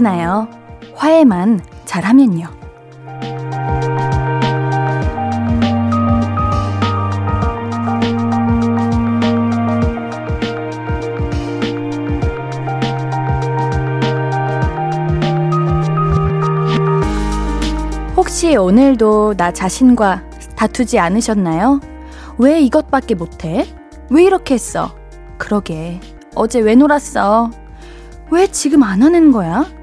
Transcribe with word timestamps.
괜찮아요. 0.00 0.48
화해만 0.94 1.60
잘하면요. 1.84 2.46
혹시 18.16 18.56
오늘도 18.56 19.34
나 19.36 19.52
자신과 19.52 20.22
다투지 20.56 20.98
않으셨나요? 20.98 21.80
왜 22.38 22.60
이것밖에 22.60 23.14
못해? 23.14 23.66
왜 24.10 24.24
이렇게 24.24 24.54
했어? 24.54 24.94
그러게. 25.36 26.00
어제 26.34 26.60
왜 26.60 26.74
놀았어? 26.74 27.50
왜 28.30 28.46
지금 28.46 28.82
안 28.82 29.02
하는 29.02 29.32
거야? 29.32 29.79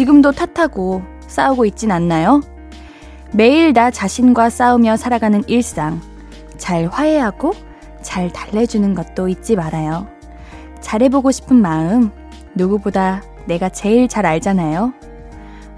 지금도 0.00 0.32
탓하고 0.32 1.02
싸우고 1.26 1.66
있진 1.66 1.92
않나요? 1.92 2.40
매일 3.34 3.74
나 3.74 3.90
자신과 3.90 4.48
싸우며 4.48 4.96
살아가는 4.96 5.42
일상. 5.46 6.00
잘 6.56 6.86
화해하고 6.86 7.52
잘 8.00 8.32
달래주는 8.32 8.94
것도 8.94 9.28
잊지 9.28 9.56
말아요. 9.56 10.08
잘해보고 10.80 11.30
싶은 11.32 11.60
마음, 11.60 12.10
누구보다 12.54 13.22
내가 13.44 13.68
제일 13.68 14.08
잘 14.08 14.24
알잖아요. 14.24 14.94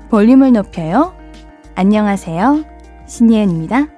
볼륨을 0.08 0.52
높여요. 0.52 1.16
안녕하세요. 1.74 2.64
신예은입니다. 3.08 3.88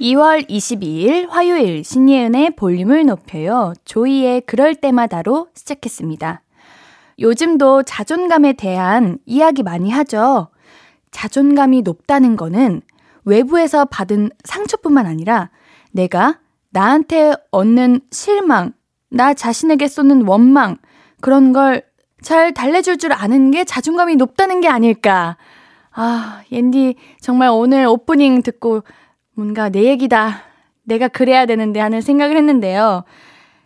2월 0.00 0.48
22일 0.48 1.28
화요일 1.28 1.84
신예은의 1.84 2.56
볼륨을 2.56 3.04
높여요. 3.04 3.74
조이의 3.84 4.40
그럴 4.46 4.74
때마다로 4.74 5.48
시작했습니다. 5.52 6.40
요즘도 7.20 7.82
자존감에 7.82 8.54
대한 8.54 9.18
이야기 9.26 9.62
많이 9.62 9.90
하죠. 9.90 10.48
자존감이 11.10 11.82
높다는 11.82 12.36
거는 12.36 12.82
외부에서 13.24 13.84
받은 13.84 14.30
상처뿐만 14.44 15.06
아니라 15.06 15.50
내가 15.92 16.38
나한테 16.70 17.34
얻는 17.50 18.00
실망, 18.10 18.72
나 19.10 19.34
자신에게 19.34 19.88
쏟는 19.88 20.26
원망, 20.26 20.78
그런 21.20 21.52
걸 21.52 21.90
잘 22.22 22.52
달래줄 22.52 22.98
줄 22.98 23.12
아는 23.12 23.50
게 23.50 23.64
자존감이 23.64 24.16
높다는 24.16 24.60
게 24.60 24.68
아닐까. 24.68 25.36
아, 25.92 26.42
옌디 26.52 26.96
정말 27.20 27.50
오늘 27.50 27.86
오프닝 27.86 28.42
듣고 28.42 28.82
뭔가 29.34 29.68
내 29.68 29.84
얘기다. 29.84 30.42
내가 30.84 31.08
그래야 31.08 31.46
되는데 31.46 31.80
하는 31.80 32.00
생각을 32.00 32.36
했는데요. 32.36 33.04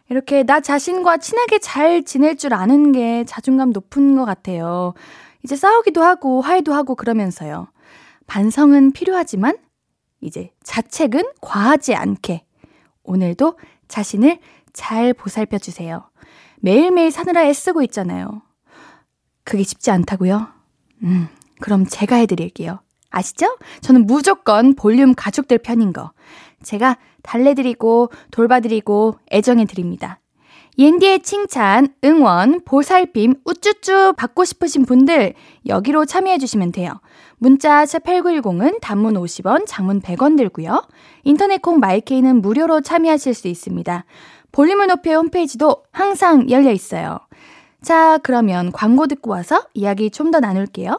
이렇게 0.09 0.43
나 0.43 0.61
자신과 0.61 1.17
친하게 1.19 1.59
잘 1.59 2.03
지낼 2.03 2.37
줄 2.37 2.55
아는 2.55 2.93
게 2.93 3.25
자존감 3.25 3.71
높은 3.71 4.17
것 4.17 4.25
같아요. 4.25 4.95
이제 5.43 5.57
싸우기도 5.57 6.03
하고 6.03 6.41
화해도 6.41 6.75
하고 6.75 6.95
그러면서요. 6.95 7.69
반성은 8.27 8.93
필요하지만 8.93 9.59
이제 10.20 10.51
자책은 10.63 11.23
과하지 11.41 11.95
않게 11.95 12.45
오늘도 13.03 13.59
자신을 13.89 14.39
잘 14.73 15.13
보살펴 15.13 15.59
주세요. 15.59 16.09
매일매일 16.61 17.11
사느라 17.11 17.45
애쓰고 17.45 17.83
있잖아요. 17.83 18.43
그게 19.45 19.63
쉽지 19.63 19.91
않다고요? 19.91 20.48
음, 21.03 21.29
그럼 21.61 21.87
제가 21.87 22.17
해드릴게요. 22.17 22.81
아시죠? 23.11 23.57
저는 23.81 24.07
무조건 24.07 24.75
볼륨 24.75 25.14
가족들 25.14 25.59
편인 25.59 25.93
거. 25.93 26.13
제가 26.64 26.98
달래드리고 27.23 28.11
돌봐드리고 28.30 29.19
애정해드립니다. 29.33 30.19
옌디의 30.77 31.20
칭찬, 31.20 31.95
응원, 32.05 32.61
보살핌, 32.64 33.36
우쭈쭈 33.45 34.14
받고 34.17 34.45
싶으신 34.45 34.85
분들 34.85 35.35
여기로 35.67 36.05
참여해주시면 36.05 36.73
돼요. 36.73 37.01
문자 37.39 37.85
샵8910은 37.85 38.80
단문 38.80 39.14
50원, 39.14 39.64
장문 39.69 40.01
100원 40.01 40.36
들고요. 40.36 40.85
인터넷 41.23 41.63
콩 41.63 41.79
마이케이는 41.79 42.42
무료로 42.42 42.81
참여하실 42.81 43.35
수 43.35 43.46
있습니다. 43.46 44.05
볼륨을 44.51 44.89
높여 44.89 45.14
홈페이지도 45.17 45.85
항상 45.92 46.51
열려 46.51 46.73
있어요. 46.73 47.20
자, 47.83 48.19
그러면 48.23 48.73
광고 48.73 49.07
듣고 49.07 49.31
와서 49.31 49.63
이야기 49.75 50.11
좀 50.11 50.31
더 50.31 50.41
나눌게요. 50.41 50.98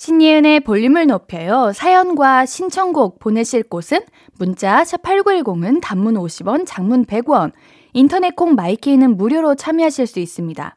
신예은의 0.00 0.60
볼륨을 0.60 1.08
높여요. 1.08 1.72
사연과 1.74 2.46
신청곡 2.46 3.18
보내실 3.18 3.64
곳은 3.64 4.00
문자 4.38 4.82
샵8910은 4.82 5.80
단문 5.82 6.14
50원, 6.14 6.64
장문 6.66 7.04
100원, 7.04 7.52
인터넷 7.92 8.34
콩 8.34 8.54
마이케이는 8.54 9.18
무료로 9.18 9.56
참여하실 9.56 10.06
수 10.06 10.18
있습니다. 10.18 10.74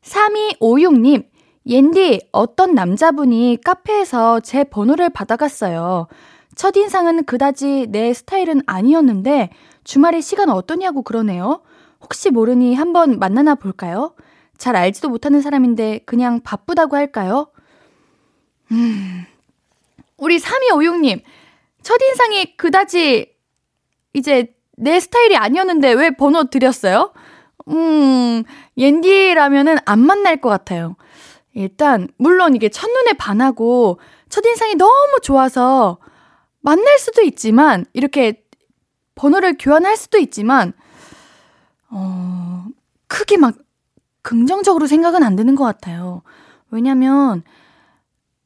3256님, 0.00 1.24
옌디, 1.66 2.28
어떤 2.30 2.76
남자분이 2.76 3.58
카페에서 3.64 4.38
제 4.38 4.62
번호를 4.62 5.10
받아갔어요. 5.10 6.06
첫인상은 6.54 7.24
그다지 7.24 7.88
내 7.90 8.14
스타일은 8.14 8.60
아니었는데 8.66 9.50
주말에 9.82 10.20
시간 10.20 10.50
어떠냐고 10.50 11.02
그러네요. 11.02 11.62
혹시 12.00 12.30
모르니 12.30 12.76
한번 12.76 13.18
만나나 13.18 13.56
볼까요? 13.56 14.14
잘 14.56 14.76
알지도 14.76 15.08
못하는 15.08 15.40
사람인데 15.40 16.02
그냥 16.06 16.38
바쁘다고 16.44 16.94
할까요? 16.94 17.48
음, 18.72 19.26
우리 20.16 20.38
3256님, 20.38 21.22
첫인상이 21.82 22.56
그다지 22.56 23.32
이제 24.12 24.54
내 24.76 24.98
스타일이 25.00 25.36
아니었는데 25.36 25.92
왜 25.92 26.10
번호 26.10 26.44
드렸어요? 26.44 27.12
음, 27.68 28.44
옌디라면은 28.76 29.78
안 29.84 30.00
만날 30.00 30.40
것 30.40 30.48
같아요. 30.48 30.96
일단, 31.54 32.08
물론 32.18 32.54
이게 32.54 32.68
첫눈에 32.68 33.14
반하고 33.14 33.98
첫인상이 34.28 34.74
너무 34.74 35.18
좋아서 35.22 35.98
만날 36.60 36.98
수도 36.98 37.22
있지만, 37.22 37.86
이렇게 37.92 38.44
번호를 39.14 39.56
교환할 39.58 39.96
수도 39.96 40.18
있지만, 40.18 40.72
어, 41.88 42.66
크게 43.06 43.36
막 43.36 43.54
긍정적으로 44.22 44.86
생각은 44.86 45.22
안 45.22 45.36
드는 45.36 45.54
것 45.54 45.64
같아요. 45.64 46.22
왜냐면, 46.70 47.42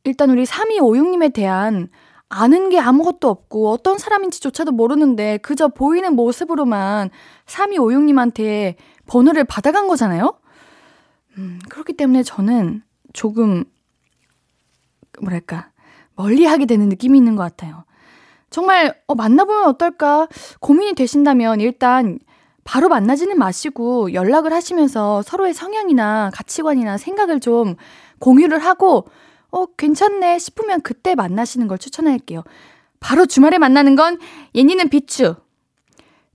일단 0.05 0.31
우리 0.31 0.45
3256님에 0.45 1.33
대한 1.33 1.89
아는 2.29 2.69
게 2.69 2.79
아무것도 2.79 3.29
없고 3.29 3.71
어떤 3.71 3.99
사람인지조차도 3.99 4.73
모르는데 4.73 5.39
그저 5.39 5.69
보이는 5.69 6.15
모습으로만 6.15 7.11
3256님한테 7.47 8.77
번호를 9.07 9.45
받아간 9.45 9.89
거잖아요? 9.89 10.39
음, 11.37 11.59
그렇기 11.69 11.95
때문에 11.95 12.23
저는 12.23 12.83
조금, 13.13 13.65
뭐랄까, 15.21 15.71
멀리 16.15 16.45
하게 16.45 16.67
되는 16.67 16.89
느낌이 16.89 17.19
있는 17.19 17.35
것 17.35 17.43
같아요. 17.43 17.85
정말, 18.49 18.95
어, 19.07 19.15
만나보면 19.15 19.65
어떨까 19.67 20.29
고민이 20.61 20.95
되신다면 20.95 21.61
일단 21.61 22.19
바로 22.63 22.89
만나지는 22.89 23.39
마시고 23.39 24.13
연락을 24.13 24.53
하시면서 24.53 25.23
서로의 25.23 25.55
성향이나 25.55 26.31
가치관이나 26.33 26.99
생각을 26.99 27.41
좀 27.41 27.75
공유를 28.21 28.59
하고 28.61 29.07
어, 29.53 29.67
괜찮네 29.67 30.39
싶으면 30.39 30.81
그때 30.83 31.15
만나시는 31.15 31.69
걸 31.69 31.79
추천할게요. 31.79 32.43
바로 33.01 33.27
주말에 33.27 33.59
만나는 33.59 33.97
건 33.97 34.19
예니는 34.55 34.89
비추. 34.91 35.35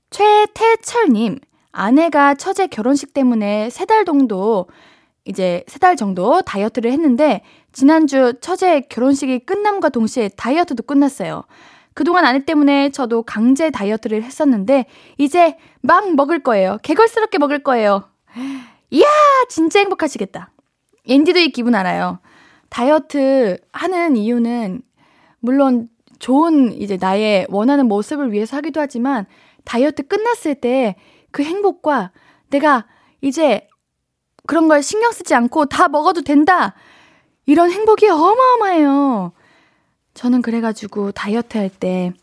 최태철님, 0.09 1.39
아내가 1.71 2.35
처제 2.35 2.67
결혼식 2.67 3.13
때문에 3.13 3.69
세 3.69 3.85
달 3.85 4.05
정도, 4.05 4.67
이제 5.25 5.63
세 5.67 5.79
달 5.79 5.95
정도 5.95 6.41
다이어트를 6.41 6.91
했는데, 6.91 7.41
지난주 7.73 8.33
처제 8.39 8.81
결혼식이 8.89 9.39
끝남과 9.39 9.89
동시에 9.89 10.29
다이어트도 10.29 10.83
끝났어요. 10.83 11.43
그동안 11.93 12.25
아내 12.25 12.45
때문에 12.45 12.91
저도 12.91 13.23
강제 13.23 13.69
다이어트를 13.71 14.23
했었는데, 14.23 14.85
이제 15.17 15.57
막 15.81 16.13
먹을 16.15 16.39
거예요. 16.43 16.77
개걸스럽게 16.83 17.37
먹을 17.37 17.59
거예요. 17.63 18.09
이야, 18.91 19.05
진짜 19.49 19.79
행복하시겠다. 19.79 20.51
옌디도 21.07 21.39
이 21.39 21.49
기분 21.49 21.75
알아요. 21.75 22.19
다이어트 22.69 23.57
하는 23.71 24.15
이유는 24.17 24.81
물론 25.39 25.89
좋은 26.19 26.73
이제 26.73 26.97
나의 26.99 27.45
원하는 27.49 27.87
모습을 27.87 28.31
위해서 28.31 28.57
하기도 28.57 28.81
하지만 28.81 29.25
다이어트 29.63 30.03
끝났을 30.07 30.55
때 30.55 30.95
그 31.35 31.43
행복과 31.43 32.13
내가 32.49 32.85
이제 33.19 33.67
그런 34.47 34.69
걸 34.69 34.81
신경 34.81 35.11
쓰지 35.11 35.35
않고 35.35 35.65
다 35.65 35.89
먹어도 35.89 36.21
된다. 36.21 36.75
이런 37.45 37.71
행복이 37.71 38.07
어마어마해요. 38.07 39.33
저는 40.13 40.41
그래가지고 40.41 41.11
다이어트 41.11 41.57
할 41.57 41.69
때 41.69 42.13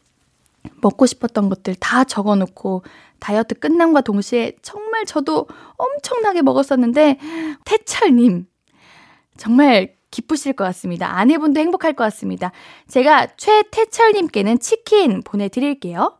먹고 0.81 1.05
싶었던 1.05 1.51
것들 1.51 1.75
다 1.75 2.05
적어 2.05 2.37
놓고 2.37 2.85
다이어트 3.19 3.55
끝남과 3.57 4.01
동시에 4.01 4.57
정말 4.63 5.05
저도 5.05 5.47
엄청나게 5.77 6.41
먹었었는데, 6.41 7.19
태철님, 7.67 8.47
정말 9.37 9.95
기쁘실 10.13 10.53
것 10.53 10.63
같습니다. 10.65 11.19
아내분도 11.19 11.59
행복할 11.59 11.95
것 11.95 12.05
같습니다. 12.05 12.53
제가 12.87 13.27
최태철님께는 13.37 14.61
치킨 14.61 15.23
보내드릴게요. 15.25 16.17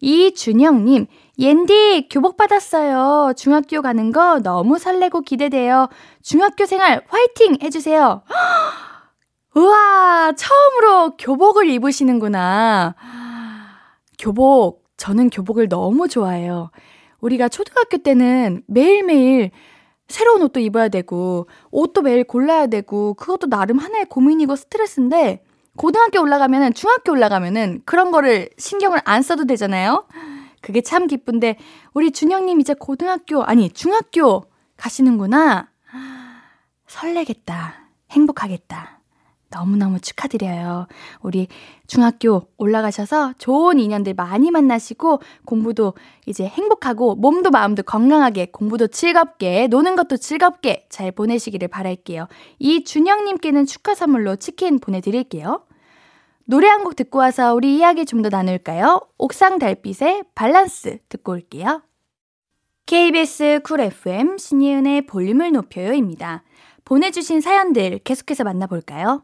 이준영님, 0.00 1.06
옌디 1.38 2.08
교복 2.10 2.36
받았어요. 2.36 3.32
중학교 3.36 3.82
가는 3.82 4.12
거 4.12 4.38
너무 4.40 4.78
설레고 4.78 5.22
기대돼요. 5.22 5.88
중학교 6.22 6.66
생활 6.66 7.02
화이팅 7.08 7.56
해주세요. 7.62 8.22
우와, 9.56 10.32
처음으로 10.36 11.16
교복을 11.16 11.68
입으시는구나. 11.70 12.94
교복, 14.18 14.84
저는 14.96 15.30
교복을 15.30 15.68
너무 15.68 16.08
좋아해요. 16.08 16.70
우리가 17.20 17.48
초등학교 17.48 17.98
때는 17.98 18.62
매일매일 18.66 19.50
새로운 20.08 20.42
옷도 20.42 20.60
입어야 20.60 20.88
되고, 20.88 21.48
옷도 21.70 22.02
매일 22.02 22.24
골라야 22.24 22.66
되고, 22.66 23.14
그것도 23.14 23.48
나름 23.48 23.78
하나의 23.78 24.06
고민이고 24.06 24.56
스트레스인데, 24.56 25.44
고등학교 25.76 26.20
올라가면은 26.20 26.72
중학교 26.74 27.12
올라가면은 27.12 27.82
그런 27.84 28.10
거를 28.10 28.48
신경을 28.58 29.00
안 29.04 29.22
써도 29.22 29.44
되잖아요. 29.44 30.06
그게 30.60 30.80
참 30.80 31.06
기쁜데 31.06 31.58
우리 31.92 32.10
준영님 32.10 32.60
이제 32.60 32.74
고등학교 32.74 33.42
아니 33.42 33.70
중학교 33.70 34.44
가시는구나. 34.76 35.68
설레겠다. 36.86 37.90
행복하겠다. 38.10 38.93
너무너무 39.54 40.00
축하드려요. 40.00 40.86
우리 41.22 41.48
중학교 41.86 42.48
올라가셔서 42.58 43.34
좋은 43.38 43.78
인연들 43.78 44.14
많이 44.14 44.50
만나시고 44.50 45.20
공부도 45.44 45.94
이제 46.26 46.44
행복하고 46.46 47.14
몸도 47.14 47.50
마음도 47.50 47.82
건강하게 47.82 48.46
공부도 48.46 48.88
즐겁게 48.88 49.68
노는 49.68 49.96
것도 49.96 50.16
즐겁게 50.16 50.86
잘 50.90 51.12
보내시기를 51.12 51.68
바랄게요. 51.68 52.26
이준영님께는 52.58 53.66
축하 53.66 53.94
선물로 53.94 54.36
치킨 54.36 54.78
보내드릴게요. 54.78 55.64
노래 56.46 56.68
한 56.68 56.82
곡 56.84 56.96
듣고 56.96 57.18
와서 57.20 57.54
우리 57.54 57.76
이야기 57.78 58.04
좀 58.04 58.22
더 58.22 58.28
나눌까요? 58.28 59.00
옥상 59.18 59.58
달빛의 59.58 60.24
밸런스 60.34 60.98
듣고 61.08 61.32
올게요. 61.32 61.82
KBS 62.86 63.60
쿨 63.64 63.80
FM 63.80 64.36
신예은의 64.36 65.06
볼륨을 65.06 65.52
높여요입니다. 65.52 66.42
보내주신 66.84 67.40
사연들 67.40 68.00
계속해서 68.04 68.44
만나볼까요? 68.44 69.22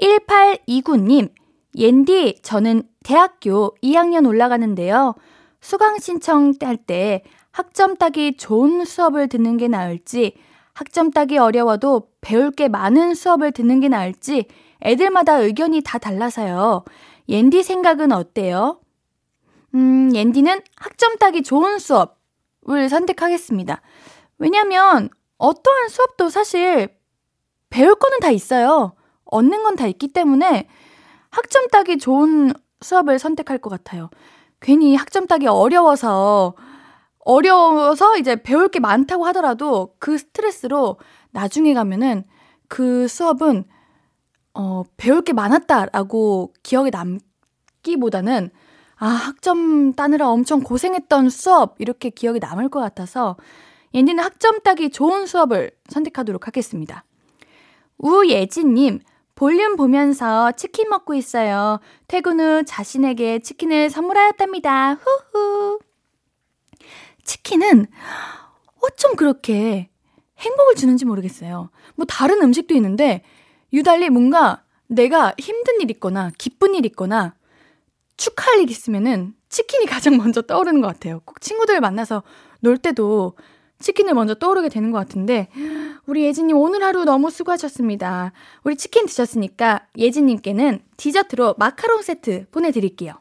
1829님, 0.00 1.30
옌디, 1.76 2.40
저는 2.42 2.82
대학교 3.04 3.74
2학년 3.82 4.26
올라가는데요. 4.26 5.14
수강 5.60 5.98
신청 5.98 6.54
할 6.60 6.76
때 6.76 7.22
학점 7.50 7.96
따기 7.96 8.36
좋은 8.36 8.84
수업을 8.84 9.28
듣는 9.28 9.56
게 9.56 9.66
나을지, 9.68 10.36
학점 10.74 11.10
따기 11.10 11.38
어려워도 11.38 12.10
배울 12.20 12.52
게 12.52 12.68
많은 12.68 13.14
수업을 13.14 13.50
듣는 13.52 13.80
게 13.80 13.88
나을지, 13.88 14.46
애들마다 14.82 15.38
의견이 15.38 15.80
다 15.84 15.98
달라서요. 15.98 16.84
옌디 17.28 17.64
생각은 17.64 18.12
어때요? 18.12 18.80
음, 19.74 20.14
옌디는 20.14 20.60
학점 20.76 21.16
따기 21.18 21.42
좋은 21.42 21.78
수업을 21.78 22.88
선택하겠습니다. 22.88 23.82
왜냐면 24.38 25.10
어떠한 25.38 25.88
수업도 25.88 26.30
사실 26.30 26.88
배울 27.70 27.96
거는 27.96 28.20
다 28.20 28.30
있어요. 28.30 28.94
얻는 29.28 29.62
건 29.62 29.76
다 29.76 29.86
있기 29.86 30.08
때문에 30.08 30.66
학점 31.30 31.68
따기 31.68 31.98
좋은 31.98 32.52
수업을 32.80 33.18
선택할 33.18 33.58
것 33.58 33.70
같아요. 33.70 34.10
괜히 34.60 34.96
학점 34.96 35.26
따기 35.26 35.46
어려워서 35.46 36.54
어려워서 37.24 38.16
이제 38.16 38.36
배울 38.42 38.68
게 38.68 38.80
많다고 38.80 39.26
하더라도 39.26 39.94
그 39.98 40.16
스트레스로 40.18 40.98
나중에 41.30 41.74
가면은 41.74 42.24
그 42.68 43.06
수업은 43.06 43.64
어, 44.54 44.82
배울 44.96 45.22
게 45.22 45.32
많았다라고 45.32 46.54
기억에 46.62 46.90
남기보다는 46.90 48.50
아, 48.96 49.06
학점 49.06 49.92
따느라 49.92 50.28
엄청 50.28 50.60
고생했던 50.60 51.30
수업 51.30 51.76
이렇게 51.78 52.10
기억에 52.10 52.40
남을 52.40 52.68
것 52.68 52.80
같아서 52.80 53.36
옌디는 53.94 54.22
학점 54.24 54.60
따기 54.62 54.90
좋은 54.90 55.26
수업을 55.26 55.70
선택하도록 55.88 56.46
하겠습니다. 56.46 57.04
우예진 57.98 58.74
님, 58.74 59.00
볼륨 59.38 59.76
보면서 59.76 60.50
치킨 60.50 60.88
먹고 60.88 61.14
있어요. 61.14 61.78
퇴근 62.08 62.40
후 62.40 62.64
자신에게 62.64 63.38
치킨을 63.38 63.88
선물하였답니다. 63.88 64.94
후후. 64.94 65.78
치킨은 67.22 67.86
어쩜 68.82 69.14
그렇게 69.14 69.90
행복을 70.38 70.74
주는지 70.74 71.04
모르겠어요. 71.04 71.70
뭐 71.94 72.04
다른 72.06 72.42
음식도 72.42 72.74
있는데 72.74 73.22
유달리 73.72 74.10
뭔가 74.10 74.64
내가 74.88 75.36
힘든 75.38 75.82
일 75.82 75.92
있거나 75.92 76.32
기쁜 76.36 76.74
일 76.74 76.84
있거나 76.86 77.36
축하할 78.16 78.58
일 78.62 78.70
있으면은 78.72 79.34
치킨이 79.50 79.86
가장 79.86 80.16
먼저 80.16 80.42
떠오르는 80.42 80.80
것 80.80 80.88
같아요. 80.88 81.20
꼭 81.24 81.40
친구들 81.40 81.80
만나서 81.80 82.24
놀 82.58 82.76
때도 82.76 83.34
치킨을 83.78 84.14
먼저 84.14 84.34
떠오르게 84.34 84.68
되는 84.68 84.90
것 84.90 84.98
같은데, 84.98 85.48
우리 86.06 86.24
예진님 86.24 86.56
오늘 86.56 86.82
하루 86.82 87.04
너무 87.04 87.30
수고하셨습니다. 87.30 88.32
우리 88.64 88.74
치킨 88.76 89.06
드셨으니까 89.06 89.86
예진님께는 89.96 90.80
디저트로 90.96 91.54
마카롱 91.58 92.02
세트 92.02 92.46
보내드릴게요. 92.50 93.12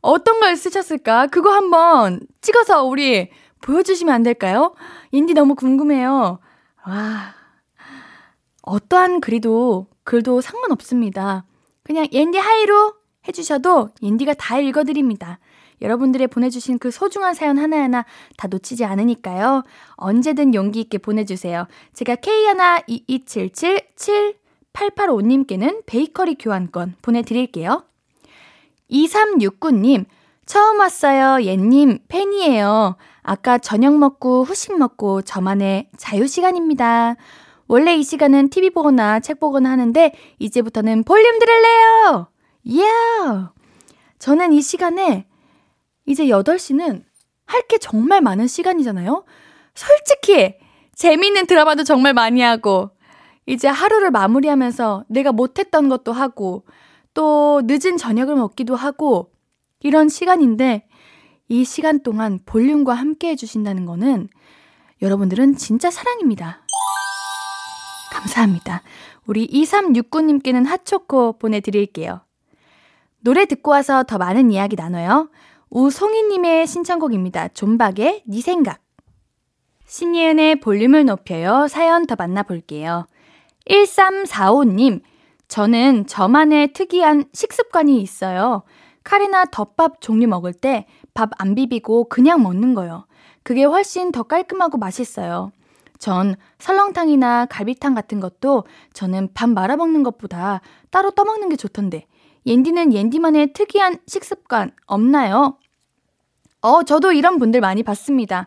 어떤 0.00 0.40
걸 0.40 0.56
쓰셨을까? 0.56 1.26
그거 1.28 1.50
한번 1.50 2.20
찍어서 2.40 2.84
우리 2.84 3.30
보여주시면 3.60 4.14
안 4.14 4.22
될까요? 4.22 4.74
인디 5.10 5.34
너무 5.34 5.54
궁금해요. 5.54 6.38
와. 6.86 7.34
어떠한 8.62 9.20
글이도, 9.20 9.88
글도 10.04 10.40
상관없습니다. 10.40 11.44
그냥 11.82 12.06
옌디 12.12 12.38
하이로 12.38 12.94
해주셔도 13.28 13.90
옌디가 14.02 14.34
다 14.34 14.58
읽어드립니다. 14.58 15.38
여러분들의 15.82 16.28
보내주신 16.28 16.78
그 16.78 16.90
소중한 16.90 17.34
사연 17.34 17.58
하나하나 17.58 18.04
다 18.36 18.48
놓치지 18.48 18.84
않으니까요. 18.84 19.62
언제든 19.96 20.54
용기 20.54 20.80
있게 20.80 20.98
보내주세요. 20.98 21.66
제가 21.92 22.16
K122777885님께는 24.76 25.84
베이커리 25.86 26.36
교환권 26.36 26.96
보내드릴게요. 27.02 27.84
2369님, 28.90 30.04
처음 30.44 30.78
왔어요. 30.78 31.42
옌님, 31.44 32.00
팬이에요. 32.08 32.96
아까 33.22 33.58
저녁 33.58 33.96
먹고 33.96 34.44
후식 34.44 34.78
먹고 34.78 35.22
저만의 35.22 35.88
자유시간입니다. 35.96 37.16
원래 37.66 37.96
이 37.96 38.04
시간은 38.04 38.50
TV 38.50 38.70
보거나 38.70 39.18
책 39.20 39.40
보거나 39.40 39.70
하는데, 39.70 40.12
이제부터는 40.38 41.02
볼륨 41.02 41.38
들을래요! 41.40 42.28
예! 42.68 42.82
Yeah! 42.82 43.48
저는 44.18 44.52
이 44.52 44.62
시간에 44.62 45.26
이제 46.04 46.26
8시는 46.26 47.02
할 47.46 47.66
게 47.66 47.78
정말 47.78 48.20
많은 48.20 48.46
시간이잖아요? 48.46 49.24
솔직히 49.74 50.54
재미있는 50.94 51.46
드라마도 51.46 51.82
정말 51.84 52.14
많이 52.14 52.40
하고 52.40 52.90
이제 53.46 53.68
하루를 53.68 54.10
마무리하면서 54.10 55.04
내가 55.08 55.32
못했던 55.32 55.88
것도 55.88 56.12
하고 56.12 56.64
또 57.14 57.62
늦은 57.64 57.96
저녁을 57.96 58.36
먹기도 58.36 58.74
하고 58.74 59.32
이런 59.80 60.08
시간인데 60.08 60.88
이 61.48 61.64
시간 61.64 62.02
동안 62.02 62.40
볼륨과 62.44 62.94
함께 62.94 63.30
해주신다는 63.30 63.86
거는 63.86 64.28
여러분들은 65.00 65.56
진짜 65.56 65.90
사랑입니다. 65.90 66.62
감사합니다. 68.10 68.82
우리 69.26 69.46
2369님께는 69.48 70.66
핫초코 70.66 71.38
보내드릴게요. 71.38 72.20
노래 73.20 73.46
듣고 73.46 73.70
와서 73.70 74.02
더 74.02 74.18
많은 74.18 74.50
이야기 74.50 74.76
나눠요. 74.76 75.30
우송이님의 75.70 76.66
신청곡입니다. 76.66 77.48
존박의 77.48 78.22
네 78.24 78.40
생각. 78.40 78.80
신예은의 79.86 80.60
볼륨을 80.60 81.04
높여요. 81.04 81.68
사연 81.68 82.06
더 82.06 82.16
만나볼게요. 82.16 83.06
1345님, 83.68 85.00
저는 85.48 86.06
저만의 86.06 86.72
특이한 86.72 87.26
식습관이 87.32 88.00
있어요. 88.00 88.62
카레나 89.04 89.44
덮밥 89.46 90.00
종류 90.00 90.26
먹을 90.26 90.52
때 90.52 90.86
밥 91.16 91.30
안 91.38 91.54
비비고 91.54 92.08
그냥 92.10 92.42
먹는 92.42 92.74
거요. 92.74 93.06
그게 93.42 93.64
훨씬 93.64 94.12
더 94.12 94.22
깔끔하고 94.22 94.76
맛있어요. 94.78 95.50
전 95.98 96.36
설렁탕이나 96.58 97.46
갈비탕 97.46 97.94
같은 97.94 98.20
것도 98.20 98.64
저는 98.92 99.30
밥 99.32 99.48
말아먹는 99.48 100.02
것보다 100.02 100.60
따로 100.90 101.10
떠먹는 101.10 101.48
게 101.48 101.56
좋던데. 101.56 102.06
옌디는 102.44 102.92
옌디만의 102.92 103.54
특이한 103.54 103.98
식습관 104.06 104.72
없나요? 104.86 105.58
어, 106.60 106.82
저도 106.82 107.12
이런 107.12 107.38
분들 107.38 107.60
많이 107.60 107.82
봤습니다. 107.82 108.46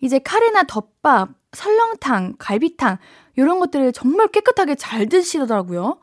이제 0.00 0.18
카레나 0.18 0.62
덮밥, 0.64 1.28
설렁탕, 1.52 2.36
갈비탕, 2.38 2.96
이런 3.36 3.60
것들을 3.60 3.92
정말 3.92 4.28
깨끗하게 4.28 4.74
잘 4.74 5.08
드시더라고요. 5.08 5.98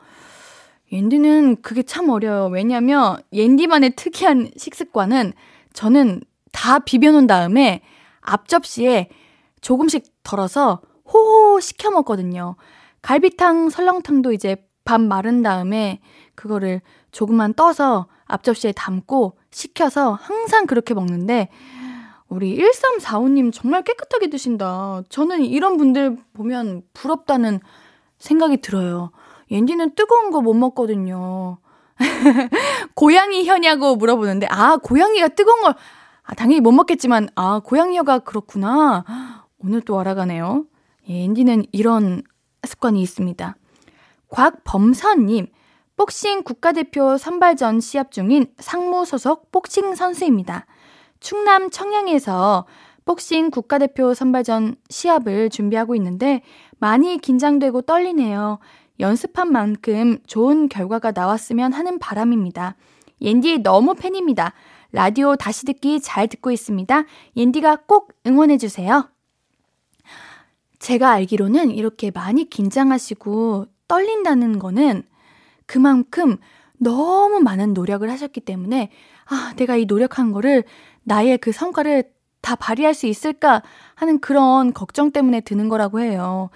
옌디는 0.92 1.62
그게 1.62 1.82
참 1.82 2.08
어려요. 2.08 2.46
왜냐면 2.46 3.18
옌디만의 3.32 3.96
특이한 3.96 4.52
식습관은 4.56 5.32
저는 5.72 6.22
다 6.52 6.78
비벼놓은 6.78 7.26
다음에 7.26 7.82
앞접시에 8.20 9.08
조금씩 9.60 10.04
덜어서 10.22 10.80
호호 11.12 11.60
시켜 11.60 11.90
먹거든요. 11.90 12.56
갈비탕, 13.02 13.70
설렁탕도 13.70 14.32
이제 14.32 14.56
밥 14.84 15.00
마른 15.00 15.42
다음에 15.42 16.00
그거를 16.34 16.80
조금만 17.10 17.54
떠서 17.54 18.06
앞접시에 18.26 18.72
담고 18.72 19.36
식혀서 19.50 20.12
항상 20.12 20.66
그렇게 20.66 20.94
먹는데 20.94 21.48
우리 22.28 22.56
1345님 22.58 23.52
정말 23.52 23.82
깨끗하게 23.82 24.28
드신다. 24.28 25.02
저는 25.08 25.44
이런 25.44 25.76
분들 25.76 26.16
보면 26.32 26.82
부럽다는 26.92 27.60
생각이 28.18 28.58
들어요. 28.58 29.10
옌디는 29.50 29.94
뜨거운 29.94 30.30
거 30.30 30.40
못 30.40 30.54
먹거든요. 30.54 31.58
고양이 32.94 33.46
혀냐고 33.46 33.94
물어보는데, 33.96 34.48
아, 34.50 34.76
고양이가 34.78 35.28
뜨거운 35.28 35.62
걸, 35.62 35.74
아, 36.22 36.34
당연히 36.34 36.60
못 36.60 36.72
먹겠지만, 36.72 37.28
아, 37.36 37.60
고양이 37.62 37.96
혀가 37.98 38.20
그렇구나. 38.20 39.04
오늘 39.58 39.80
또 39.82 39.98
알아가네요. 40.00 40.64
예, 41.08 41.24
앤디는 41.24 41.66
이런 41.72 42.22
습관이 42.66 43.00
있습니다. 43.02 43.56
곽범선님, 44.28 45.46
복싱 45.96 46.42
국가대표 46.42 47.16
선발전 47.18 47.80
시합 47.80 48.10
중인 48.10 48.46
상무 48.58 49.04
소속 49.04 49.52
복싱 49.52 49.94
선수입니다. 49.94 50.66
충남 51.24 51.70
청양에서 51.70 52.66
복싱 53.06 53.50
국가대표 53.50 54.12
선발전 54.12 54.76
시합을 54.90 55.48
준비하고 55.48 55.94
있는데 55.94 56.42
많이 56.78 57.16
긴장되고 57.16 57.80
떨리네요. 57.80 58.58
연습한 59.00 59.50
만큼 59.50 60.18
좋은 60.26 60.68
결과가 60.68 61.12
나왔으면 61.12 61.72
하는 61.72 61.98
바람입니다. 61.98 62.76
옌디 63.22 63.62
너무 63.62 63.94
팬입니다. 63.94 64.52
라디오 64.92 65.34
다시 65.34 65.64
듣기 65.64 66.02
잘 66.02 66.28
듣고 66.28 66.50
있습니다. 66.50 67.04
옌디가 67.38 67.84
꼭 67.86 68.12
응원해주세요. 68.26 69.08
제가 70.78 71.10
알기로는 71.10 71.70
이렇게 71.70 72.10
많이 72.10 72.50
긴장하시고 72.50 73.68
떨린다는 73.88 74.58
거는 74.58 75.04
그만큼 75.64 76.36
너무 76.78 77.40
많은 77.40 77.72
노력을 77.74 78.08
하셨기 78.10 78.40
때문에 78.40 78.90
아, 79.26 79.54
내가 79.56 79.76
이 79.76 79.86
노력한 79.86 80.32
거를 80.32 80.64
나의 81.02 81.38
그 81.38 81.52
성과를 81.52 82.12
다 82.40 82.56
발휘할 82.56 82.92
수 82.94 83.06
있을까 83.06 83.62
하는 83.94 84.20
그런 84.20 84.74
걱정 84.74 85.10
때문에 85.10 85.40
드는 85.40 85.68
거라고 85.68 86.00
해요. 86.00 86.50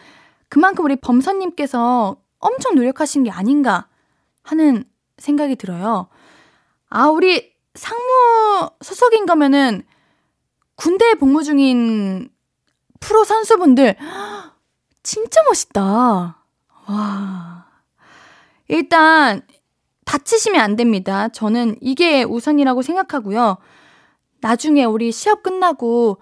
그만큼 0.49 0.85
우리 0.85 0.97
범선님께서 0.97 2.17
엄청 2.39 2.75
노력하신 2.75 3.25
게 3.25 3.31
아닌가 3.31 3.89
하는 4.43 4.85
생각이 5.17 5.57
들어요. 5.57 6.09
아, 6.91 7.09
우리 7.09 7.53
상무 7.75 8.71
소속인 8.83 9.27
거면은 9.27 9.83
군대에 10.75 11.15
복무 11.15 11.43
중인 11.43 12.31
프로 13.01 13.25
선수분들 13.25 13.97
진짜 15.03 15.43
멋있다. 15.45 16.45
와. 16.87 17.67
일단 18.69 19.43
다치시면 20.09 20.61
안 20.61 20.75
됩니다. 20.77 21.29
저는 21.29 21.77
이게 21.81 22.23
우선이라고 22.25 22.83
생각하고요. 22.83 23.59
나중에 24.41 24.85
우리 24.85 25.13
시합 25.13 25.43
끝나고 25.43 26.19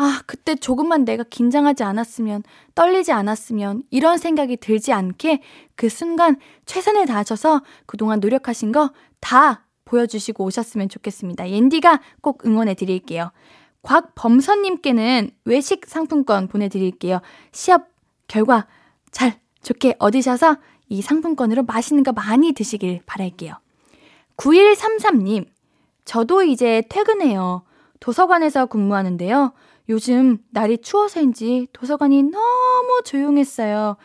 아, 0.00 0.22
그때 0.26 0.54
조금만 0.54 1.04
내가 1.04 1.24
긴장하지 1.24 1.82
않았으면, 1.82 2.44
떨리지 2.76 3.10
않았으면, 3.10 3.82
이런 3.90 4.16
생각이 4.16 4.56
들지 4.58 4.92
않게 4.92 5.40
그 5.74 5.88
순간 5.88 6.36
최선을 6.66 7.06
다하셔서 7.06 7.62
그동안 7.86 8.20
노력하신 8.20 8.70
거 8.72 8.92
다 9.20 9.64
보여주시고 9.84 10.44
오셨으면 10.44 10.88
좋겠습니다. 10.88 11.50
옌디가 11.50 12.00
꼭 12.20 12.44
응원해 12.46 12.74
드릴게요. 12.74 13.30
곽범선님께는 13.82 15.30
외식 15.44 15.86
상품권 15.86 16.48
보내드릴게요. 16.48 17.20
시합 17.52 17.88
결과 18.26 18.66
잘 19.10 19.40
좋게 19.62 19.96
얻으셔서 19.98 20.56
이 20.88 21.02
상품권으로 21.02 21.64
맛있는 21.64 22.02
거 22.02 22.12
많이 22.12 22.52
드시길 22.52 23.02
바랄게요. 23.06 23.54
9133님, 24.36 25.46
저도 26.04 26.42
이제 26.42 26.82
퇴근해요. 26.88 27.62
도서관에서 28.00 28.66
근무하는데요. 28.66 29.52
요즘 29.88 30.38
날이 30.50 30.78
추워서인지 30.78 31.68
도서관이 31.72 32.22
너무 32.24 33.02
조용했어요. 33.04 33.96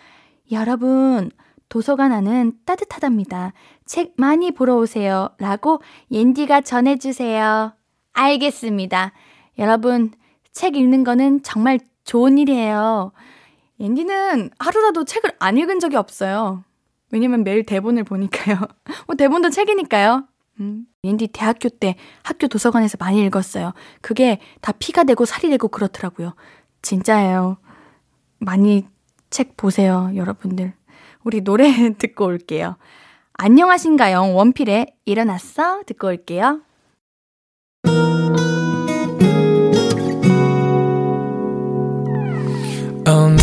여러분, 0.51 1.29
도서관 1.69 2.11
안은 2.11 2.53
따뜻하답니다. 2.65 3.53
책 3.85 4.13
많이 4.17 4.51
보러 4.51 4.75
오세요. 4.75 5.29
라고 5.39 5.81
옌디가 6.11 6.61
전해주세요. 6.61 7.73
알겠습니다. 8.13 9.11
여러분, 9.57 10.11
책 10.51 10.75
읽는 10.75 11.03
거는 11.03 11.43
정말 11.43 11.79
좋은 12.03 12.37
일이에요. 12.37 13.11
옌디는 13.79 14.51
하루라도 14.59 15.03
책을 15.03 15.31
안 15.39 15.57
읽은 15.57 15.79
적이 15.79 15.97
없어요. 15.97 16.63
왜냐면 17.13 17.43
매일 17.43 17.63
대본을 17.63 18.05
보니까요. 18.05 18.57
뭐 19.05 19.15
대본도 19.15 19.51
책이니까요. 19.51 20.27
음. 20.59 20.85
앤디 21.03 21.27
대학교 21.27 21.69
때 21.69 21.95
학교 22.23 22.47
도서관에서 22.47 22.97
많이 22.99 23.23
읽었어요. 23.23 23.73
그게 24.01 24.39
다 24.61 24.71
피가 24.71 25.03
되고 25.03 25.23
살이 25.23 25.49
되고 25.51 25.67
그렇더라고요. 25.67 26.33
진짜예요. 26.81 27.57
많이 28.39 28.87
책 29.29 29.55
보세요, 29.55 30.11
여러분들. 30.15 30.73
우리 31.23 31.41
노래 31.41 31.67
듣고 31.99 32.25
올게요. 32.25 32.77
안녕하신가요? 33.33 34.33
원필의 34.33 34.95
일어났어? 35.05 35.83
듣고 35.85 36.07
올게요. 36.07 36.61
오늘 43.05 43.42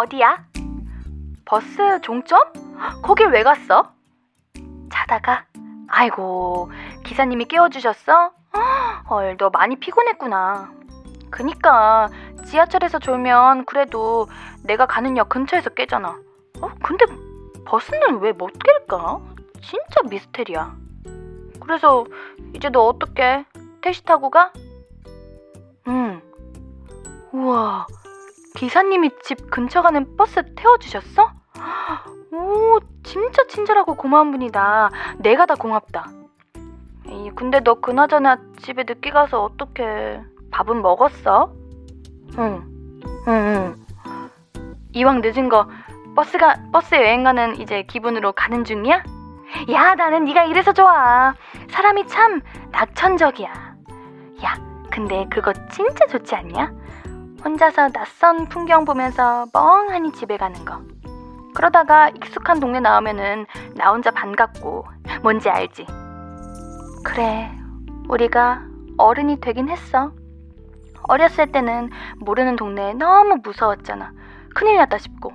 어디야? 0.00 0.42
버스 1.44 2.00
종점? 2.00 2.40
거길 3.02 3.26
왜 3.28 3.42
갔어? 3.42 3.92
자다가? 4.90 5.44
아이고, 5.88 6.70
기사님이 7.04 7.44
깨워주셨어? 7.44 8.32
헐, 9.10 9.36
너 9.36 9.50
많이 9.50 9.76
피곤했구나. 9.76 10.72
그니까, 11.30 12.08
지하철에서 12.46 12.98
졸면 12.98 13.66
그래도 13.66 14.26
내가 14.64 14.86
가는 14.86 15.18
역 15.18 15.28
근처에서 15.28 15.68
깨잖아. 15.70 16.18
어, 16.62 16.70
근데 16.82 17.04
버스는 17.66 18.20
왜 18.20 18.32
못 18.32 18.52
깰까? 18.54 19.20
진짜 19.60 20.00
미스테리야. 20.08 20.74
그래서 21.60 22.06
이제 22.54 22.70
너 22.70 22.86
어떻게 22.86 23.44
택시 23.82 24.02
타고 24.04 24.30
가? 24.30 24.50
응. 25.88 26.22
우와, 27.32 27.86
기사님이 28.54 29.10
집 29.22 29.50
근처 29.50 29.82
가는 29.82 30.16
버스 30.16 30.42
태워주셨어? 30.54 31.32
오, 32.32 32.78
진짜 33.02 33.46
친절하고 33.48 33.94
고마운 33.94 34.30
분이다. 34.30 34.90
내가 35.18 35.46
다 35.46 35.54
고맙다. 35.54 36.10
에이, 37.08 37.30
근데 37.34 37.60
너 37.60 37.74
그나저나 37.74 38.38
집에 38.58 38.84
늦게 38.84 39.10
가서 39.10 39.42
어떻게 39.42 40.20
밥은 40.50 40.82
먹었어? 40.82 41.52
응, 42.38 42.62
응, 43.26 43.28
응. 43.28 43.74
이왕 44.92 45.20
늦은 45.20 45.48
거 45.48 45.68
버스가 46.14 46.56
버스 46.72 46.94
여행 46.96 47.24
가는 47.24 47.60
이제 47.60 47.82
기분으로 47.84 48.32
가는 48.32 48.64
중이야? 48.64 49.02
야, 49.70 49.94
나는 49.94 50.24
네가 50.24 50.44
이래서 50.44 50.72
좋아. 50.72 51.34
사람이 51.70 52.06
참 52.06 52.40
낙천적이야. 52.70 53.48
야, 54.44 54.54
근데 54.90 55.26
그거 55.30 55.52
진짜 55.70 56.06
좋지 56.06 56.34
않냐? 56.34 56.72
혼자서 57.44 57.88
낯선 57.88 58.46
풍경 58.48 58.84
보면서 58.84 59.46
멍하니 59.52 60.12
집에 60.12 60.36
가는 60.36 60.62
거. 60.64 60.82
그러다가 61.54 62.10
익숙한 62.10 62.60
동네 62.60 62.80
나오면은 62.80 63.46
나 63.74 63.90
혼자 63.90 64.10
반갑고 64.10 64.84
뭔지 65.22 65.48
알지? 65.48 65.86
그래, 67.04 67.50
우리가 68.08 68.62
어른이 68.98 69.40
되긴 69.40 69.68
했어. 69.68 70.12
어렸을 71.04 71.50
때는 71.50 71.90
모르는 72.18 72.56
동네에 72.56 72.94
너무 72.94 73.38
무서웠잖아. 73.42 74.12
큰일 74.54 74.76
났다 74.76 74.98
싶고. 74.98 75.32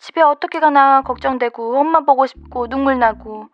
집에 0.00 0.20
어떻게 0.20 0.58
가나 0.60 1.02
걱정되고 1.02 1.78
엄마 1.78 2.00
보고 2.00 2.26
싶고 2.26 2.68
눈물 2.68 2.98
나고. 2.98 3.48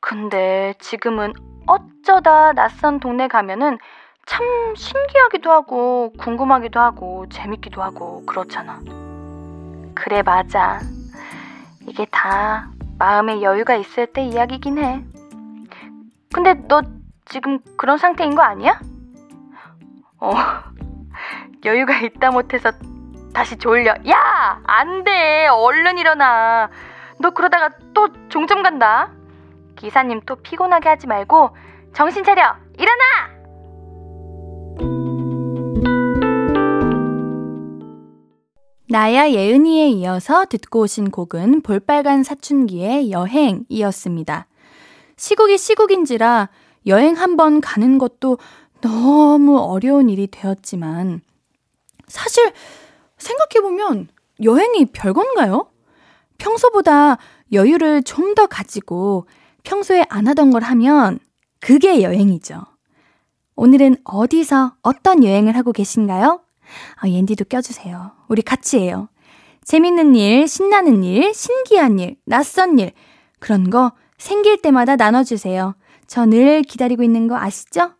근데 0.00 0.74
지금은 0.78 1.32
어쩌다 1.66 2.52
낯선 2.52 3.00
동네 3.00 3.26
가면은 3.26 3.78
참 4.26 4.74
신기하기도 4.76 5.50
하고 5.50 6.12
궁금하기도 6.18 6.78
하고 6.80 7.26
재밌기도 7.30 7.82
하고 7.82 8.24
그렇잖아. 8.26 8.80
그래 9.94 10.22
맞아. 10.22 10.80
이게 11.86 12.04
다 12.10 12.68
마음의 12.98 13.42
여유가 13.42 13.76
있을 13.76 14.06
때 14.06 14.22
이야기긴 14.22 14.78
해. 14.78 15.04
근데 16.34 16.54
너 16.68 16.82
지금 17.24 17.60
그런 17.76 17.98
상태인 17.98 18.34
거 18.34 18.42
아니야? 18.42 18.80
어, 20.18 20.32
여유가 21.64 21.98
있다 22.00 22.30
못해서 22.30 22.72
다시 23.32 23.56
졸려. 23.56 23.94
야! 24.08 24.60
안 24.66 25.04
돼! 25.04 25.46
얼른 25.46 25.98
일어나. 25.98 26.68
너 27.20 27.30
그러다가 27.30 27.70
또 27.94 28.08
종점 28.28 28.62
간다. 28.62 29.10
기사님 29.76 30.20
또 30.26 30.36
피곤하게 30.36 30.88
하지 30.88 31.06
말고 31.06 31.56
정신 31.92 32.24
차려! 32.24 32.56
일어나! 32.78 33.35
나야 38.88 39.30
예은이에 39.30 39.88
이어서 39.88 40.46
듣고 40.46 40.80
오신 40.82 41.10
곡은 41.10 41.62
볼빨간 41.62 42.22
사춘기의 42.22 43.10
여행이었습니다. 43.10 44.46
시국이 45.16 45.58
시국인지라 45.58 46.48
여행 46.86 47.16
한번 47.16 47.60
가는 47.60 47.98
것도 47.98 48.38
너무 48.80 49.58
어려운 49.58 50.08
일이 50.08 50.28
되었지만 50.28 51.20
사실 52.06 52.52
생각해보면 53.18 54.08
여행이 54.42 54.86
별건가요? 54.92 55.68
평소보다 56.38 57.18
여유를 57.52 58.02
좀 58.02 58.34
더 58.36 58.46
가지고 58.46 59.26
평소에 59.64 60.04
안 60.10 60.28
하던 60.28 60.50
걸 60.50 60.62
하면 60.62 61.18
그게 61.58 62.02
여행이죠. 62.02 62.62
오늘은 63.56 63.96
어디서 64.04 64.74
어떤 64.82 65.24
여행을 65.24 65.56
하고 65.56 65.72
계신가요? 65.72 66.40
아, 66.96 67.08
옌디도 67.08 67.46
껴주세요. 67.46 68.12
우리 68.28 68.42
같이 68.42 68.78
해요. 68.78 69.08
재밌는 69.64 70.14
일, 70.14 70.46
신나는 70.46 71.02
일, 71.02 71.34
신기한 71.34 71.98
일, 71.98 72.16
낯선 72.24 72.78
일, 72.78 72.92
그런 73.40 73.68
거 73.70 73.92
생길 74.18 74.60
때마다 74.62 74.96
나눠주세요. 74.96 75.74
저 76.06 76.26
늘 76.26 76.62
기다리고 76.62 77.02
있는 77.02 77.26
거 77.26 77.36
아시죠? 77.36 77.92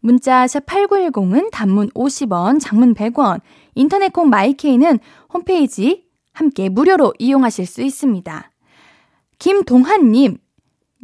문자 0.00 0.46
샵 0.46 0.64
8910은 0.66 1.50
단문 1.50 1.90
50원, 1.90 2.60
장문 2.60 2.94
100원, 2.94 3.40
인터넷 3.74 4.12
콩 4.12 4.30
마이케이는 4.30 4.98
홈페이지 5.32 6.04
함께 6.32 6.68
무료로 6.68 7.14
이용하실 7.18 7.66
수 7.66 7.82
있습니다. 7.82 8.50
김동한님, 9.38 10.38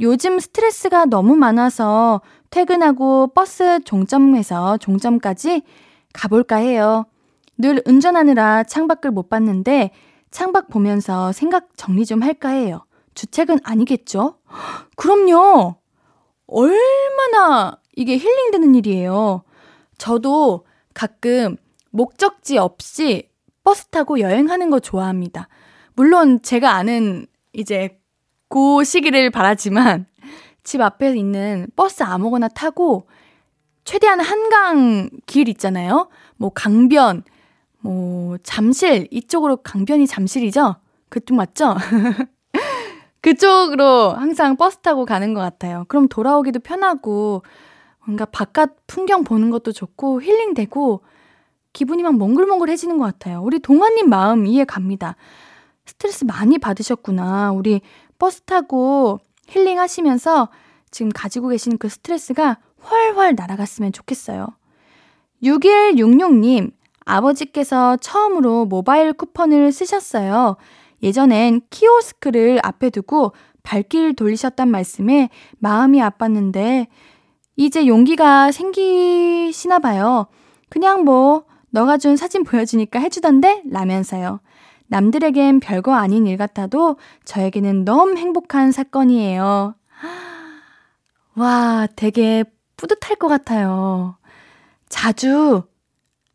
요즘 0.00 0.38
스트레스가 0.38 1.06
너무 1.06 1.36
많아서 1.36 2.20
퇴근하고 2.50 3.28
버스 3.34 3.80
종점에서 3.84 4.78
종점까지 4.78 5.62
가볼까 6.16 6.56
해요. 6.56 7.06
늘 7.58 7.82
운전하느라 7.86 8.64
창밖을 8.64 9.10
못 9.10 9.28
봤는데 9.28 9.90
창밖 10.30 10.68
보면서 10.68 11.32
생각 11.32 11.76
정리 11.76 12.04
좀 12.04 12.22
할까 12.22 12.48
해요. 12.48 12.84
주책은 13.14 13.60
아니겠죠? 13.62 14.38
그럼요! 14.96 15.76
얼마나 16.46 17.78
이게 17.94 18.16
힐링되는 18.18 18.74
일이에요. 18.74 19.42
저도 19.98 20.66
가끔 20.94 21.56
목적지 21.90 22.58
없이 22.58 23.28
버스 23.64 23.86
타고 23.86 24.20
여행하는 24.20 24.70
거 24.70 24.80
좋아합니다. 24.80 25.48
물론 25.94 26.42
제가 26.42 26.74
아는 26.74 27.26
이제 27.52 27.98
그 28.48 28.84
시기를 28.84 29.30
바라지만 29.30 30.06
집 30.62 30.80
앞에 30.80 31.16
있는 31.16 31.68
버스 31.74 32.02
아무거나 32.02 32.48
타고 32.48 33.08
최대한 33.86 34.18
한강 34.20 35.08
길 35.26 35.48
있잖아요. 35.48 36.08
뭐 36.36 36.50
강변, 36.52 37.22
뭐 37.78 38.36
잠실 38.42 39.06
이쪽으로 39.12 39.58
강변이 39.58 40.08
잠실이죠? 40.08 40.74
그쪽 41.08 41.36
맞죠? 41.36 41.76
그쪽으로 43.22 44.10
항상 44.10 44.56
버스 44.56 44.78
타고 44.78 45.04
가는 45.04 45.34
것 45.34 45.40
같아요. 45.40 45.84
그럼 45.86 46.08
돌아오기도 46.08 46.58
편하고 46.58 47.42
뭔가 48.04 48.24
바깥 48.24 48.76
풍경 48.88 49.22
보는 49.22 49.50
것도 49.50 49.70
좋고 49.70 50.20
힐링되고 50.20 51.02
기분이 51.72 52.02
막 52.02 52.16
몽글몽글해지는 52.16 52.98
것 52.98 53.04
같아요. 53.04 53.40
우리 53.40 53.60
동아님 53.60 54.08
마음 54.08 54.46
이해 54.46 54.64
갑니다. 54.64 55.14
스트레스 55.84 56.24
많이 56.24 56.58
받으셨구나. 56.58 57.52
우리 57.52 57.80
버스 58.18 58.40
타고 58.40 59.20
힐링 59.46 59.78
하시면서 59.78 60.48
지금 60.90 61.12
가지고 61.12 61.48
계신 61.48 61.78
그 61.78 61.88
스트레스가 61.88 62.58
훨훨 62.90 63.34
날아갔으면 63.34 63.92
좋겠어요. 63.92 64.46
6166님, 65.42 66.72
아버지께서 67.04 67.96
처음으로 67.96 68.64
모바일 68.66 69.12
쿠폰을 69.12 69.72
쓰셨어요. 69.72 70.56
예전엔 71.02 71.62
키오스크를 71.70 72.60
앞에 72.62 72.90
두고 72.90 73.32
발길 73.62 74.14
돌리셨단 74.14 74.68
말씀에 74.68 75.30
마음이 75.58 76.00
아팠는데, 76.00 76.86
이제 77.56 77.86
용기가 77.86 78.52
생기시나 78.52 79.78
봐요. 79.78 80.26
그냥 80.68 81.04
뭐, 81.04 81.44
너가 81.70 81.98
준 81.98 82.16
사진 82.16 82.44
보여주니까 82.44 82.98
해주던데? 83.00 83.62
라면서요. 83.70 84.40
남들에겐 84.88 85.60
별거 85.60 85.94
아닌 85.94 86.26
일 86.26 86.36
같아도 86.36 86.96
저에게는 87.24 87.84
너무 87.84 88.16
행복한 88.16 88.72
사건이에요. 88.72 89.74
와, 91.36 91.88
되게 91.96 92.44
뿌듯할 92.76 93.16
것 93.16 93.28
같아요. 93.28 94.16
자주 94.88 95.62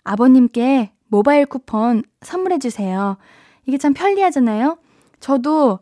아버님께 0.03 0.93
모바일 1.07 1.45
쿠폰 1.45 2.03
선물해 2.21 2.59
주세요. 2.59 3.17
이게 3.65 3.77
참 3.77 3.93
편리하잖아요. 3.93 4.77
저도 5.19 5.79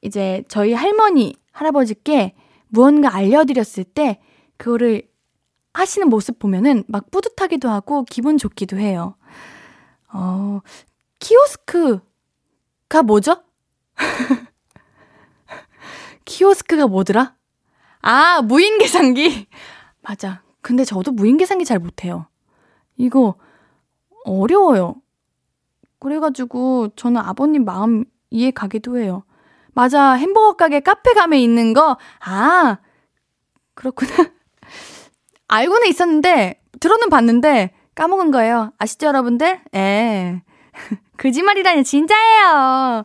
이제 0.00 0.42
저희 0.48 0.72
할머니, 0.72 1.36
할아버지께 1.52 2.34
무언가 2.68 3.14
알려드렸을 3.14 3.84
때 3.84 4.20
그거를 4.56 5.08
하시는 5.74 6.08
모습 6.08 6.38
보면은 6.38 6.84
막 6.88 7.10
뿌듯하기도 7.10 7.68
하고 7.68 8.04
기분 8.04 8.38
좋기도 8.38 8.78
해요. 8.78 9.16
어, 10.12 10.60
키오스크가 11.18 13.02
뭐죠? 13.04 13.42
키오스크가 16.24 16.86
뭐더라? 16.86 17.34
아, 18.02 18.40
무인 18.42 18.78
계산기. 18.78 19.46
맞아. 20.02 20.42
근데 20.60 20.84
저도 20.84 21.12
무인 21.12 21.36
계산기 21.36 21.64
잘 21.64 21.78
못해요. 21.78 22.26
이거 22.96 23.36
어려워요. 24.24 24.96
그래가지고 25.98 26.90
저는 26.96 27.20
아버님 27.20 27.64
마음 27.64 28.04
이해 28.30 28.50
가기도 28.50 28.98
해요. 28.98 29.24
맞아. 29.72 30.12
햄버거 30.12 30.54
가게 30.54 30.80
카페 30.80 31.12
가면 31.14 31.38
있는 31.38 31.72
거. 31.72 31.96
아, 32.20 32.78
그렇구나. 33.74 34.10
알고는 35.48 35.88
있었는데, 35.88 36.60
들어는 36.80 37.08
봤는데, 37.10 37.72
까먹은 37.94 38.30
거예요. 38.30 38.72
아시죠, 38.78 39.06
여러분들? 39.08 39.60
예. 39.74 40.42
거짓말이라니, 41.18 41.84
진짜예요. 41.84 43.04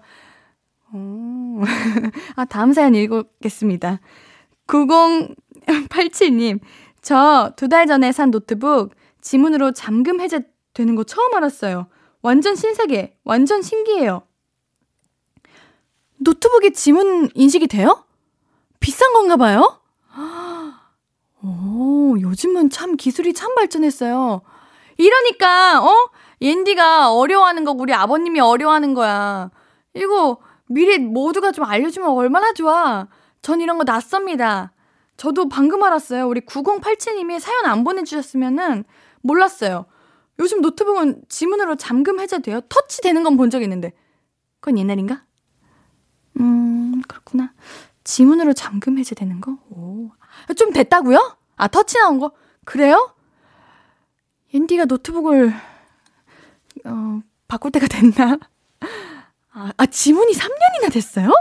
오. 0.94 1.62
아, 2.36 2.46
다음 2.46 2.74
사연 2.74 2.96
읽겠습니다. 2.96 4.00
9087님, 4.68 6.60
저 7.06 7.54
두 7.56 7.68
달 7.70 7.86
전에 7.86 8.12
산 8.12 8.32
노트북 8.32 8.96
지문으로 9.22 9.72
잠금 9.74 10.20
해제되는 10.20 10.96
거 10.96 11.04
처음 11.04 11.36
알았어요. 11.36 11.86
완전 12.24 12.56
신세계, 12.56 13.16
완전 13.24 13.62
신기해요. 13.62 14.24
노트북이 16.18 16.74
지문 16.74 17.30
인식이 17.36 17.68
돼요? 17.68 18.04
비싼 18.80 19.14
건가 19.14 19.38
봐요? 19.38 19.80
오, 21.44 22.18
요즘은 22.20 22.72
참 22.72 22.96
기술이 22.98 23.34
참 23.34 23.54
발전했어요. 23.54 24.42
이러니까, 24.98 25.84
어? 25.86 26.10
옌디가 26.42 27.12
어려워하는 27.14 27.66
거 27.66 27.72
우리 27.72 27.94
아버님이 27.94 28.40
어려워하는 28.40 28.96
거야. 28.96 29.52
이거 29.94 30.38
미리 30.68 30.98
모두가 30.98 31.52
좀 31.52 31.66
알려주면 31.66 32.10
얼마나 32.10 32.52
좋아. 32.54 33.08
전 33.44 33.62
이런 33.62 33.78
거 33.78 33.84
낯섭니다. 33.84 34.72
저도 35.18 35.48
방금 35.50 35.84
알았어요. 35.84 36.28
우리 36.28 36.42
9087님이 36.42 37.40
사연 37.40 37.66
안 37.66 37.84
보내주셨으면은 37.84 38.84
몰랐어요. 39.22 39.86
요즘 40.40 40.62
노트북은 40.62 41.24
지문으로 41.30 41.76
잠금 41.78 42.20
해제돼요. 42.20 42.62
터치 42.68 43.02
되는 43.02 43.24
건 43.24 43.38
본 43.38 43.50
적 43.50 43.62
있는데. 43.64 43.94
그건 44.60 44.78
옛날인가? 44.78 45.24
음, 46.40 47.02
그렇구나. 47.08 47.54
지문으로 48.04 48.54
잠금 48.54 48.98
해제되는 48.98 49.40
거? 49.42 49.58
오. 49.70 50.12
좀 50.58 50.74
됐다고요? 50.74 51.38
아, 51.56 51.68
터치 51.70 51.98
나온 51.98 52.20
거? 52.20 52.32
그래요? 52.66 53.14
옌디가 54.54 54.86
노트북을, 54.86 55.54
어, 56.86 57.22
바꿀 57.48 57.72
때가 57.72 57.88
됐나? 57.88 58.38
아, 59.54 59.72
아, 59.78 59.86
지문이 59.86 60.34
3년이나 60.34 60.92
됐어요? 60.92 61.32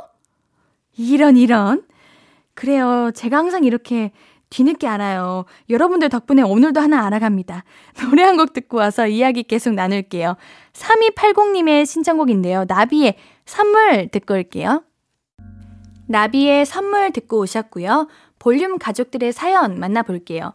이런, 0.96 1.37
이런. 1.37 1.84
그래요. 2.54 3.10
제가 3.14 3.38
항상 3.38 3.64
이렇게 3.64 4.12
뒤늦게 4.50 4.86
알아요. 4.86 5.44
여러분들 5.68 6.08
덕분에 6.08 6.42
오늘도 6.42 6.80
하나 6.80 7.04
알아갑니다. 7.06 7.64
노래 8.10 8.22
한 8.22 8.36
곡 8.36 8.52
듣고 8.52 8.76
와서 8.76 9.06
이야기 9.08 9.42
계속 9.42 9.74
나눌게요. 9.74 10.36
3280님의 10.72 11.86
신청곡인데요. 11.86 12.64
나비의 12.68 13.16
선물 13.46 14.08
듣고 14.08 14.34
올게요. 14.34 14.84
나비의 16.06 16.66
선물 16.66 17.10
듣고 17.12 17.38
오셨고요. 17.40 18.08
볼륨 18.38 18.78
가족들의 18.78 19.32
사연 19.32 19.80
만나볼게요. 19.80 20.52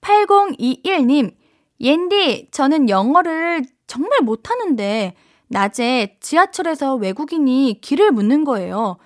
8021님, 0.00 1.34
옌디, 1.80 2.48
저는 2.50 2.88
영어를 2.88 3.62
정말 3.86 4.20
못하는데, 4.22 5.14
낮에 5.48 6.16
지하철에서 6.20 6.94
외국인이 6.96 7.78
길을 7.80 8.10
묻는 8.10 8.44
거예요. 8.44 8.98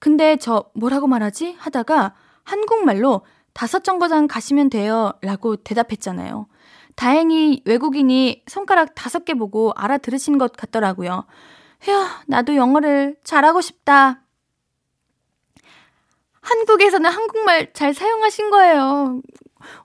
근데 0.00 0.36
저 0.36 0.64
뭐라고 0.74 1.06
말하지? 1.06 1.54
하다가 1.58 2.14
한국말로 2.42 3.22
다섯 3.52 3.84
정거장 3.84 4.26
가시면 4.26 4.70
돼요. 4.70 5.12
라고 5.22 5.56
대답했잖아요. 5.56 6.46
다행히 6.96 7.62
외국인이 7.64 8.42
손가락 8.48 8.94
다섯 8.94 9.24
개 9.24 9.34
보고 9.34 9.72
알아들으신 9.76 10.38
것 10.38 10.52
같더라고요. 10.52 11.24
휴, 11.82 11.92
나도 12.26 12.56
영어를 12.56 13.16
잘하고 13.22 13.60
싶다. 13.60 14.22
한국에서는 16.40 17.08
한국말 17.08 17.72
잘 17.74 17.94
사용하신 17.94 18.50
거예요. 18.50 19.20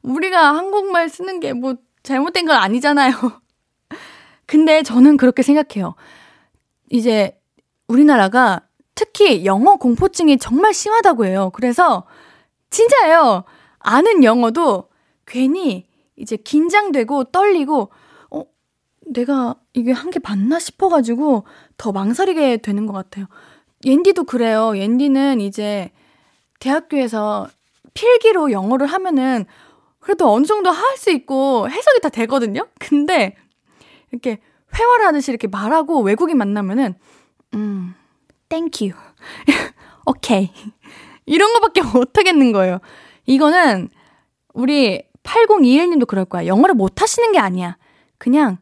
우리가 0.01 0.55
한국말 0.55 1.09
쓰는 1.09 1.39
게 1.39 1.53
뭐 1.53 1.75
잘못된 2.05 2.45
건 2.45 2.55
아니잖아요. 2.55 3.13
근데 4.45 4.83
저는 4.83 5.17
그렇게 5.17 5.41
생각해요. 5.41 5.95
이제 6.89 7.37
우리나라가 7.87 8.61
특히 8.95 9.45
영어 9.45 9.75
공포증이 9.75 10.37
정말 10.37 10.73
심하다고 10.73 11.25
해요. 11.25 11.51
그래서 11.53 12.05
진짜예요. 12.69 13.43
아는 13.79 14.23
영어도 14.23 14.89
괜히 15.25 15.85
이제 16.15 16.37
긴장되고 16.37 17.25
떨리고 17.25 17.91
어 18.31 18.43
내가 19.07 19.55
이게 19.73 19.91
한 19.91 20.11
게 20.11 20.19
맞나 20.23 20.59
싶어가지고 20.59 21.45
더 21.77 21.91
망설이게 21.91 22.57
되는 22.57 22.85
것 22.85 22.93
같아요. 22.93 23.27
옌디도 23.85 24.23
그래요. 24.23 24.77
옌디는 24.77 25.41
이제 25.41 25.91
대학교에서 26.59 27.47
필기로 27.93 28.51
영어를 28.51 28.87
하면은 28.87 29.45
그래도 29.99 30.31
어느 30.31 30.45
정도 30.45 30.69
할 30.69 30.97
수 30.97 31.11
있고 31.11 31.69
해석이 31.69 31.99
다 32.01 32.09
되거든요? 32.09 32.67
근데 32.79 33.35
이렇게 34.11 34.39
회화를 34.73 35.05
하듯이 35.07 35.31
이렇게 35.31 35.47
말하고 35.47 36.01
외국인 36.01 36.37
만나면은, 36.37 36.95
음, 37.53 37.93
Thank 38.55 38.91
you. 40.05 40.26
Okay. 40.26 40.51
이런 41.25 41.53
거밖에 41.53 41.81
못 41.93 42.17
하겠는 42.17 42.51
거예요. 42.53 42.79
이거는 43.25 43.89
우리 44.53 45.03
8021님도 45.23 46.07
그럴 46.07 46.23
거야. 46.25 46.45
영어를 46.45 46.75
못 46.75 47.01
하시는 47.01 47.31
게 47.31 47.39
아니야. 47.39 47.77
그냥 48.17 48.57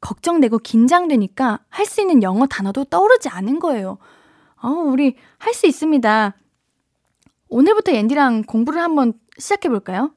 걱정되고 0.00 0.58
긴장되니까 0.58 1.60
할 1.68 1.84
수 1.86 2.00
있는 2.00 2.22
영어 2.22 2.46
단어도 2.46 2.84
떠오르지 2.84 3.28
않은 3.28 3.58
거예요. 3.58 3.98
어, 4.62 4.68
우리 4.68 5.16
할 5.38 5.52
수 5.52 5.66
있습니다. 5.66 6.34
오늘부터 7.50 7.92
앤디랑 7.92 8.44
공부를 8.44 8.80
한번 8.80 9.12
시작해 9.38 9.68
볼까요? 9.68 10.14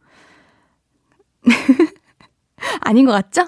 아닌 2.81 3.05
것 3.05 3.11
같죠? 3.11 3.47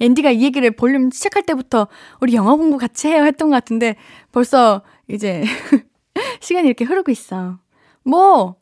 앤디가 0.00 0.30
이 0.30 0.42
얘기를 0.42 0.70
볼륨 0.70 1.10
시작할 1.10 1.42
때부터 1.44 1.88
우리 2.20 2.34
영어 2.34 2.56
공부 2.56 2.78
같이 2.78 3.08
해요 3.08 3.24
했던 3.24 3.48
것 3.50 3.54
같은데 3.54 3.96
벌써 4.32 4.82
이제 5.08 5.44
시간이 6.40 6.66
이렇게 6.66 6.84
흐르고 6.84 7.10
있어. 7.10 7.58
뭐 8.04 8.56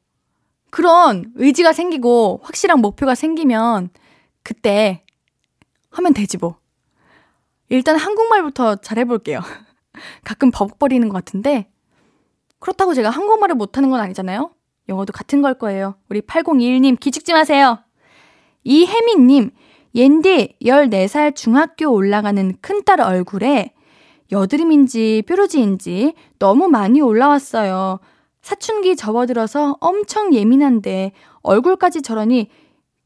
그런 0.70 1.32
의지가 1.36 1.72
생기고 1.72 2.40
확실한 2.42 2.80
목표가 2.80 3.14
생기면 3.14 3.90
그때 4.42 5.04
하면 5.90 6.12
되지 6.12 6.36
뭐. 6.38 6.56
일단 7.68 7.96
한국말부터 7.96 8.76
잘 8.76 8.98
해볼게요. 8.98 9.40
가끔 10.24 10.50
버벅거리는 10.50 11.08
것 11.08 11.14
같은데 11.14 11.70
그렇다고 12.58 12.94
제가 12.94 13.10
한국말을 13.10 13.54
못하는 13.54 13.90
건 13.90 14.00
아니잖아요. 14.00 14.50
영어도 14.88 15.12
같은 15.12 15.42
걸 15.42 15.54
거예요. 15.54 15.96
우리 16.08 16.20
8021님 16.20 16.98
기죽지 17.00 17.32
마세요. 17.32 17.78
이혜민님, 18.64 19.50
옌디 19.96 20.56
14살 20.62 21.34
중학교 21.34 21.90
올라가는 21.90 22.54
큰딸 22.60 23.00
얼굴에 23.00 23.72
여드름인지 24.30 25.22
뾰루지인지 25.26 26.12
너무 26.38 26.68
많이 26.68 27.00
올라왔어요. 27.00 28.00
사춘기 28.42 28.94
접어들어서 28.94 29.78
엄청 29.80 30.34
예민한데 30.34 31.12
얼굴까지 31.40 32.02
저러니 32.02 32.50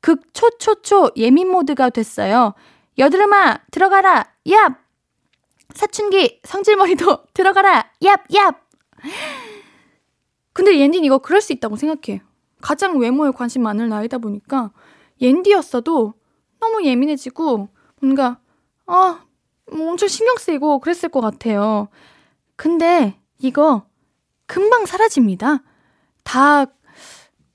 극초초초 0.01 1.13
예민 1.17 1.49
모드가 1.53 1.91
됐어요. 1.91 2.55
여드름아, 2.99 3.61
들어가라! 3.71 4.27
얍! 4.47 4.77
사춘기 5.73 6.41
성질머리도 6.43 7.27
들어가라! 7.35 7.89
얍! 8.03 8.27
얍! 8.31 8.57
근데 10.53 10.81
옌디는 10.81 11.05
이거 11.05 11.19
그럴 11.19 11.41
수 11.41 11.53
있다고 11.53 11.77
생각해. 11.77 12.21
가장 12.61 12.99
외모에 12.99 13.31
관심 13.31 13.63
많을 13.63 13.89
나이다 13.89 14.19
보니까 14.19 14.73
옌디였어도 15.21 16.15
너무 16.61 16.85
예민해지고 16.85 17.69
뭔가 18.01 18.39
아, 18.87 19.25
뭐 19.73 19.91
엄청 19.91 20.09
신경 20.09 20.37
쓰이고 20.37 20.79
그랬을 20.81 21.09
것 21.09 21.21
같아요. 21.21 21.89
근데 22.57 23.19
이거 23.39 23.83
금방 24.47 24.87
사라집니다. 24.87 25.63
다 26.25 26.67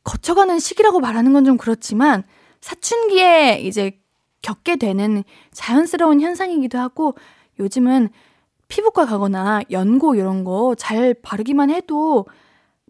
거쳐가는 0.04 0.60
시기라고 0.60 1.00
말하는 1.00 1.34
건 1.34 1.46
좀 1.46 1.58
그렇지만 1.58 2.24
사춘기에 2.62 3.60
이제 3.62 4.00
겪게 4.42 4.76
되는 4.78 5.24
자연스러운 5.52 6.22
현상이기도 6.22 6.78
하고 6.78 7.16
요즘은 7.60 8.10
피부과 8.68 9.06
가거나 9.06 9.62
연고 9.72 10.16
이런 10.16 10.44
거 10.44 10.76
잘 10.78 11.14
바르기만 11.14 11.70
해도 11.70 12.26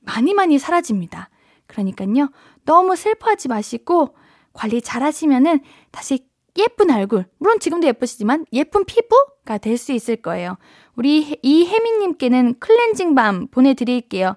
많이 0.02 0.34
많이 0.34 0.58
사라집니다. 0.60 1.30
그러니까요. 1.68 2.30
너무 2.66 2.96
슬퍼하지 2.96 3.48
마시고 3.48 4.16
관리 4.56 4.82
잘 4.82 5.04
하시면은 5.04 5.60
다시 5.92 6.26
예쁜 6.58 6.90
얼굴, 6.90 7.26
물론 7.38 7.60
지금도 7.60 7.86
예쁘시지만 7.88 8.46
예쁜 8.54 8.86
피부가 8.86 9.58
될 9.60 9.78
수 9.78 9.92
있을 9.92 10.16
거예요. 10.16 10.58
우리 10.96 11.38
이혜민님께는 11.44 12.56
클렌징 12.60 13.14
밤 13.16 13.48
보내드릴게요. 13.48 14.36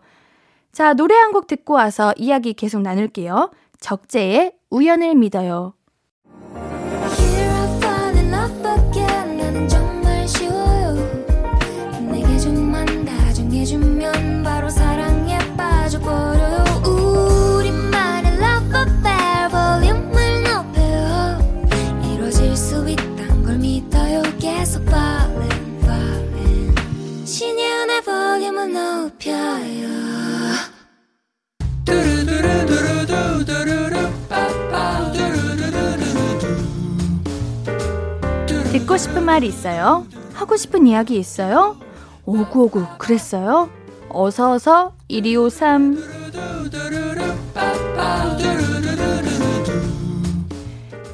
자, 0.73 0.93
노래 0.95 1.15
한 1.15 1.33
곡 1.33 1.47
듣고 1.47 1.75
와서 1.75 2.13
이야기 2.17 2.53
계속 2.55 2.83
나눌게요. 2.83 3.51
적재의 3.81 4.53
우연을 4.71 5.15
믿어요. 5.15 5.75
높여요 29.09 29.89
듣고 38.73 38.97
싶은 38.97 39.25
말이 39.25 39.47
있어요? 39.49 40.07
하고 40.35 40.57
싶은 40.57 40.87
이야기 40.87 41.19
있어요? 41.19 41.77
오구오구 42.27 42.85
그랬어요? 42.99 43.71
어서어서 44.11 44.93
1253 45.09 45.97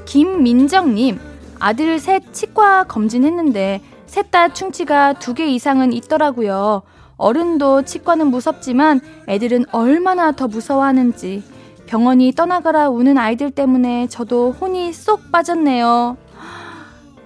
김민정님 0.04 1.18
아들 1.58 1.98
셋 1.98 2.32
치과 2.32 2.84
검진했는데 2.84 3.80
셋 4.06 4.30
다 4.30 4.52
충치가 4.52 5.12
두 5.14 5.34
개 5.34 5.46
이상은 5.46 5.92
있더라고요. 5.92 6.82
어른도 7.16 7.82
치과는 7.82 8.28
무섭지만 8.28 9.00
애들은 9.28 9.66
얼마나 9.72 10.32
더 10.32 10.48
무서워하는지 10.48 11.42
병원이 11.86 12.32
떠나가라 12.32 12.88
우는 12.88 13.18
아이들 13.18 13.50
때문에 13.50 14.08
저도 14.08 14.52
혼이 14.52 14.92
쏙 14.92 15.30
빠졌네요. 15.30 16.16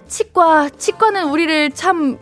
치과, 0.08 0.68
치과는 0.68 1.28
우리를 1.30 1.70
참 1.72 2.18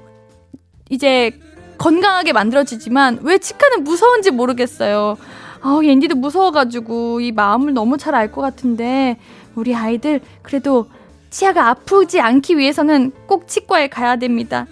이제 0.90 1.38
건강하게 1.78 2.32
만들어주지만 2.32 3.20
왜 3.22 3.38
치과는 3.38 3.84
무서운지 3.84 4.30
모르겠어요. 4.30 5.16
아, 5.62 5.80
옌디도 5.82 6.16
무서워가지고 6.16 7.20
이 7.20 7.32
마음을 7.32 7.72
너무 7.74 7.96
잘 7.98 8.14
알 8.14 8.30
것 8.30 8.40
같은데 8.40 9.18
우리 9.54 9.74
아이들 9.74 10.20
그래도 10.42 10.86
치아가 11.30 11.68
아프지 11.68 12.20
않기 12.20 12.56
위해서는 12.58 13.12
꼭 13.26 13.48
치과에 13.48 13.88
가야 13.88 14.16
됩니다. 14.16 14.66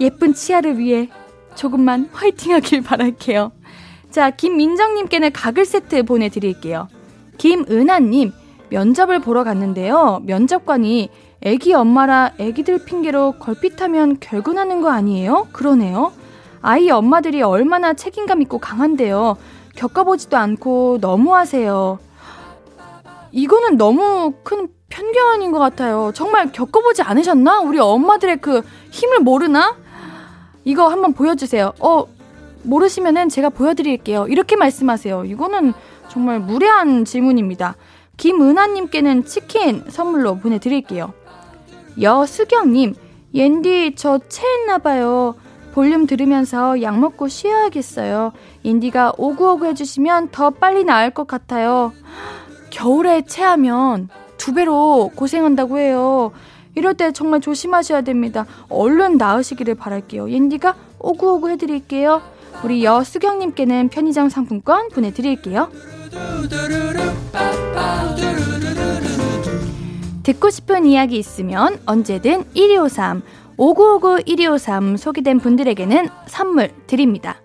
예쁜 0.00 0.34
치아를 0.34 0.78
위해 0.78 1.08
조금만 1.56 2.08
화이팅 2.12 2.52
하길 2.54 2.82
바랄게요. 2.82 3.52
자, 4.10 4.30
김민정님께는 4.30 5.32
가글 5.32 5.64
세트 5.64 6.04
보내드릴게요. 6.04 6.88
김은하님, 7.38 8.32
면접을 8.70 9.20
보러 9.20 9.44
갔는데요. 9.44 10.22
면접관이 10.24 11.10
애기 11.42 11.74
엄마라 11.74 12.32
애기들 12.38 12.84
핑계로 12.84 13.32
걸핏하면 13.38 14.18
결근하는 14.20 14.80
거 14.80 14.90
아니에요? 14.90 15.48
그러네요. 15.52 16.12
아이 16.62 16.90
엄마들이 16.90 17.42
얼마나 17.42 17.92
책임감 17.92 18.42
있고 18.42 18.58
강한데요. 18.58 19.36
겪어보지도 19.76 20.36
않고 20.36 20.98
너무하세요. 21.00 21.98
이거는 23.32 23.76
너무 23.76 24.32
큰 24.42 24.68
편견인 24.88 25.52
것 25.52 25.58
같아요. 25.58 26.10
정말 26.14 26.50
겪어보지 26.52 27.02
않으셨나? 27.02 27.60
우리 27.60 27.78
엄마들의 27.78 28.38
그 28.38 28.62
힘을 28.90 29.20
모르나? 29.20 29.76
이거 30.66 30.88
한번 30.88 31.12
보여주세요. 31.12 31.72
어, 31.78 32.04
모르시면은 32.64 33.28
제가 33.28 33.50
보여드릴게요. 33.50 34.26
이렇게 34.26 34.56
말씀하세요. 34.56 35.24
이거는 35.24 35.72
정말 36.08 36.40
무례한 36.40 37.04
질문입니다. 37.04 37.76
김은하님께는 38.16 39.24
치킨 39.26 39.84
선물로 39.88 40.38
보내드릴게요. 40.38 41.12
여수경님, 42.00 42.94
옌디 43.32 43.94
저 43.94 44.18
체했나봐요. 44.28 45.36
볼륨 45.72 46.06
들으면서 46.06 46.82
약 46.82 46.98
먹고 46.98 47.28
쉬어야겠어요. 47.28 48.32
인디가 48.64 49.12
오구오구 49.16 49.66
해주시면 49.66 50.30
더 50.32 50.50
빨리 50.50 50.82
나을 50.82 51.10
것 51.10 51.28
같아요. 51.28 51.92
겨울에 52.70 53.22
체하면 53.22 54.08
두 54.36 54.52
배로 54.52 55.12
고생한다고 55.14 55.78
해요. 55.78 56.32
이럴 56.76 56.92
때 56.92 57.10
정말 57.10 57.40
조심하셔야 57.40 58.02
됩니다. 58.02 58.46
얼른 58.68 59.16
나으시기를 59.16 59.74
바랄게요. 59.74 60.30
옌디가 60.30 60.76
오구오구 61.00 61.48
해드릴게요. 61.50 62.20
우리 62.62 62.84
여수경님께는 62.84 63.88
편의점 63.88 64.28
상품권 64.28 64.90
보내드릴게요. 64.90 65.70
듣고 70.22 70.50
싶은 70.50 70.84
이야기 70.84 71.16
있으면 71.16 71.78
언제든 71.86 72.44
1253, 72.52 73.22
5959 73.56 74.22
1253 74.24 74.96
소개된 74.98 75.40
분들에게는 75.40 76.08
선물 76.26 76.70
드립니다. 76.86 77.40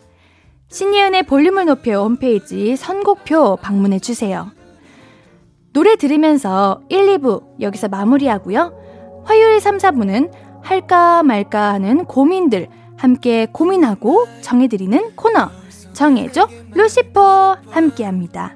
신예은의 0.68 1.24
볼륨을 1.24 1.66
높여 1.66 2.04
홈페이지 2.04 2.76
선곡표 2.76 3.58
방문해 3.58 4.00
주세요. 4.00 4.52
노래 5.72 5.96
들으면서 5.96 6.82
1, 6.90 7.18
2부 7.18 7.62
여기서 7.62 7.88
마무리하고요. 7.88 8.81
화요일 9.24 9.60
3, 9.60 9.78
4부는 9.78 10.32
할까 10.62 11.24
말까 11.24 11.74
하는 11.74 12.06
고민들 12.06 12.68
함께 12.98 13.48
고민하고 13.52 14.28
정해드리는 14.42 15.16
코너 15.16 15.50
정해줘 15.94 16.48
루시퍼 16.74 17.58
함께합니다. 17.70 18.56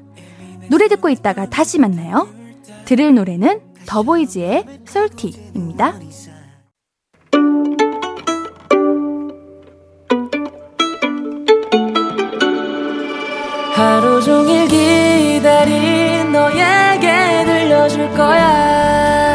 노래 0.69 0.87
듣고 0.87 1.09
있다가 1.09 1.49
다시 1.49 1.79
만나요. 1.79 2.27
들을 2.85 3.13
노래는 3.13 3.61
더보이즈의 3.87 4.65
솔티입니다. 4.85 5.93
하루 13.73 14.21
종일 14.21 14.67
기다린 14.67 16.31
너에게 16.31 17.43
들려줄 17.45 18.09
거야 18.11 19.34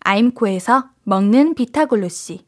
아임코에서 0.00 0.90
먹는 1.04 1.54
비타글로시 1.54 2.46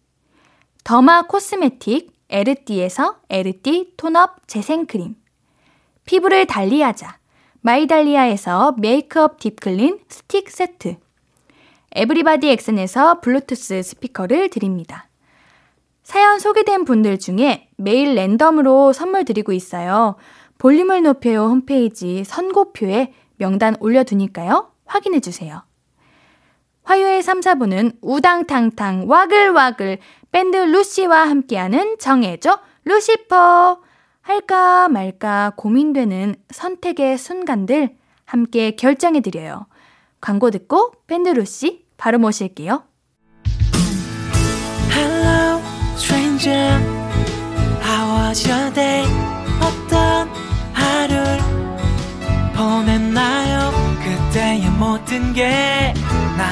derma 0.84 1.22
cosmetic 1.22 2.12
에르띠에서 2.28 3.20
에르띠 3.28 3.94
tone 3.96 4.30
up 4.30 4.46
재생크림 4.46 5.16
피부를 6.04 6.46
달리하자 6.46 7.18
마이달리아에서 7.60 8.76
메이크업 8.78 9.38
deep 9.38 9.66
clean 9.66 10.00
스틱 10.08 10.50
세트 10.50 10.96
everybody 11.92 12.48
엑센에서 12.50 13.20
블루투스 13.20 13.82
스피커를 13.82 14.48
드립니다. 14.50 15.08
사연 16.04 16.38
소개된 16.38 16.84
분들 16.84 17.18
중에 17.18 17.68
매일 17.76 18.14
랜덤으로 18.14 18.92
선물 18.92 19.24
드리고 19.24 19.52
있어요. 19.52 20.16
볼륨을 20.58 21.02
높여요 21.02 21.46
홈페이지 21.46 22.24
선곡표에 22.24 23.12
명단 23.38 23.76
올려두니까요. 23.80 24.70
확인해주세요. 24.86 25.62
화요일 26.82 27.22
3, 27.22 27.40
4부는 27.40 27.96
우당탕탕 28.00 29.04
와글와글 29.08 29.98
밴드 30.32 30.56
루시와 30.56 31.28
함께하는 31.28 31.98
정해줘 31.98 32.58
루시퍼 32.84 33.80
할까 34.22 34.88
말까 34.88 35.52
고민되는 35.56 36.34
선택의 36.50 37.18
순간들 37.18 37.96
함께 38.24 38.72
결정해드려요. 38.72 39.66
광고 40.20 40.50
듣고 40.50 40.92
밴드 41.06 41.30
루시 41.30 41.86
바로 41.96 42.18
모실게요. 42.18 42.84
stranger 46.00 46.80
How 47.82 48.28
was 48.28 48.48
your 48.48 48.72
day 48.72 49.04
어떤 49.60 50.28
하루를 50.72 51.38
보냈나요 52.54 53.70
그때의 54.02 54.70
모든 54.70 55.32
게 55.34 55.79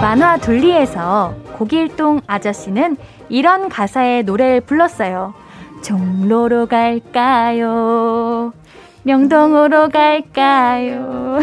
만화 0.00 0.36
둘리에서 0.36 1.34
고길동 1.54 2.20
아저씨는 2.26 2.96
이런 3.28 3.68
가사의 3.68 4.24
노래를 4.24 4.60
불렀어요. 4.60 5.34
종로로 5.82 6.66
갈까요? 6.66 8.52
명동으로 9.02 9.88
갈까요? 9.88 11.38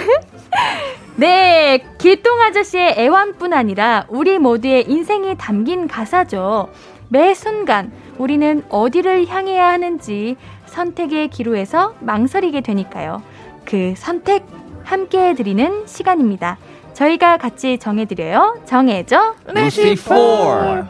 네, 1.16 1.84
길동 1.98 2.42
아저씨의 2.42 2.96
애완뿐 2.98 3.54
아니라 3.54 4.06
우리 4.10 4.38
모두의 4.38 4.90
인생이 4.90 5.36
담긴 5.38 5.88
가사죠. 5.88 6.70
매 7.10 7.34
순간 7.34 7.92
우리는 8.18 8.64
어디를 8.70 9.28
향해야 9.28 9.68
하는지 9.70 10.36
선택의 10.66 11.30
기로에서 11.30 11.96
망설이게 12.00 12.62
되니까요. 12.62 13.22
그 13.66 13.94
선택 13.98 14.46
함께 14.84 15.30
해드리는 15.30 15.88
시간입니다. 15.88 16.58
저희가 16.94 17.38
같이 17.38 17.78
정해드려요. 17.78 18.58
정해줘. 18.66 19.36
루시 19.48 19.96
4. 19.96 20.88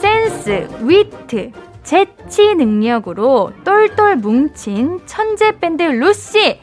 센스, 0.00 0.68
위트, 0.80 1.50
재치 1.84 2.54
능력으로 2.54 3.52
똘똘 3.64 4.16
뭉친 4.16 5.00
천재 5.06 5.52
밴드 5.58 5.82
루시. 5.82 6.60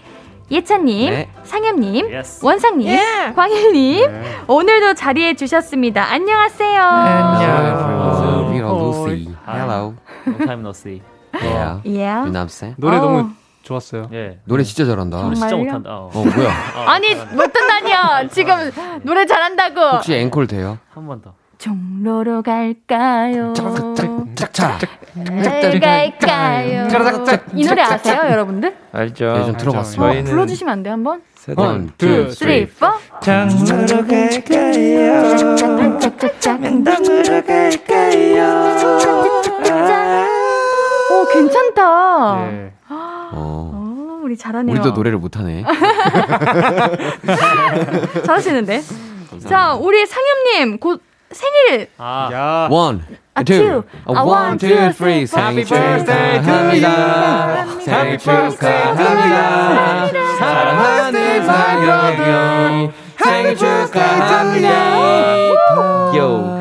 예찬님, 0.51 1.11
네. 1.11 1.29
상엽님, 1.43 2.07
Yes. 2.11 2.43
원상님, 2.43 2.97
광일님, 3.35 4.09
오늘도 4.47 4.95
자리해 4.95 5.35
주셨습니다. 5.35 6.11
안녕하세요. 6.11 6.81
Hi. 6.81 8.49
Hello. 9.47 9.93
Long 10.25 10.37
time 10.45 10.61
no 10.61 10.71
see. 10.71 11.01
Yeah. 11.35 11.81
Yeah. 11.85 12.27
유남쌤. 12.27 12.75
노래 12.77 12.97
어. 12.97 13.01
너무 13.01 13.29
좋았어요. 13.73 14.09
예. 14.13 14.39
노래 14.45 14.63
진짜 14.63 14.83
잘한다. 14.85 15.19
우리 15.27 15.35
진짜 15.35 15.49
정말요? 15.49 15.73
못한다. 15.73 15.89
어. 15.95 16.09
어, 16.11 16.23
뭐야? 16.25 16.49
아니, 16.87 17.13
못한다니요 17.13 18.29
지금 18.31 18.71
노래 19.03 19.25
잘한다고. 19.27 19.79
혹시 19.97 20.15
앵콜 20.15 20.47
돼요? 20.47 20.79
한 20.93 21.05
번 21.05 21.21
더. 21.21 21.33
종로로 21.59 22.41
갈까요? 22.41 23.53
짝짝. 24.35 24.79
갈까요? 25.81 26.87
이 27.53 27.65
노래 27.67 27.81
아세요, 27.83 28.21
여러분들? 28.31 28.75
알죠. 28.93 29.33
네, 29.33 29.45
좀 29.45 29.57
들어봤어요. 29.57 30.19
어, 30.19 30.23
불러주시면 30.23 30.71
안 30.71 30.83
돼요, 30.83 30.93
한번? 30.93 31.21
two, 31.45 31.87
two, 31.97 32.31
three, 32.31 32.65
three. 32.65 32.67
four. 32.67 32.87
종로로 33.19 34.07
갈까요 34.07 35.55
짝짝짝짝. 35.99 36.61
명당으로 36.61 37.43
갈까요 37.45 38.69
오, 41.11 41.25
괜찮다. 41.33 42.35
네. 42.51 42.71
우리 44.39 44.41
잘하네요. 44.43 44.73
우리도 44.73 44.91
노래를 44.91 45.17
못하네. 45.19 45.65
잘하시는데. 48.25 48.81
자, 49.47 49.73
우리 49.73 50.05
상엽님 50.05 50.77
곧 50.79 51.01
생일. 51.31 51.87
아, 51.97 52.29
야. 52.31 52.69
One, 52.71 53.01
아, 53.35 53.43
two. 53.43 53.83
아, 54.05 54.13
아, 54.15 54.23
one, 54.23 54.57
two, 54.57 54.91
three. 54.93 55.27
생일 55.27 55.59
Happy 55.59 55.65
birthday 55.65 56.41
to 56.41 56.53
you. 56.53 56.79
축하합니다. 56.79 57.65
생일 57.81 58.17
축하합니다. 58.17 60.07
사랑하는 60.39 61.45
상혁이 61.45 62.91
생일 63.17 63.57
축하합니다. 63.57 64.69
요. 66.17 66.59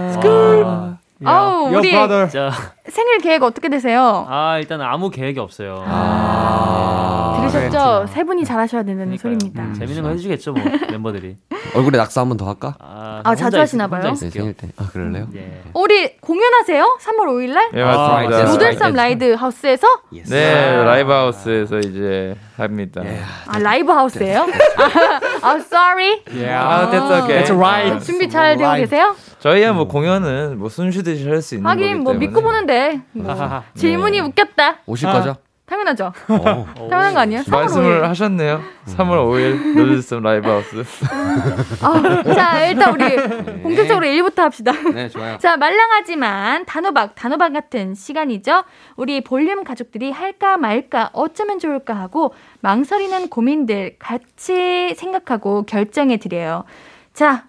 아우, 1.25 1.63
Your 1.65 1.79
우리 1.79 1.91
brother. 1.91 2.29
진짜. 2.29 2.53
생일 2.89 3.19
계획 3.19 3.43
어떻게 3.43 3.69
되세요? 3.69 4.25
아, 4.29 4.59
일단 4.59 4.81
아무 4.81 5.11
계획이 5.11 5.41
없어요. 5.41 5.83
아. 5.87 7.18
들으셨죠? 7.51 8.07
세 8.13 8.25
분이 8.25 8.45
잘하셔야 8.45 8.83
되는 8.83 8.99
그러니까요. 9.05 9.19
소리입니다. 9.35 9.63
음, 9.63 9.75
재밌는 9.75 10.03
거 10.03 10.09
해주겠죠, 10.11 10.53
뭐, 10.53 10.63
멤버들이. 10.91 11.37
얼굴에 11.75 11.99
낙서 11.99 12.21
한번 12.23 12.37
더 12.37 12.47
할까? 12.49 12.75
아, 12.79 13.21
아, 13.25 13.35
자주 13.35 13.45
혼자 13.57 13.61
하시나 13.61 13.85
있- 13.85 13.91
혼자 13.91 14.03
봐요? 14.09 14.15
네. 14.15 14.31
생일 14.31 14.55
때. 14.55 14.69
아, 14.77 14.89
그럴래요? 14.91 15.29
예. 15.35 15.63
우리 15.75 16.17
공연하세요? 16.19 16.99
3월 17.01 17.27
5일날? 17.27 17.59
예, 17.75 17.83
아, 17.83 17.87
맞습니다. 17.87 18.37
right. 18.37 18.45
로들섬 18.53 18.93
라이드 18.95 19.35
하우스에서? 19.35 19.87
네, 20.29 20.83
라이브 20.85 21.11
하우스에서 21.13 21.79
이제 21.81 22.37
합니다. 22.57 23.03
아, 23.47 23.59
라이브 23.59 23.93
하우스예요? 23.93 24.47
아, 25.43 25.57
sorry. 25.57 26.23
아, 26.51 26.91
됐어, 26.91 27.25
okay. 27.25 27.43
That's 27.45 27.57
right. 27.57 28.05
준비 28.05 28.29
잘 28.29 28.57
되고 28.57 28.73
계세요? 28.75 29.15
저희야 29.41 29.73
뭐 29.73 29.87
공연은 29.87 30.59
뭐 30.59 30.69
숨 30.69 30.85
쉬듯이 30.85 31.29
할 31.29 31.43
수 31.43 31.55
있는 31.55 31.69
거기 31.71 31.83
하긴 31.85 32.03
뭐. 32.03 32.13
믿고 32.15 32.41
보는데 32.43 33.01
뭐 33.13 33.35
질문이 33.77 34.19
웃겼다. 34.21 34.79
오실 34.87 35.09
거죠? 35.11 35.37
당연하죠. 35.69 36.13
어. 36.29 36.67
당연한 36.89 37.15
거 37.15 37.21
아니에요? 37.21 37.43
3월 37.43 37.51
말씀을 37.51 38.01
5일. 38.01 38.03
하셨네요. 38.09 38.63
3월 38.87 39.27
5일 39.27 39.77
노들섬 39.77 40.23
라이브 40.23 40.49
하우스. 40.49 40.83
아, 41.85 42.23
자, 42.35 42.67
일단 42.67 42.95
우리 42.95 43.17
본격적으로 43.63 44.07
1부터 44.07 44.39
합시다. 44.39 44.73
네, 44.93 45.09
좋아요. 45.09 45.37
자, 45.39 45.57
말랑하지만 45.59 46.65
단호박, 46.65 47.15
단호박 47.15 47.53
같은 47.53 47.95
시간이죠. 47.95 48.65
우리 48.97 49.23
볼륨 49.23 49.63
가족들이 49.63 50.11
할까 50.11 50.57
말까, 50.57 51.11
어쩌면 51.13 51.59
좋을까 51.59 51.95
하고 51.95 52.35
망설이는 52.61 53.29
고민들 53.29 53.97
같이 53.99 54.95
생각하고 54.97 55.65
결정해 55.65 56.17
드려요. 56.17 56.65
자, 57.13 57.45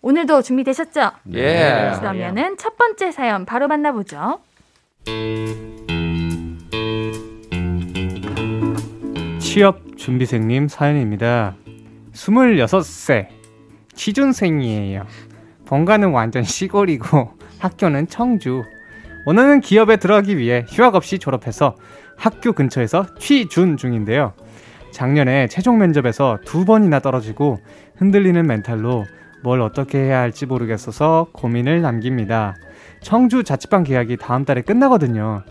오늘도 0.00 0.42
준비되셨죠? 0.42 1.10
예. 1.34 1.92
그러면은 1.98 2.56
첫 2.56 2.78
번째 2.78 3.10
사연 3.12 3.44
바로 3.44 3.68
만나보죠. 3.68 4.40
취업 9.48 9.96
준비생님 9.96 10.68
사연입니다. 10.68 11.56
26세 12.12 13.28
취준생이에요. 13.94 15.06
본가는 15.64 16.10
완전 16.10 16.42
시골이고 16.42 17.32
학교는 17.58 18.08
청주. 18.08 18.62
오늘은 19.24 19.62
기업에 19.62 19.96
들어가기 19.96 20.36
위해 20.36 20.66
휴학 20.68 20.94
없이 20.96 21.18
졸업해서 21.18 21.76
학교 22.18 22.52
근처에서 22.52 23.06
취준 23.18 23.78
중인데요. 23.78 24.34
작년에 24.90 25.48
최종 25.48 25.78
면접에서 25.78 26.36
두 26.44 26.66
번이나 26.66 27.00
떨어지고 27.00 27.58
흔들리는 27.96 28.46
멘탈로 28.46 29.06
뭘 29.42 29.62
어떻게 29.62 29.96
해야 29.96 30.20
할지 30.20 30.44
모르겠어서 30.44 31.28
고민을 31.32 31.80
남깁니다. 31.80 32.54
청주 33.00 33.44
자취방 33.44 33.84
계약이 33.84 34.18
다음 34.18 34.44
달에 34.44 34.60
끝나거든요. 34.60 35.42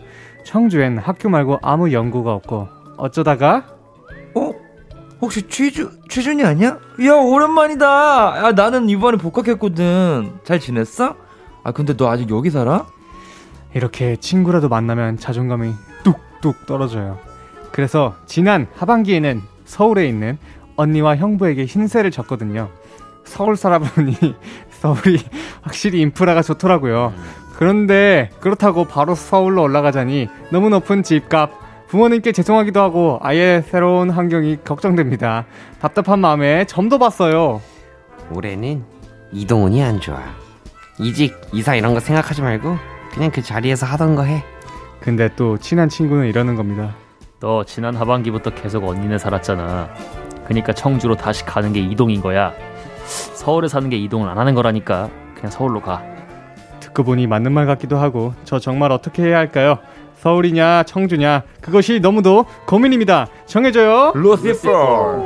청주엔 0.44 0.98
학교 0.98 1.28
말고 1.28 1.58
아무 1.62 1.92
연구가 1.92 2.32
없고 2.32 2.68
어쩌다가 2.96 3.64
어? 3.72 3.77
혹시 5.20 5.48
취준 5.48 5.90
취준이 6.08 6.44
아니야? 6.44 6.78
야 7.04 7.14
오랜만이다. 7.14 7.86
야 8.44 8.52
나는 8.52 8.88
이번에 8.88 9.18
복학했거든. 9.18 10.32
잘 10.44 10.60
지냈어? 10.60 11.16
아 11.64 11.72
근데 11.72 11.96
너 11.96 12.08
아직 12.08 12.30
여기 12.30 12.50
살아? 12.50 12.86
이렇게 13.74 14.16
친구라도 14.16 14.68
만나면 14.68 15.18
자존감이 15.18 15.72
뚝뚝 16.04 16.66
떨어져요. 16.66 17.18
그래서 17.72 18.14
지난 18.26 18.66
하반기에는 18.76 19.42
서울에 19.64 20.06
있는 20.06 20.38
언니와 20.76 21.16
형부에게 21.16 21.64
흰세를 21.64 22.10
졌거든요. 22.10 22.70
서울 23.24 23.56
살아보니 23.56 24.16
서울이 24.80 25.18
확실히 25.62 26.00
인프라가 26.00 26.42
좋더라고요. 26.42 27.12
그런데 27.56 28.30
그렇다고 28.40 28.84
바로 28.84 29.14
서울로 29.16 29.62
올라가자니 29.62 30.28
너무 30.50 30.70
높은 30.70 31.02
집값, 31.02 31.50
부모님께 31.88 32.32
죄송하기도 32.32 32.80
하고 32.80 33.18
아예 33.22 33.64
새로운 33.66 34.10
환경이 34.10 34.58
걱정됩니다. 34.62 35.46
답답한 35.80 36.18
마음에 36.18 36.66
점도 36.66 36.98
봤어요. 36.98 37.62
올해는 38.30 38.84
이동훈이 39.32 39.82
안 39.82 39.98
좋아. 39.98 40.20
이직, 40.98 41.34
이사 41.52 41.74
이런 41.74 41.94
거 41.94 42.00
생각하지 42.00 42.42
말고 42.42 42.76
그냥 43.12 43.30
그 43.30 43.40
자리에서 43.40 43.86
하던 43.86 44.16
거 44.16 44.22
해. 44.24 44.44
근데 45.00 45.30
또 45.34 45.56
친한 45.56 45.88
친구는 45.88 46.26
이러는 46.26 46.56
겁니다. 46.56 46.94
너 47.40 47.64
지난 47.64 47.96
하반기부터 47.96 48.50
계속 48.50 48.84
언니네 48.86 49.16
살았잖아. 49.16 49.88
그니까 50.44 50.74
청주로 50.74 51.16
다시 51.16 51.44
가는 51.46 51.72
게 51.72 51.80
이동인 51.80 52.20
거야. 52.20 52.52
서울에 53.06 53.66
사는 53.66 53.88
게 53.88 53.96
이동을 53.96 54.28
안 54.28 54.36
하는 54.36 54.54
거라니까. 54.54 55.08
그냥 55.34 55.50
서울로 55.50 55.80
가. 55.80 56.02
듣고 56.80 57.04
보니 57.04 57.26
맞는 57.26 57.52
말 57.52 57.64
같기도 57.64 57.96
하고 57.96 58.34
저 58.44 58.58
정말 58.58 58.92
어떻게 58.92 59.22
해야 59.22 59.38
할까요? 59.38 59.78
서울이냐 60.20 60.84
청주냐 60.84 61.42
그것이 61.60 62.00
너무도 62.00 62.46
고민입니다. 62.66 63.28
정해줘요. 63.46 64.12
루시퍼. 64.14 65.24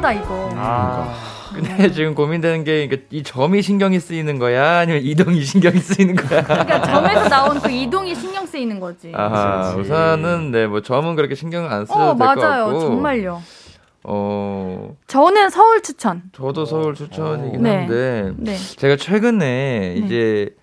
애매하다 0.00 0.12
이거. 0.12 0.50
아, 0.54 1.14
근데 1.54 1.90
지금 1.90 2.14
고민되는 2.14 2.64
게, 2.64 2.88
이 3.10 3.22
점이 3.22 3.62
신경이 3.62 3.98
쓰이는 3.98 4.38
거야? 4.38 4.78
아니면 4.80 5.02
이동이 5.02 5.42
신경이 5.42 5.78
쓰이는 5.78 6.14
거야? 6.14 6.42
그러니까 6.44 6.82
점에서 6.82 7.28
나온 7.28 7.60
그 7.60 7.70
이동이 7.70 8.14
신경 8.14 8.46
쓰이는 8.46 8.78
거지. 8.78 9.12
아하, 9.14 9.74
그치. 9.74 9.80
우선은, 9.80 10.50
네, 10.50 10.66
뭐 10.66 10.82
점은 10.82 11.16
그렇게 11.16 11.34
신경 11.34 11.70
안 11.70 11.86
써도 11.86 12.00
어 12.00 12.14
될것 12.14 12.18
같고. 12.18 12.40
맞아요. 12.40 12.80
정말요. 12.80 13.42
어, 14.02 14.96
저는 15.06 15.50
서울 15.50 15.82
추천. 15.82 16.22
저도 16.32 16.64
서울 16.64 16.94
추천이긴 16.94 17.62
네. 17.62 17.76
한데, 17.76 18.32
네. 18.38 18.56
제가 18.56 18.96
최근에 18.96 19.96
이제 19.98 20.54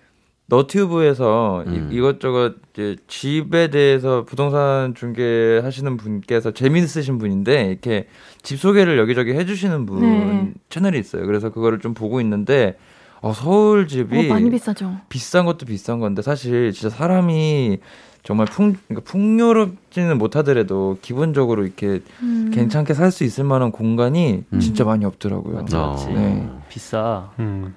너튜브에서 0.46 1.62
음. 1.66 1.90
이, 1.92 2.00
것저것 2.00 2.54
이제 2.72 2.96
집에 3.06 3.68
대해서 3.68 4.24
부동산 4.24 4.94
중개 4.94 5.60
하시는 5.62 5.96
분께서 5.96 6.52
재미있으신 6.52 7.18
분인데 7.18 7.66
이렇게 7.66 8.08
집 8.42 8.58
소개를 8.58 8.98
여기저기 8.98 9.32
해주시는 9.32 9.84
분 9.84 10.00
네. 10.00 10.52
채널이 10.70 10.98
있어요. 10.98 11.26
그래서 11.26 11.50
그거를 11.50 11.80
좀 11.80 11.92
보고 11.92 12.20
있는데 12.22 12.76
어, 13.20 13.32
서울 13.34 13.88
집이 13.88 14.30
어, 14.30 14.32
많이 14.32 14.50
비싸죠. 14.50 14.96
비싼 15.10 15.44
것도 15.44 15.66
비싼 15.66 16.00
건데 16.00 16.22
사실 16.22 16.72
진짜 16.72 16.88
사람이 16.96 17.78
정말 18.22 18.46
풍 18.46 18.74
그러니까 18.88 19.10
풍요롭지는 19.10 20.18
못하더라도 20.18 20.98
기본적으로 21.02 21.64
이렇게 21.64 22.00
음. 22.22 22.50
괜찮게 22.52 22.94
살 22.94 23.10
수 23.10 23.24
있을 23.24 23.44
만한 23.44 23.72
공간이 23.72 24.44
음. 24.52 24.60
진짜 24.60 24.84
많이 24.84 25.04
없더라고요. 25.04 25.60
맞지, 25.60 25.76
어. 25.76 25.86
맞지. 25.90 26.08
네. 26.08 26.48
비싸. 26.68 27.30
음, 27.38 27.74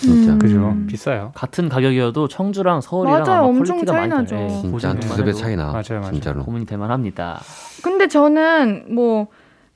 진짜. 0.00 0.32
음. 0.32 0.38
그죠. 0.38 0.76
비싸요. 0.88 1.32
같은 1.34 1.68
가격이어도 1.68 2.26
청주랑 2.28 2.80
서울이랑 2.80 3.22
맞아요. 3.22 3.38
아마 3.38 3.46
엄청 3.46 3.76
quality가 3.76 3.92
많이 3.92 4.10
차이 4.10 4.18
나죠. 4.18 4.34
달라요. 4.36 4.48
예, 4.48 4.60
진짜 4.70 4.94
두세 5.00 5.24
배 5.24 5.32
차이 5.32 5.56
나. 5.56 5.66
맞아요, 5.66 6.00
맞아요. 6.00 6.12
진짜로. 6.12 6.42
고민이 6.44 6.66
될 6.66 6.78
만합니다. 6.78 7.40
근데 7.84 8.08
저는 8.08 8.86
뭐 8.94 9.28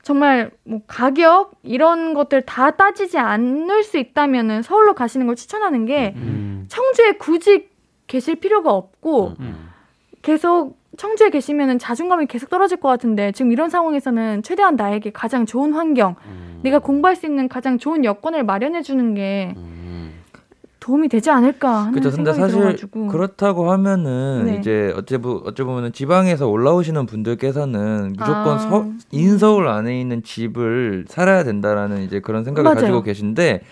정말 0.02 0.50
뭐 0.64 0.80
가격 0.88 1.52
이런 1.62 2.14
것들 2.14 2.42
다 2.42 2.72
따지지 2.72 3.18
않을 3.18 3.84
수 3.84 3.98
있다면은 3.98 4.62
서울로 4.62 4.94
가시는 4.94 5.26
걸 5.26 5.36
추천하는 5.36 5.86
게 5.86 6.14
음, 6.16 6.64
청주에 6.68 7.12
굳이 7.12 7.68
계실 8.08 8.36
필요가 8.40 8.72
없고 8.72 9.34
음. 9.38 9.68
계속 10.22 10.78
청주에 10.96 11.30
계시면은 11.30 11.78
자존감이 11.78 12.26
계속 12.26 12.50
떨어질 12.50 12.78
것 12.78 12.88
같은데 12.88 13.32
지금 13.32 13.52
이런 13.52 13.70
상황에서는 13.70 14.42
최대한 14.42 14.76
나에게 14.76 15.10
가장 15.10 15.46
좋은 15.46 15.72
환경, 15.72 16.16
음. 16.26 16.60
내가 16.62 16.78
공부할 16.78 17.16
수 17.16 17.26
있는 17.26 17.48
가장 17.48 17.78
좋은 17.78 18.04
여건을 18.04 18.44
마련해 18.44 18.82
주는 18.82 19.14
게 19.14 19.54
음. 19.56 20.12
도움이 20.80 21.08
되지 21.08 21.30
않을까 21.30 21.82
하는 21.82 21.92
그렇죠. 21.92 22.10
생각이 22.10 22.38
사실 22.38 22.58
들어가지고 22.58 23.06
그렇다고 23.08 23.70
하면은 23.70 24.46
네. 24.46 24.56
이제 24.56 24.92
어째 24.96 25.18
보 25.18 25.42
어찌 25.44 25.62
보면은 25.62 25.92
지방에서 25.92 26.48
올라오시는 26.48 27.06
분들께서는 27.06 28.14
무조건 28.18 28.48
아. 28.54 28.58
서, 28.58 28.86
인서울 29.10 29.68
안에 29.68 30.00
있는 30.00 30.22
집을 30.22 31.04
살아야 31.06 31.44
된다라는 31.44 32.02
이제 32.02 32.20
그런 32.20 32.44
생각을 32.44 32.64
맞아요. 32.64 32.80
가지고 32.80 33.02
계신데 33.02 33.62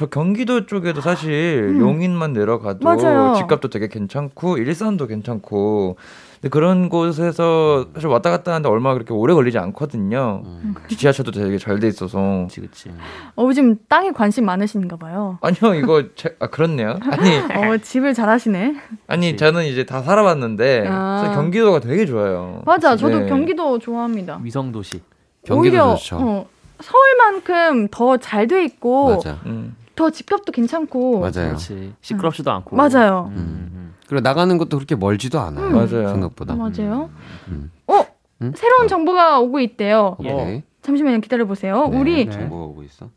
저 0.00 0.06
경기도 0.06 0.64
쪽에도 0.64 1.02
사실 1.02 1.74
음. 1.74 1.78
용인만 1.78 2.32
내려가도 2.32 2.78
맞아요. 2.82 3.34
집값도 3.36 3.68
되게 3.68 3.86
괜찮고 3.86 4.56
일산도 4.56 5.06
괜찮고 5.06 5.96
근데 6.40 6.48
그런 6.48 6.88
곳에서 6.88 7.84
사실 7.94 8.08
왔다 8.08 8.30
갔다 8.30 8.52
하는데 8.52 8.66
얼마 8.70 8.94
그렇게 8.94 9.12
오래 9.12 9.34
걸리지 9.34 9.58
않거든요. 9.58 10.40
음. 10.46 10.74
지하철도 10.88 11.32
되게 11.32 11.58
잘 11.58 11.78
돼 11.80 11.88
있어서 11.88 12.46
그치 12.48 12.62
그치. 12.62 12.90
어 13.36 13.52
지금 13.52 13.76
땅에 13.90 14.10
관심 14.10 14.46
많으신가 14.46 14.96
봐요. 14.96 15.36
아니요 15.42 15.74
이거 15.74 16.02
제, 16.16 16.34
아 16.40 16.46
그렇네요. 16.46 16.98
아니 17.02 17.36
어 17.74 17.76
집을 17.76 18.14
잘하시네. 18.14 18.76
아니 19.06 19.32
그치. 19.32 19.36
저는 19.36 19.66
이제 19.66 19.84
다 19.84 20.00
살아봤는데 20.00 20.86
아. 20.88 21.32
경기도가 21.34 21.80
되게 21.80 22.06
좋아요. 22.06 22.62
맞아, 22.64 22.96
저도 22.96 23.18
네. 23.18 23.26
경기도 23.28 23.78
좋아합니다. 23.78 24.40
위성 24.42 24.72
도시. 24.72 25.02
경기도 25.44 25.60
오히려 25.76 25.94
좋죠. 25.96 26.16
어, 26.16 26.46
서울만큼 26.80 27.88
더 27.90 28.16
잘 28.16 28.46
돼 28.46 28.64
있고 28.64 29.16
맞아. 29.16 29.38
음. 29.44 29.76
더 30.00 30.08
집값도 30.08 30.50
괜찮고 30.50 31.20
맞아요. 31.20 31.48
그렇지. 31.48 31.92
시끄럽지도 32.00 32.50
않고. 32.50 32.74
맞아요. 32.74 33.30
음, 33.32 33.36
음, 33.36 33.94
그리고 34.08 34.22
나가는 34.22 34.56
것도 34.56 34.78
그렇게 34.78 34.96
멀지도 34.96 35.38
않아요. 35.40 35.66
음. 35.66 35.72
맞아요. 35.74 36.08
생각보다. 36.08 36.54
맞아요. 36.54 37.10
음. 37.48 37.70
어 37.86 38.06
음? 38.40 38.52
새로운 38.56 38.88
정보가 38.88 39.40
오고 39.40 39.60
있대요. 39.60 40.16
오케이. 40.18 40.62
잠시만요, 40.80 41.20
기다려 41.20 41.44
보세요. 41.44 41.88
네, 41.88 41.98
우리 41.98 42.24
네. 42.24 42.32
정보가 42.32 42.64
오고 42.64 42.82
있어. 42.84 43.10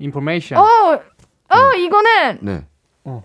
인포메이션. 0.00 0.58
어, 0.58 0.64
어 0.64 1.74
이거는 1.76 2.38
네. 2.40 2.66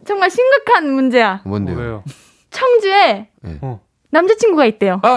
정말 0.05 0.29
심각한 0.29 0.91
문제야. 0.91 1.41
뭔데요? 1.43 2.03
청주에 2.51 3.29
네. 3.41 3.57
어. 3.61 3.81
남자친구가 4.11 4.65
있대요. 4.65 4.99
아. 5.03 5.09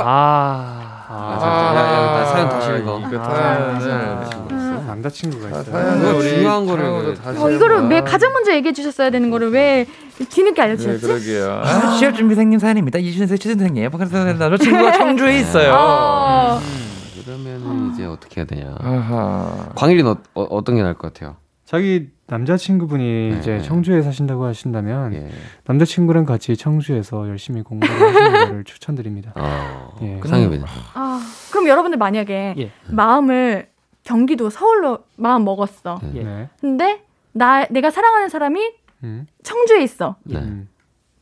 아, 1.06 1.14
아, 1.16 1.38
진짜. 1.38 1.50
야, 1.80 1.84
야, 1.84 2.18
나 2.18 2.24
사연 2.24 2.48
다시 2.48 2.70
읽어. 2.82 2.98
이거 3.00 3.20
아, 3.22 3.78
사연을 3.80 4.86
남자친구가 4.86 5.48
있어요. 5.48 5.62
사연을 5.64 5.98
그거 6.00 6.18
우리 6.18 6.28
중요한 6.28 6.66
거를 6.66 6.84
창호도 6.84 7.08
왜- 7.08 7.14
다시 7.14 7.38
어, 7.40 7.50
이거를. 7.50 7.88
왜 7.88 8.00
가장 8.00 8.32
먼저 8.32 8.54
얘기해 8.54 8.72
주셨어야 8.72 9.10
되는 9.10 9.30
거를 9.30 9.50
왜 9.52 9.86
뒤늦게 10.30 10.54
네, 10.60 10.62
알려주셨지? 10.62 11.06
그러게요. 11.06 11.60
아, 11.64 11.96
취업 11.98 12.14
준비생님 12.14 12.58
사연입니다. 12.58 12.98
이준세 12.98 13.36
취준생님. 13.36 13.90
박한선 13.90 14.38
남자친구가 14.38 14.92
청주에 14.92 15.38
있어요. 15.40 15.72
어, 15.76 16.60
그러면은 17.24 17.92
이제 17.92 18.04
어떻게 18.06 18.40
해야 18.40 18.46
되냐. 18.46 18.74
아하. 18.80 19.68
광일이는 19.74 20.10
어, 20.10 20.16
어, 20.34 20.42
어떤 20.50 20.76
게 20.76 20.82
나을 20.82 20.94
것 20.94 21.12
같아요? 21.12 21.36
자기 21.64 22.10
남자친구분이 22.26 23.30
네, 23.32 23.38
이제 23.38 23.56
네. 23.56 23.62
청주에 23.62 24.02
사신다고 24.02 24.44
하신다면 24.44 25.14
예. 25.14 25.30
남자친구랑 25.64 26.24
같이 26.24 26.56
청주에서 26.56 27.28
열심히 27.28 27.62
공부를 27.62 27.94
하시는 27.94 28.32
거를 28.48 28.64
추천드립니다. 28.64 29.32
어. 29.36 29.96
예. 30.02 30.20
상엽이는. 30.24 30.64
아, 30.94 31.20
그럼 31.50 31.68
여러분들 31.68 31.98
만약에 31.98 32.54
예. 32.58 32.70
마음을 32.88 33.68
경기도 34.02 34.50
서울로 34.50 35.00
마음 35.16 35.44
먹었어. 35.44 35.98
네. 36.02 36.10
예. 36.16 36.22
네. 36.22 36.48
근데 36.60 37.02
나 37.32 37.66
내가 37.70 37.90
사랑하는 37.90 38.28
사람이 38.28 38.60
음. 39.04 39.26
청주에 39.42 39.82
있어. 39.82 40.16
네. 40.24 40.38
음. 40.38 40.68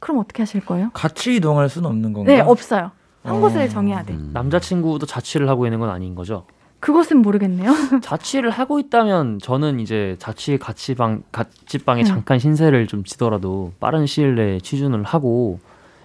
그럼 0.01 0.19
어떻게 0.19 0.43
하실 0.43 0.65
거예요? 0.65 0.91
같이 0.93 1.37
이동할 1.37 1.69
수는 1.69 1.89
없는 1.89 2.13
건가? 2.13 2.33
네, 2.33 2.41
없어요. 2.41 2.91
한 3.23 3.37
어. 3.37 3.41
곳을 3.41 3.69
정해야 3.69 4.03
돼. 4.03 4.15
음. 4.15 4.31
남자친구도 4.33 5.07
자취를 5.07 5.49
하고 5.49 5.67
있는 5.67 5.79
건 5.79 5.91
아닌 5.91 6.17
거죠. 6.17 6.47
그것은 6.83 7.19
모르겠네요. 7.19 7.71
자취를 8.03 8.51
하고 8.51 8.81
있다면 8.81 9.39
저는 9.39 9.79
이제 9.79 10.17
자취 10.19 10.59
같이방 10.59 11.23
같이방에 11.31 12.03
음. 12.03 12.05
잠깐 12.05 12.41
신세를 12.41 12.89
좀 12.89 13.05
지더라도 13.05 13.73
빠른 13.79 14.05
시일 14.07 14.35
내에 14.35 14.59
취준을 14.59 15.05
하고 15.05 15.61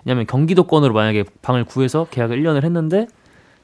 왜냐면 0.06 0.28
경기도권으로 0.28 0.94
만약에 0.94 1.26
방을 1.42 1.66
구해서 1.66 2.06
계약을 2.12 2.42
1년을 2.42 2.64
했는데 2.64 3.08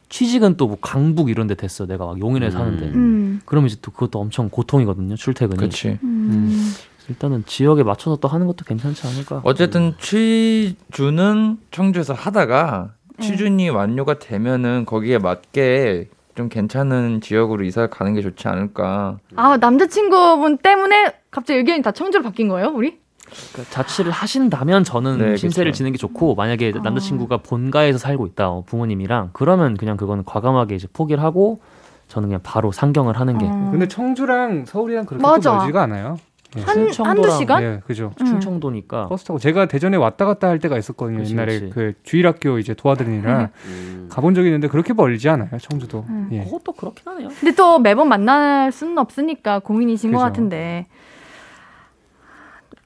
취직은 0.09 0.57
또 0.57 0.67
뭐 0.67 0.77
강북 0.81 1.29
이런 1.29 1.45
데 1.45 1.53
됐어. 1.53 1.85
내가 1.85 2.05
막 2.05 2.19
용인에 2.19 2.47
음. 2.47 2.51
사는데. 2.51 2.85
음. 2.87 3.41
그러면 3.45 3.67
이제 3.67 3.77
또 3.81 3.91
그것도 3.91 4.19
엄청 4.19 4.49
고통이거든요. 4.49 5.15
출퇴근이. 5.15 5.57
그렇지. 5.57 5.99
음. 6.03 6.73
일단은 7.09 7.43
지역에 7.45 7.83
맞춰서 7.83 8.15
또 8.17 8.27
하는 8.27 8.47
것도 8.47 8.65
괜찮지 8.65 9.05
않을까. 9.07 9.41
어쨌든 9.43 9.93
취준은 9.99 11.57
청주에서 11.69 12.13
하다가 12.13 12.91
네. 13.17 13.27
취준이 13.27 13.69
완료가 13.69 14.17
되면은 14.19 14.85
거기에 14.85 15.19
맞게 15.19 16.09
좀 16.35 16.49
괜찮은 16.49 17.21
지역으로 17.21 17.63
이사 17.63 17.87
가는 17.87 18.13
게 18.13 18.21
좋지 18.21 18.47
않을까. 18.47 19.17
아, 19.35 19.57
남자친구분 19.57 20.57
때문에 20.57 21.13
갑자기 21.29 21.59
의견이 21.59 21.81
다 21.81 21.91
청주로 21.91 22.23
바뀐 22.23 22.47
거예요, 22.47 22.69
우리? 22.69 22.99
그러니까 23.51 23.73
자취를 23.73 24.11
하신다면 24.11 24.83
저는 24.83 25.17
네, 25.17 25.37
신세를 25.37 25.71
그쵸. 25.71 25.77
지는 25.77 25.91
게 25.91 25.97
좋고 25.97 26.35
만약에 26.35 26.73
어. 26.75 26.81
남자친구가 26.83 27.37
본가에서 27.37 27.97
살고 27.97 28.27
있다 28.27 28.49
어, 28.49 28.63
부모님이랑 28.65 29.31
그러면 29.33 29.75
그냥 29.75 29.97
그거는 29.97 30.23
과감하게 30.23 30.75
이제 30.75 30.87
포기를 30.91 31.23
하고 31.23 31.59
저는 32.09 32.29
그냥 32.29 32.41
바로 32.43 32.71
상경을 32.71 33.19
하는 33.19 33.39
게 33.39 33.45
어. 33.45 33.69
근데 33.71 33.87
청주랑 33.87 34.65
서울이랑 34.65 35.05
그렇게 35.05 35.23
맞아. 35.25 35.53
멀지가 35.53 35.81
않아요. 35.83 36.19
예. 36.57 36.61
한, 36.61 36.89
한두 36.89 37.31
시간? 37.31 37.63
예, 37.63 37.81
그죠. 37.85 38.11
음. 38.21 38.25
충청도니까 38.25 39.07
버스 39.07 39.25
타고 39.25 39.39
제가 39.39 39.65
대전에 39.67 39.97
왔다 39.97 40.25
갔다 40.25 40.47
할 40.47 40.59
때가 40.59 40.77
있었거든요. 40.77 41.19
그치, 41.19 41.33
옛날에 41.33 41.59
그치. 41.59 41.69
그 41.73 41.93
주일학교 42.03 42.59
이제 42.59 42.73
도와드리느라 42.73 43.49
음. 43.65 44.07
가본 44.11 44.35
적이 44.35 44.47
있는데 44.49 44.67
그렇게 44.67 44.93
멀지 44.93 45.29
않아요. 45.29 45.49
청주도. 45.59 46.05
음. 46.09 46.29
예. 46.31 46.43
그것도 46.43 46.73
그렇긴 46.73 47.03
하네요. 47.05 47.29
근데 47.39 47.55
또 47.55 47.79
매번 47.79 48.07
만날 48.09 48.71
수는 48.71 48.97
없으니까 48.97 49.59
고민이신 49.59 50.11
것 50.11 50.17
그죠. 50.19 50.25
같은데. 50.27 50.85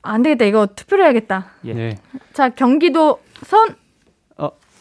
안 0.01 0.21
되겠다. 0.23 0.45
이거 0.45 0.67
투표를 0.67 1.03
해야겠다. 1.05 1.47
예. 1.65 1.71
예. 1.75 1.97
자, 2.33 2.49
경기도 2.49 3.19
선, 3.43 3.75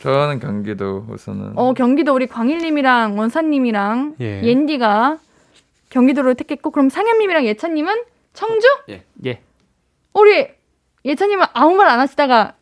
저는 0.01 0.39
경기도 0.41 1.07
우선은 1.09 1.53
어, 1.57 1.73
경기도 1.73 2.15
우리 2.15 2.27
광일님이랑 2.27 3.19
원사님이랑 3.19 4.17
예. 4.21 4.43
옌디가 4.45 5.19
경기도를 5.89 6.35
택했고, 6.35 6.71
그럼 6.71 6.91
상현님이랑 6.91 7.47
예찬님은 7.47 8.03
청주? 8.37 8.67
예. 9.25 9.41
우리 10.15 10.47
예찬님은 11.05 11.47
아무 11.53 11.75
말 11.75 11.89
안 11.89 12.01
하시다가 12.01 12.55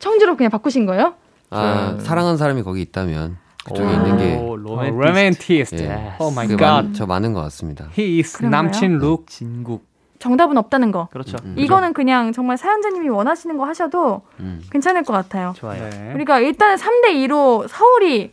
청주로 0.00 0.36
그냥 0.36 0.50
바꾸신 0.50 0.86
거예요? 0.86 1.14
아, 1.50 1.94
네. 1.98 2.04
사랑하는 2.04 2.36
사람이 2.36 2.62
거기 2.62 2.80
있다면 2.82 3.36
그쪽에 3.64 3.88
오, 3.88 3.92
있는 3.92 4.16
게 4.18 4.36
어, 4.36 4.56
로맨티스트. 4.56 5.82
예. 5.82 6.12
Oh 6.18 6.30
my 6.30 6.48
god. 6.48 6.56
많, 6.82 6.92
저 6.94 7.06
많은 7.06 7.32
것 7.32 7.40
같습니다. 7.42 7.88
He 7.98 8.18
is 8.20 8.38
그런가요? 8.38 8.62
남친 8.62 8.98
look. 8.98 9.26
진국. 9.28 9.86
정답은 10.18 10.56
없다는 10.58 10.90
거. 10.90 11.08
그렇죠. 11.12 11.36
음. 11.44 11.54
이거는 11.56 11.92
그냥 11.92 12.32
정말 12.32 12.56
사연자님이 12.56 13.08
원하시는 13.08 13.56
거 13.56 13.64
하셔도 13.66 14.22
음. 14.40 14.62
괜찮을 14.70 15.04
것 15.04 15.12
같아요. 15.12 15.52
좋아요. 15.56 15.88
네. 15.90 16.08
그러니까 16.12 16.40
일단은 16.40 16.76
3대 16.76 17.08
2로 17.28 17.68
서울이 17.68 18.32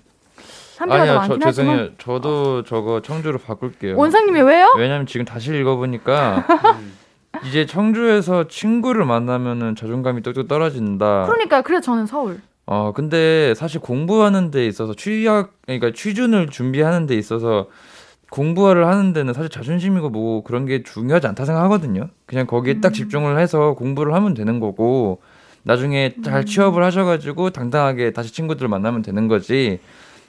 3개가 0.76 0.88
더 0.89 0.93
아니요, 0.93 1.05
저, 1.05 1.13
많긴 1.19 1.39
하지만 1.43 1.51
죄송해요. 1.53 1.89
저도 1.97 2.63
저거 2.63 3.01
청주로 3.01 3.38
바꿀게요. 3.39 3.97
원상님이 3.97 4.41
왜요? 4.41 4.67
왜냐면 4.78 5.05
지금 5.05 5.26
다시 5.26 5.55
읽어보니까 5.55 6.45
이제 7.47 7.65
청주에서 7.65 8.47
친구를 8.47 9.05
만나면은 9.05 9.76
자존감이 9.76 10.21
뚝뚝 10.21 10.47
떨어진다. 10.47 11.26
그러니까 11.26 11.61
그래서 11.61 11.82
저는 11.82 12.05
서울. 12.05 12.39
어 12.67 12.93
근데 12.95 13.53
사실 13.55 13.80
공부하는 13.80 14.49
데 14.51 14.65
있어서 14.65 14.93
취약 14.95 15.51
그러니까 15.65 15.91
취준을 15.93 16.47
준비하는 16.47 17.05
데 17.05 17.15
있어서 17.15 17.67
공부를 18.32 18.88
하는 18.88 19.13
데는 19.13 19.34
사실 19.34 19.49
자존심이고 19.49 20.09
뭐 20.09 20.43
그런 20.43 20.65
게 20.65 20.82
중요하지 20.82 21.28
않다 21.28 21.45
생각하거든요. 21.45 22.09
그냥 22.26 22.47
거기에 22.47 22.82
딱 22.82 22.91
집중을 22.93 23.39
해서 23.39 23.76
공부를 23.76 24.13
하면 24.15 24.34
되는 24.34 24.59
거고 24.59 25.21
나중에 25.63 26.15
잘 26.23 26.45
취업을 26.45 26.84
하셔가지고 26.84 27.51
당당하게 27.51 28.11
다시 28.11 28.34
친구들을 28.34 28.67
만나면 28.67 29.03
되는 29.03 29.28
거지. 29.28 29.80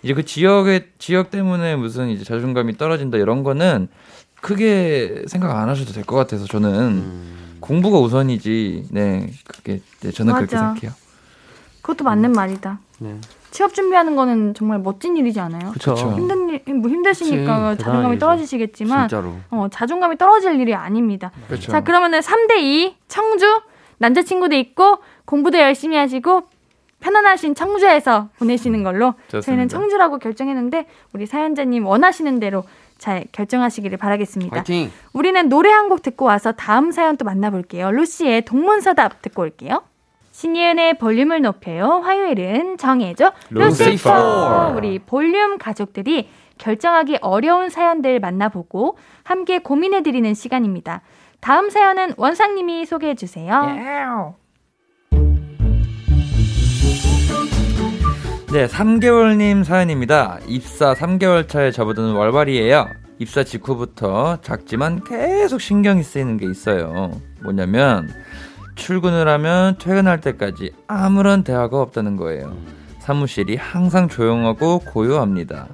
이제 0.03 0.15
그 0.15 0.25
지역의 0.25 0.89
지역 0.99 1.31
때문에 1.31 1.77
무슨 1.77 2.09
이제 2.09 2.25
자존감이 2.25 2.77
떨어진다 2.77 3.19
이런 3.19 3.43
거는 3.43 3.89
크게 4.41 5.25
생각 5.27 5.57
안 5.57 5.69
하셔도 5.69 5.93
될 5.93 6.05
것 6.05 6.17
같아서 6.17 6.47
저는 6.47 7.37
공부가 7.61 7.99
우선이지. 7.99 8.89
네, 8.91 9.31
그게 9.49 9.81
네, 10.01 10.11
저는 10.13 10.35
그렇게 10.35 10.55
맞아. 10.55 10.69
생각해요. 10.75 10.93
그것도 11.83 12.05
맞는 12.05 12.33
말이다. 12.33 12.79
네. 12.99 13.17
취업 13.51 13.73
준비하는 13.75 14.17
거는 14.17 14.55
정말 14.55 14.79
멋진 14.79 15.17
일이지 15.17 15.41
않아요? 15.41 15.71
그쵸. 15.73 15.95
그쵸. 15.95 16.13
힘든 16.15 16.49
일, 16.51 16.75
뭐 16.75 16.91
힘드시니까 16.91 17.71
그치, 17.71 17.85
자존감이 17.85 18.09
일이죠. 18.15 18.27
떨어지시겠지만 18.27 19.09
진짜로. 19.09 19.35
어, 19.51 19.67
자존감이 19.71 20.19
떨어질 20.19 20.61
일이 20.61 20.75
아닙니다. 20.75 21.33
그렇죠. 21.49 21.73
자, 21.73 21.83
그러면은 21.83 22.21
3대 22.21 22.59
2 22.59 22.97
청주 23.09 23.63
남자친구 23.99 24.49
도 24.51 24.57
있고 24.57 24.99
공부도 25.25 25.59
열심히 25.59 25.97
하시고 25.97 26.43
편안하신 27.01 27.55
청주에서 27.55 28.29
보내시는 28.39 28.83
걸로 28.83 29.15
저희는 29.29 29.43
좋습니다. 29.43 29.69
청주라고 29.69 30.19
결정했는데 30.19 30.87
우리 31.13 31.27
사연자님 31.27 31.87
원하시는 31.87 32.41
대로 32.41 32.65
잘 32.99 33.25
결정하시기를 33.33 33.99
바라겠습니다. 33.99 34.57
파이팅. 34.57 34.91
우리는 35.13 35.49
노래 35.49 35.71
한 35.71 35.89
곡 35.89 36.03
듣고 36.03 36.25
와서 36.25 36.53
다음 36.53 36.91
사연 36.91 37.17
또 37.17 37.25
만나볼게요. 37.25 37.91
루시의 37.93 38.45
동문서답 38.47 39.23
듣고 39.23 39.43
올게요. 39.43 39.83
신예은의 40.33 40.99
볼륨을 40.99 41.43
높여요. 41.43 42.01
화요일은 42.05 42.77
정해줘. 42.79 43.33
루시퍼. 43.51 43.91
루시퍼. 43.91 44.73
우리 44.77 44.99
볼륨 44.99 45.59
가족들이 45.59 46.29
결정하기 46.59 47.19
어려운 47.21 47.69
사연들 47.69 48.19
만나보고 48.21 48.99
함께 49.23 49.59
고민해드리는 49.59 50.35
시간입니다. 50.35 51.03
다음 51.41 51.71
사연은 51.71 52.15
원상님이 52.17 52.87
소개해주세요. 52.87 54.35
네, 58.53 58.69
3개월님 58.69 59.65
사연입니다. 59.65 60.39
입사 60.47 60.95
3개월 60.95 61.49
차에 61.49 61.73
접어드는 61.73 62.13
월말이에요. 62.13 62.87
입사 63.19 63.43
직후부터 63.43 64.39
작지만 64.41 65.03
계속 65.03 65.61
신경이 65.61 66.05
쓰이는 66.05 66.37
게 66.37 66.47
있어요. 66.47 67.11
뭐냐면, 67.43 68.09
출근을 68.77 69.27
하면 69.27 69.77
퇴근할 69.79 70.21
때까지 70.21 70.73
아무런 70.87 71.43
대화가 71.43 71.81
없다는 71.81 72.17
거예요. 72.17 72.57
사무실이 73.01 73.57
항상 73.57 74.09
조용하고 74.09 74.79
고요합니다. 74.79 75.67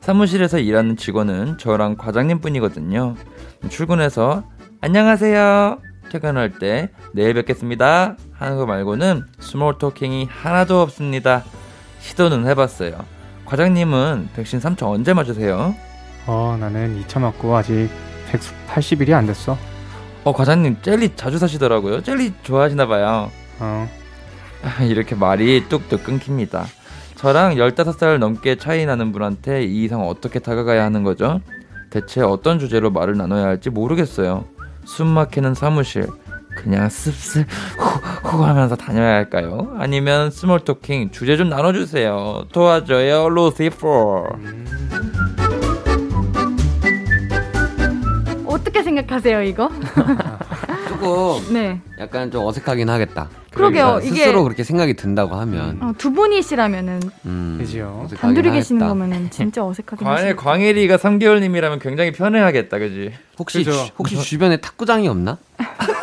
사무실에서 0.00 0.58
일하는 0.58 0.96
직원은 0.96 1.58
저랑 1.58 1.96
과장님 1.96 2.40
뿐이거든요. 2.40 3.16
출근해서 3.68 4.44
안녕하세요. 4.80 5.78
퇴근할 6.10 6.58
때 6.58 6.90
내일 7.12 7.34
뵙겠습니다. 7.34 8.16
하는 8.32 8.56
거 8.56 8.64
말고는 8.66 9.24
small 9.40 9.78
talking이 9.78 10.26
하나도 10.30 10.80
없습니다. 10.80 11.44
시도는 12.04 12.46
해봤어요. 12.48 12.98
과장님은 13.46 14.28
백신 14.36 14.60
3차 14.60 14.86
언제 14.86 15.14
맞으세요? 15.14 15.74
어, 16.26 16.56
나는 16.60 17.02
2차 17.02 17.18
맞고 17.18 17.56
아직 17.56 17.88
180일이 18.30 19.12
안 19.12 19.26
됐어. 19.26 19.56
어, 20.22 20.32
과장님 20.32 20.78
젤리 20.82 21.16
자주 21.16 21.38
사시더라고요. 21.38 22.02
젤리 22.02 22.34
좋아하시나 22.42 22.86
봐요. 22.86 23.30
어, 23.58 23.88
이렇게 24.86 25.14
말이 25.14 25.66
뚝뚝 25.68 26.04
끊깁니다. 26.04 26.66
저랑 27.16 27.54
15살 27.54 28.18
넘게 28.18 28.56
차이 28.56 28.84
나는 28.84 29.10
분한테 29.12 29.64
이 29.64 29.84
이상 29.84 30.06
어떻게 30.06 30.40
다가가야 30.40 30.84
하는 30.84 31.04
거죠? 31.04 31.40
대체 31.88 32.20
어떤 32.20 32.58
주제로 32.58 32.90
말을 32.90 33.16
나눠야 33.16 33.44
할지 33.44 33.70
모르겠어요. 33.70 34.44
숨 34.84 35.06
막히는 35.08 35.54
사무실. 35.54 36.06
그냥 36.56 36.88
습습 36.88 37.46
후후 38.22 38.44
하면서 38.44 38.76
다녀야 38.76 39.14
할까요? 39.14 39.74
아니면 39.78 40.30
small 40.30 40.60
talking 40.60 41.10
주제 41.10 41.36
좀 41.36 41.48
나눠주세요. 41.48 42.44
도와줘요, 42.52 43.28
루시퍼. 43.28 44.28
어떻게 48.46 48.82
생각하세요, 48.82 49.42
이거? 49.42 49.68
조금 50.88 51.52
네. 51.52 51.80
약간 51.98 52.30
좀 52.30 52.44
어색하긴 52.46 52.88
하겠다. 52.88 53.28
그러게요, 53.52 53.84
그러니까 53.86 54.06
이게- 54.08 54.24
스스로 54.24 54.42
그렇게 54.42 54.64
생각이 54.64 54.94
든다고 54.94 55.34
하면 55.36 55.78
어, 55.80 55.92
두 55.96 56.12
분이시라면은 56.12 57.00
음, 57.26 57.56
그지요. 57.60 58.08
단둘이 58.18 58.50
계시는 58.50 58.82
하겠다. 58.82 58.88
거면은 58.94 59.30
진짜 59.30 59.64
어색하긴 59.64 60.06
광일. 60.06 60.36
광일이가 60.36 60.96
3개월님이라면 60.96 61.80
굉장히 61.80 62.10
편해하겠다, 62.12 62.78
그지? 62.78 63.12
혹시 63.38 63.58
그죠. 63.58 63.72
주- 63.72 63.92
혹시 63.98 64.16
주변에 64.20 64.56
탁구장이 64.56 65.06
없나? 65.08 65.38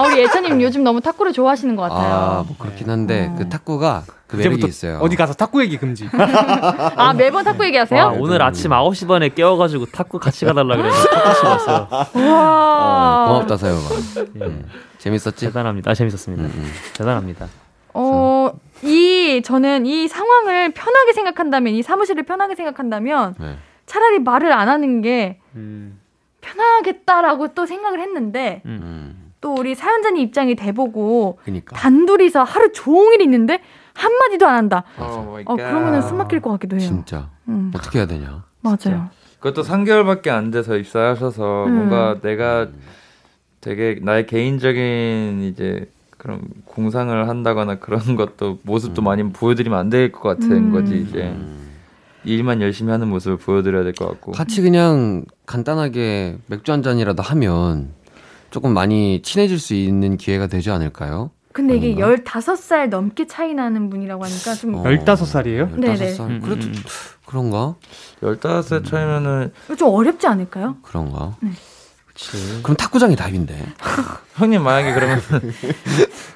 아, 0.00 0.06
우리 0.06 0.18
예찬님 0.22 0.62
요즘 0.62 0.82
너무 0.82 1.00
탁구를 1.00 1.32
좋아하시는 1.32 1.76
것 1.76 1.82
같아요. 1.82 2.14
아, 2.14 2.44
뭐 2.46 2.56
그렇긴 2.58 2.88
한데 2.88 3.30
어. 3.30 3.36
그 3.36 3.48
탁구가 3.48 4.04
그 4.26 4.36
매력이 4.36 4.66
있어요. 4.66 4.98
어디 5.02 5.16
가서 5.16 5.34
탁구 5.34 5.60
얘기 5.62 5.76
금지. 5.76 6.08
아, 6.12 7.12
매번 7.12 7.44
탁구 7.44 7.64
얘기하세요? 7.66 8.02
와, 8.02 8.14
오늘 8.16 8.40
아침 8.42 8.70
9시 8.70 9.08
반에 9.08 9.28
깨워가지고 9.30 9.86
탁구 9.86 10.18
같이 10.18 10.44
가달라 10.44 10.76
그래서 10.76 11.08
탁구 11.08 11.34
치고 11.34 11.46
왔어요. 11.48 11.88
우와. 12.14 13.24
어, 13.26 13.32
고맙다 13.32 13.56
사요가. 13.56 13.80
예. 14.40 14.44
음, 14.44 14.66
재밌었지? 14.98 15.46
대단합니다. 15.46 15.90
아, 15.90 15.94
재밌었습니다. 15.94 16.44
음, 16.44 16.52
음. 16.54 16.72
대단합니다. 16.94 17.46
어, 17.92 18.52
이, 18.82 19.42
저는 19.44 19.84
이 19.84 20.06
상황을 20.08 20.72
편하게 20.72 21.12
생각한다면, 21.12 21.74
이 21.74 21.82
사무실을 21.82 22.22
편하게 22.22 22.54
생각한다면, 22.54 23.34
네. 23.38 23.56
차라리 23.86 24.20
말을 24.20 24.52
안 24.52 24.68
하는 24.68 25.02
게 25.02 25.40
음, 25.56 25.98
편하겠다라고 26.40 27.48
또 27.48 27.66
생각을 27.66 28.00
했는데, 28.00 28.62
음, 28.64 29.19
또 29.40 29.54
우리 29.54 29.74
사연자님 29.74 30.22
입장이 30.22 30.54
돼보고, 30.54 31.38
그니까. 31.44 31.76
단둘이서 31.76 32.42
하루 32.42 32.72
종일 32.72 33.20
있는데, 33.22 33.60
한 33.94 34.12
마디도 34.12 34.46
안 34.46 34.54
한다. 34.56 34.84
어, 34.98 35.36
갓. 35.46 35.56
그러면은 35.56 36.02
숨 36.02 36.18
막힐 36.18 36.40
것 36.40 36.50
같기도 36.52 36.76
해요. 36.76 36.86
진짜 36.86 37.28
음, 37.48 37.70
어떻게 37.74 37.98
해야 37.98 38.06
되냐? 38.06 38.44
맞아요. 38.62 39.10
그것도 39.40 39.62
3개월밖에 39.62 40.28
안 40.28 40.50
돼서 40.50 40.76
입사하셔서 40.76 41.64
음. 41.66 41.74
뭔가 41.74 42.16
내가 42.22 42.68
되게 43.60 43.98
나의 44.02 44.26
개인적인 44.26 45.42
이제 45.42 45.90
그런 46.18 46.42
공상을 46.66 47.28
한다거나 47.28 47.78
그런 47.78 48.16
것도 48.16 48.58
모습도 48.62 49.02
많이 49.02 49.22
보여드리면 49.32 49.78
안 49.78 49.90
될 49.90 50.12
것 50.12 50.20
같은 50.22 50.52
음. 50.52 50.72
거지 50.72 51.00
이제 51.00 51.34
일만 52.24 52.60
열심히 52.60 52.90
하는 52.92 53.08
모습을 53.08 53.38
보여드려야 53.38 53.82
될 53.82 53.92
것 53.94 54.06
같고 54.08 54.32
같이 54.32 54.60
그냥 54.62 55.24
간단하게 55.46 56.36
맥주 56.46 56.72
한 56.72 56.82
잔이라도 56.82 57.22
하면 57.22 57.90
조금 58.50 58.72
많이 58.74 59.22
친해질 59.22 59.58
수 59.58 59.74
있는 59.74 60.16
기회가 60.16 60.46
되지 60.46 60.70
않을까요? 60.70 61.30
근데 61.52 61.76
이게 61.76 62.02
아닌가? 62.02 62.22
15살 62.22 62.88
넘게 62.90 63.26
차이 63.26 63.54
나는 63.54 63.90
분이라고 63.90 64.24
하니까 64.24 64.54
좀 64.54 64.74
어. 64.76 64.82
15살이에요? 64.84 65.76
15살. 65.80 66.20
음, 66.20 66.40
그래도 66.40 66.66
음, 66.66 66.72
음. 66.76 66.82
그런가? 67.26 67.74
15살 68.22 68.84
차이면은 68.84 69.52
좀 69.76 69.88
어렵지 69.88 70.26
않을까요? 70.26 70.76
그런가? 70.82 71.36
그치. 72.20 72.60
그럼 72.62 72.76
탁구장이 72.76 73.16
답인데. 73.16 73.54
형님 74.36 74.62
만약에 74.62 74.94
그러면 74.94 75.20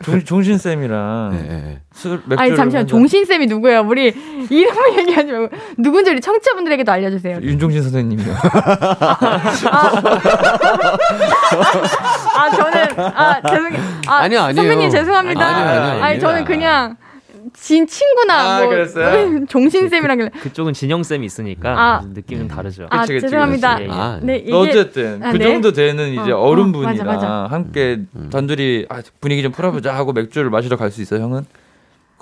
종, 0.02 0.22
종신쌤이랑 0.24 1.30
네, 1.32 1.38
네, 1.42 1.48
네. 1.48 1.80
술 1.94 2.16
맥주를 2.26 2.38
아니 2.38 2.50
잠시만 2.56 2.80
한잔- 2.82 2.86
종신 2.86 3.24
쌤이 3.24 3.46
누구예요? 3.46 3.80
우리 3.82 4.12
이름을 4.50 4.98
얘기하지 5.00 5.32
말고 5.32 5.56
누군지 5.78 6.10
우리 6.10 6.20
청취자분들에게도 6.20 6.92
알려주세요. 6.92 7.38
윤종신 7.40 7.82
선생님이요 7.82 8.34
아 12.36 12.50
저는 12.50 12.98
아 12.98 13.40
죄송해요. 13.48 13.80
아, 14.06 14.14
아니요, 14.16 14.40
아니에요. 14.40 14.54
선배님 14.54 14.90
죄송합니다. 14.90 15.46
아니요, 15.46 15.82
아니요, 15.90 16.04
아니 16.04 16.20
저는. 16.20 16.44
그냥 16.44 16.96
진 17.54 17.86
친구나 17.86 18.56
아, 18.56 18.60
뭐 18.60 18.68
그랬어요? 18.68 19.46
종신 19.46 19.88
쌤이라길래 19.88 20.30
그쪽은 20.40 20.72
진영 20.72 21.02
쌤이 21.02 21.24
있으니까 21.24 21.70
아. 21.70 22.02
느낌은 22.04 22.48
다르죠. 22.48 22.86
아 22.90 23.00
그치, 23.02 23.14
그치, 23.14 23.22
죄송합니다. 23.26 23.76
그치. 23.78 23.88
아, 23.90 24.18
네 24.22 24.36
이게 24.38 24.52
어쨌든 24.52 25.22
아, 25.22 25.32
그 25.32 25.36
네. 25.38 25.44
정도 25.44 25.72
되는 25.72 26.10
이제 26.12 26.32
어, 26.32 26.38
어, 26.40 26.54
른 26.54 26.70
어, 26.70 26.72
분이랑 26.72 27.06
맞아, 27.06 27.26
맞아. 27.28 27.46
함께 27.54 28.00
단둘이 28.30 28.86
아, 28.88 29.00
분위기 29.20 29.42
좀 29.42 29.52
풀어보자 29.52 29.94
하고 29.94 30.12
맥주를 30.12 30.50
마시러 30.50 30.76
갈 30.76 30.90
수 30.90 31.00
있어 31.02 31.18
형은? 31.18 31.44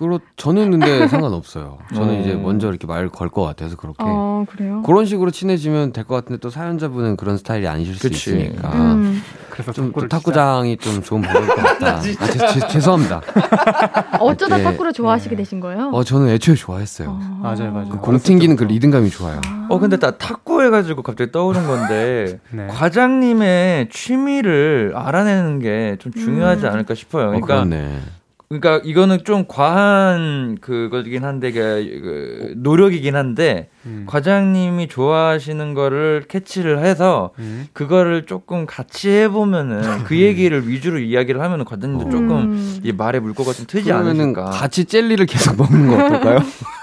그렇 0.02 0.18
저는 0.36 0.70
근데 0.72 1.06
상관없어요. 1.08 1.78
저는 1.94 2.16
어. 2.16 2.20
이제 2.20 2.34
먼저 2.34 2.68
이렇게 2.68 2.86
말 2.86 3.08
걸 3.08 3.28
것 3.28 3.42
같아서 3.42 3.76
그렇게. 3.76 3.96
어 4.00 4.44
그래요. 4.48 4.82
그런 4.82 5.04
식으로 5.06 5.30
친해지면 5.30 5.92
될 5.92 6.04
것 6.04 6.14
같은데 6.16 6.38
또 6.40 6.50
사연자분은 6.50 7.16
그런 7.16 7.36
스타일이 7.38 7.66
아니실 7.68 7.94
수 7.94 8.08
그치. 8.08 8.30
있으니까. 8.36 8.70
음. 8.74 9.22
그래서 9.50 9.70
좀 9.72 9.92
탁구장이 9.92 10.78
좀 10.78 11.02
좋은 11.02 11.20
방법일 11.20 11.48
것 11.48 11.56
같다. 11.56 11.96
아, 11.96 12.00
죄, 12.00 12.14
죄, 12.14 12.68
죄송합니다. 12.68 13.20
어쩌다 14.18 14.56
네. 14.56 14.62
탁구를 14.64 14.92
좋아하시게 14.94 15.36
되신 15.36 15.60
거예요? 15.60 15.90
어, 15.92 16.02
저는 16.04 16.28
애초에 16.30 16.54
좋아했어요. 16.54 17.10
어. 17.10 17.38
맞아요, 17.42 17.70
맞아요. 17.72 17.88
공 18.00 18.18
튕기는 18.18 18.56
그 18.56 18.64
리듬감이 18.64 19.10
좋아요. 19.10 19.40
어 19.68 19.78
근데 19.78 19.98
나 19.98 20.10
탁구 20.12 20.62
해가지고 20.62 21.02
갑자기 21.02 21.30
떠오른 21.32 21.66
건데 21.66 22.40
네. 22.50 22.66
과장님의 22.68 23.88
취미를 23.90 24.92
알아내는 24.96 25.58
게 25.60 25.96
좀 26.00 26.12
중요하지 26.12 26.64
음. 26.66 26.72
않을까 26.72 26.94
싶어요. 26.94 27.24
어, 27.24 27.26
그러니까 27.28 27.64
그렇네. 27.64 27.98
그러니까 28.52 28.82
이거는 28.84 29.24
좀 29.24 29.46
과한 29.48 30.58
그거긴 30.60 31.24
한데 31.24 31.52
그, 31.52 32.00
그 32.02 32.54
노력이긴 32.58 33.16
한데 33.16 33.70
음. 33.86 34.04
과장님이 34.06 34.88
좋아하시는 34.88 35.72
거를 35.72 36.24
캐치를 36.28 36.84
해서 36.84 37.30
음. 37.38 37.66
그거를 37.72 38.26
조금 38.26 38.66
같이 38.66 39.08
해보면은 39.08 39.80
그 40.04 40.18
얘기를 40.20 40.68
위주로 40.68 40.98
이야기를 40.98 41.40
하면은 41.40 41.64
과장님도 41.64 42.10
조금 42.10 42.30
음. 42.30 42.80
이 42.82 42.92
말의 42.92 43.22
물꼬가 43.22 43.54
좀 43.54 43.64
트지 43.66 43.90
않으실까. 43.90 44.44
같이 44.50 44.84
젤리를 44.84 45.24
계속 45.24 45.56
먹는 45.56 45.88
거 45.88 46.04
어떨까요? 46.04 46.38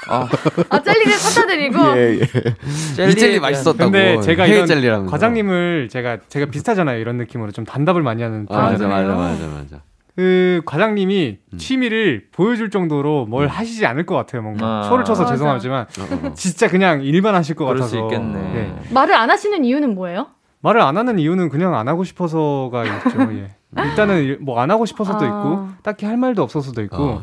아, 0.07 0.27
아 0.69 0.81
젤리를 0.81 1.11
사다 1.13 1.45
드리고 1.45 1.77
예, 1.97 2.19
예. 2.19 2.21
이 2.23 2.95
젤리 2.95 3.15
대한- 3.15 3.41
맛있었다고. 3.41 3.91
근데 3.91 4.19
제가 4.21 4.47
이런 4.47 4.65
젤리라면서. 4.65 5.11
과장님을 5.11 5.89
제가 5.91 6.17
제가 6.29 6.47
비슷하잖아요. 6.47 6.97
이런 6.99 7.17
느낌으로 7.17 7.51
좀 7.51 7.63
단답을 7.63 8.01
많이 8.01 8.23
하는 8.23 8.47
아, 8.49 8.71
맞아. 8.71 8.87
맞아, 8.87 9.13
맞아, 9.13 9.47
맞아. 9.47 9.88
그 10.23 10.61
과장님이 10.65 11.37
음. 11.53 11.57
취미를 11.57 12.25
보여줄 12.33 12.69
정도로 12.71 13.25
뭘 13.25 13.47
하시지 13.47 13.85
않을 13.85 14.05
것 14.05 14.15
같아요. 14.15 14.41
뭔가 14.41 14.81
아. 14.81 14.89
초를 14.89 15.05
쳐서 15.05 15.23
맞아. 15.23 15.33
죄송하지만 15.33 15.83
어, 15.97 16.01
어, 16.25 16.27
어. 16.27 16.33
진짜 16.33 16.67
그냥 16.67 17.01
일만 17.03 17.35
하실 17.35 17.55
것 17.55 17.63
그럴 17.63 17.77
같아서 17.77 17.95
수 17.95 18.03
있겠네. 18.03 18.33
네. 18.53 18.75
말을 18.91 19.15
안 19.15 19.29
하시는 19.29 19.63
이유는 19.63 19.95
뭐예요? 19.95 20.27
말을 20.59 20.81
안 20.81 20.97
하는 20.97 21.19
이유는 21.19 21.47
그냥 21.47 21.73
안 21.73 21.87
하고 21.87 22.03
싶어서가 22.03 22.83
있죠. 22.83 23.31
예. 23.31 23.47
일단은 23.81 24.39
뭐 24.41 24.59
안 24.59 24.71
하고 24.71 24.85
싶어서도 24.85 25.23
아. 25.23 25.27
있고 25.27 25.67
딱히 25.83 26.05
할 26.05 26.17
말도 26.17 26.43
없어서도 26.43 26.81
있고 26.81 26.97
어, 26.97 27.21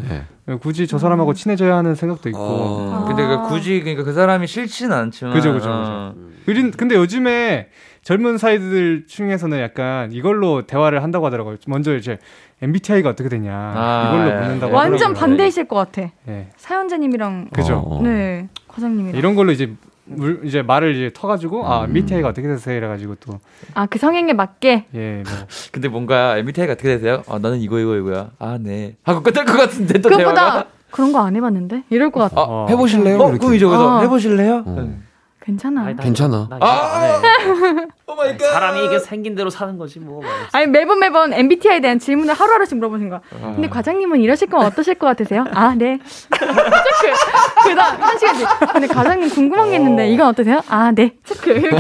예. 0.48 0.54
굳이 0.54 0.86
저 0.86 0.96
사람하고 0.96 1.34
친해져야 1.34 1.76
하는 1.76 1.94
생각도 1.94 2.30
있고 2.30 2.38
어. 2.40 3.04
근데 3.06 3.24
아. 3.24 3.42
그 3.42 3.48
굳이 3.48 3.80
그러니까 3.80 4.04
그 4.04 4.14
사람이 4.14 4.46
싫지는 4.46 4.96
않지만 4.96 5.34
그죠, 5.34 5.52
그죠, 5.52 5.68
어. 5.70 6.14
그린- 6.46 6.70
근데 6.70 6.94
요즘에 6.94 7.68
젊은 8.06 8.38
사이들 8.38 9.04
중에서는 9.08 9.58
약간 9.60 10.12
이걸로 10.12 10.62
대화를 10.64 11.02
한다고 11.02 11.26
하더라고요. 11.26 11.56
먼저 11.66 11.96
이제 11.96 12.18
MBTI가 12.62 13.08
어떻게 13.10 13.28
되냐 13.28 13.52
아, 13.52 14.12
이걸로 14.14 14.30
예. 14.30 14.40
묻는다고 14.42 14.72
완전. 14.76 15.12
반대이실 15.12 15.66
것 15.66 15.74
같아. 15.74 16.08
예. 16.28 16.46
사연자님이랑 16.56 17.48
그죠. 17.52 17.74
어, 17.78 17.96
어. 17.96 18.02
네 18.02 18.48
과장님이랑. 18.68 19.18
이런 19.18 19.34
걸로 19.34 19.50
이제 19.50 19.72
물, 20.04 20.40
이제 20.44 20.62
말을 20.62 20.94
이제 20.94 21.10
터가지고 21.12 21.66
아 21.66 21.80
음. 21.80 21.86
MBTI가 21.86 22.28
어떻게 22.28 22.46
되세요? 22.46 22.76
이래가지고 22.76 23.16
또 23.16 23.40
아 23.74 23.86
그 23.86 23.98
성향에 23.98 24.32
맞게. 24.34 24.84
예, 24.94 25.22
뭐 25.26 25.32
근데 25.72 25.88
뭔가 25.88 26.38
MBTI가 26.38 26.74
어떻게 26.74 26.90
되세요? 26.90 27.24
아 27.28 27.40
나는 27.40 27.58
이거 27.58 27.80
이거 27.80 27.96
이거야. 27.96 28.30
아 28.38 28.56
네. 28.60 28.94
하고 29.02 29.20
끝날 29.24 29.44
것 29.46 29.54
같은데 29.56 30.00
또 30.00 30.10
그것보다 30.10 30.32
대화가. 30.34 30.66
그런 30.92 31.12
거 31.12 31.18
안 31.18 31.34
해봤는데 31.34 31.82
이럴 31.90 32.12
것 32.12 32.20
같아. 32.20 32.40
아, 32.40 32.44
어. 32.46 32.66
해보실래요? 32.70 33.18
어, 33.18 33.32
이제 33.34 33.44
여기서 33.64 33.98
아. 33.98 34.00
해보실래요? 34.02 34.62
어. 34.64 35.05
괜찮아. 35.46 35.82
아니, 35.82 35.94
나 35.94 36.02
괜찮아. 36.02 36.48
나 36.50 36.56
이거 36.56 36.66
안 36.66 37.24
해. 37.24 37.86
Oh 38.08 38.14
my 38.16 38.36
god. 38.36 38.46
사람이 38.50 38.84
이게 38.86 38.98
생긴 38.98 39.36
대로 39.36 39.48
사는 39.48 39.78
거지 39.78 40.00
뭐. 40.00 40.20
아니 40.52 40.66
매번 40.66 40.98
매번 40.98 41.32
MBTI에 41.32 41.80
대한 41.80 42.00
질문을 42.00 42.34
하루하루씩 42.34 42.76
물어보신 42.78 43.08
거야. 43.10 43.20
아. 43.40 43.52
근데 43.54 43.68
과장님은 43.68 44.20
이러실 44.22 44.48
거면 44.50 44.66
어떠실 44.66 44.96
것 44.96 45.06
같으세요? 45.06 45.44
아 45.52 45.72
네. 45.76 46.00
체크. 46.32 47.68
그다음 47.68 48.02
한 48.02 48.18
시간 48.18 48.36
뒤. 48.38 48.44
근데 48.72 48.86
과장님 48.88 49.30
궁금한 49.30 49.70
게 49.70 49.76
있는데 49.76 50.08
이건 50.10 50.26
어떠세요? 50.26 50.60
아 50.68 50.90
네. 50.90 51.12
체크 51.22 51.50
이렇게 51.52 51.76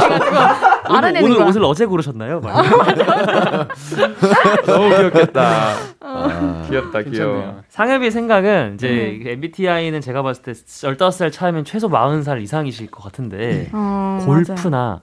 알아내는 0.84 1.24
오늘 1.24 1.36
거야. 1.38 1.48
옷을 1.48 1.64
어제 1.64 1.86
고르셨나요? 1.86 2.38
막 2.40 2.62
너무 4.66 4.88
귀엽겠다. 4.96 5.74
아, 6.00 6.66
귀엽다 6.70 7.02
귀여워. 7.02 7.32
괜찮네요. 7.34 7.62
상엽이 7.68 8.10
생각은 8.12 8.74
이제 8.74 8.88
네. 8.88 9.18
그 9.24 9.28
MBTI는 9.30 10.00
제가 10.00 10.22
봤을 10.22 10.42
때 10.42 10.52
15살 10.52 11.32
차이면 11.32 11.64
최소 11.64 11.88
40살 11.88 12.40
이상이실 12.42 12.90
것 12.92 13.02
같은데 13.02 13.55
어, 13.72 14.22
골프나 14.24 15.02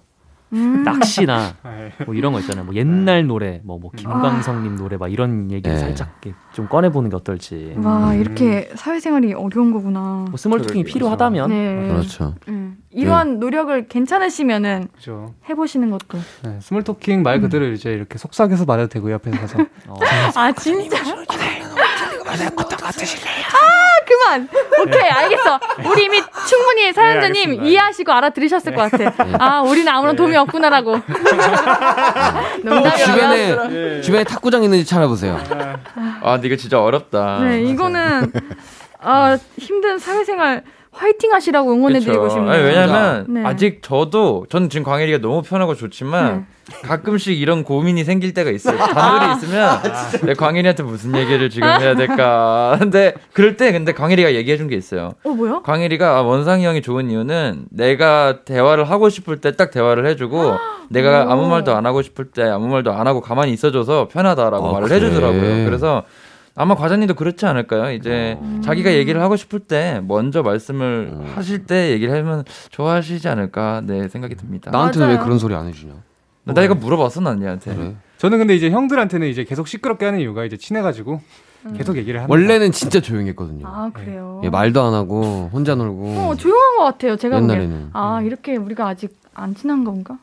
음. 0.54 0.84
낚시나 0.84 1.56
아, 1.64 1.80
예. 1.80 2.04
뭐 2.06 2.14
이런 2.14 2.32
거 2.32 2.40
있잖아요. 2.40 2.66
뭐 2.66 2.76
옛날 2.76 3.26
노래, 3.26 3.60
뭐, 3.64 3.80
뭐 3.80 3.92
김광석님 3.96 4.76
노래 4.76 4.98
막 4.98 5.12
이런 5.12 5.52
얘기를 5.52 5.76
네. 5.76 5.80
살짝 5.80 6.22
좀 6.54 6.68
꺼내 6.68 6.90
보는 6.90 7.10
게 7.10 7.16
어떨지. 7.16 7.74
와 7.78 8.14
이렇게 8.14 8.70
사회생활이 8.76 9.34
어려운 9.34 9.72
거구나. 9.72 10.26
뭐 10.30 10.38
small 10.38 10.60
talking이 10.60 10.84
그러게요. 10.84 10.94
필요하다면 10.94 11.50
네. 11.50 11.88
그렇죠. 11.90 12.36
음. 12.48 12.78
이러한 12.92 13.40
노력을 13.40 13.88
괜찮으시면은 13.88 14.88
그죠. 14.96 15.34
해보시는 15.50 15.90
것도. 15.90 16.20
네, 16.44 16.60
small 16.62 16.84
talking 16.84 17.24
말 17.24 17.42
그대로 17.42 17.66
이제 17.72 17.92
이렇게 17.92 18.20
속삭여서 18.20 18.66
말해도 18.66 18.90
되고요 18.90 19.14
옆에서 19.14 19.38
가서 19.38 19.60
어, 19.88 19.98
아 20.36 20.52
진짜. 20.52 20.98
아 24.24 24.38
그만. 24.38 24.48
오케이 24.82 25.10
알겠어. 25.10 25.60
우리 25.90 26.06
이미 26.06 26.22
충분히 26.48 26.92
사연자님 26.94 27.36
알겠습니다. 27.42 27.64
이해하시고 27.66 28.12
알아들으셨을 28.12 28.74
것 28.76 28.92
같아. 28.92 29.14
아 29.40 29.62
우리는 29.62 29.88
아무런 29.92 30.16
도움이 30.16 30.36
없구나라고. 30.38 30.98
농담이고요. 32.64 33.06
주변에 33.06 34.02
주변에 34.02 34.24
탁구장 34.24 34.64
있는지 34.64 34.86
찾아보세요. 34.86 35.40
아 36.22 36.34
근데 36.34 36.48
이거 36.48 36.56
진짜 36.56 36.82
어렵다. 36.82 37.40
네 37.42 37.62
이거는 37.64 38.32
아 39.00 39.38
힘든 39.58 39.98
사회생활 40.00 40.64
화이팅 40.94 41.34
하시라고 41.34 41.72
응원해드리고. 41.74 42.30
싶네요. 42.30 42.52
아니, 42.52 42.64
왜냐면 42.64 43.26
네. 43.28 43.44
아직 43.44 43.82
저도 43.82 44.46
저는 44.50 44.70
지금 44.70 44.84
광일이가 44.84 45.18
너무 45.20 45.42
편하고 45.42 45.76
좋지만 45.76 46.46
가끔씩 46.84 47.38
이런 47.40 47.64
고민이 47.64 48.04
생길 48.04 48.34
때가 48.34 48.52
있어요. 48.52 48.78
단둘이 48.78 49.34
있으면 49.36 49.80
내 50.24 50.34
광일이한테 50.34 50.84
무슨 50.84 51.16
얘기를 51.16 51.50
지금 51.50 51.68
해야 51.68 51.96
될까. 51.96 52.78
근데 52.80 53.14
그럴 53.34 53.58
때 53.58 53.72
근데 53.72 53.92
광일이가 53.94 54.34
얘기해 54.36 54.58
준 54.58 54.68
게 54.70 54.76
있어요. 54.76 55.14
어 55.24 55.30
뭐요? 55.30 55.62
광일이가 55.64 56.18
아, 56.18 56.22
원상이 56.22 56.66
형이 56.66 56.82
좋은 56.82 57.10
이유는 57.12 57.66
내가 57.72 58.44
대화를 58.46 58.90
하고 58.90 59.10
싶을 59.10 59.42
때 59.42 59.52
딱 59.52 59.72
대화를 59.72 60.06
해주고 60.08 60.58
내가 60.90 61.26
오. 61.26 61.30
아무 61.32 61.48
말도 61.50 61.76
안 61.76 61.86
하고 61.86 62.02
싶을 62.02 62.26
때 62.32 62.44
아무 62.44 62.68
말도 62.68 62.92
안 62.94 63.08
하고 63.08 63.20
가만히 63.22 63.52
있어줘서 63.52 64.08
편하다라고 64.12 64.70
아, 64.70 64.72
말을 64.74 64.88
그래? 64.88 65.00
해주더라고요. 65.02 65.66
그래서 65.66 66.04
아마 66.56 66.76
과장님도 66.76 67.16
그렇지 67.16 67.46
않을까요? 67.48 67.92
이제 67.94 68.38
음. 68.42 68.62
자기가 68.64 68.94
얘기를 68.94 69.20
하고 69.22 69.36
싶을 69.36 69.60
때 69.60 70.02
먼저 70.08 70.44
말씀을 70.44 71.10
음. 71.14 71.32
하실 71.36 71.66
때 71.66 71.90
얘기를 71.92 72.14
하면 72.16 72.44
좋아하시지 72.70 73.28
않을까 73.28 73.82
네 73.86 74.08
생각이 74.08 74.36
듭니다. 74.36 74.70
나한테는 74.72 75.08
왜 75.08 75.14
맞아요. 75.16 75.26
그런 75.26 75.40
소리 75.40 75.56
안 75.56 75.68
해주냐? 75.68 75.94
나 76.46 76.62
이거 76.62 76.76
물어봤어 76.76 77.22
난 77.22 77.42
얘한테. 77.42 77.74
그래. 77.76 77.96
저는 78.18 78.38
근데 78.38 78.56
이제 78.56 78.70
형들한테는 78.70 79.28
이제 79.28 79.44
계속 79.44 79.68
시끄럽게 79.68 80.06
하는 80.06 80.20
이유가 80.20 80.46
이제 80.46 80.56
친해가지고 80.58 81.22
계속 81.76 81.98
얘기를 81.98 82.20
합니다. 82.20 82.32
원래는 82.32 82.72
진짜 82.72 83.00
조용했거든요. 83.00 83.66
아 83.66 83.90
그래요. 83.94 84.42
예, 84.44 84.50
말도 84.50 84.82
안 84.84 84.94
하고 84.94 85.50
혼자 85.52 85.74
놀고 85.76 86.06
어 86.20 86.36
조용한 86.36 86.78
것 86.78 86.84
같아요. 86.84 87.16
제가 87.16 87.40
보기엔. 87.40 87.60
옛날에는 87.62 87.90
아 87.94 88.22
이렇게 88.22 88.56
우리가 88.58 88.88
아직 88.88 89.18
안 89.34 89.56
친한 89.56 89.84
건가? 89.84 90.18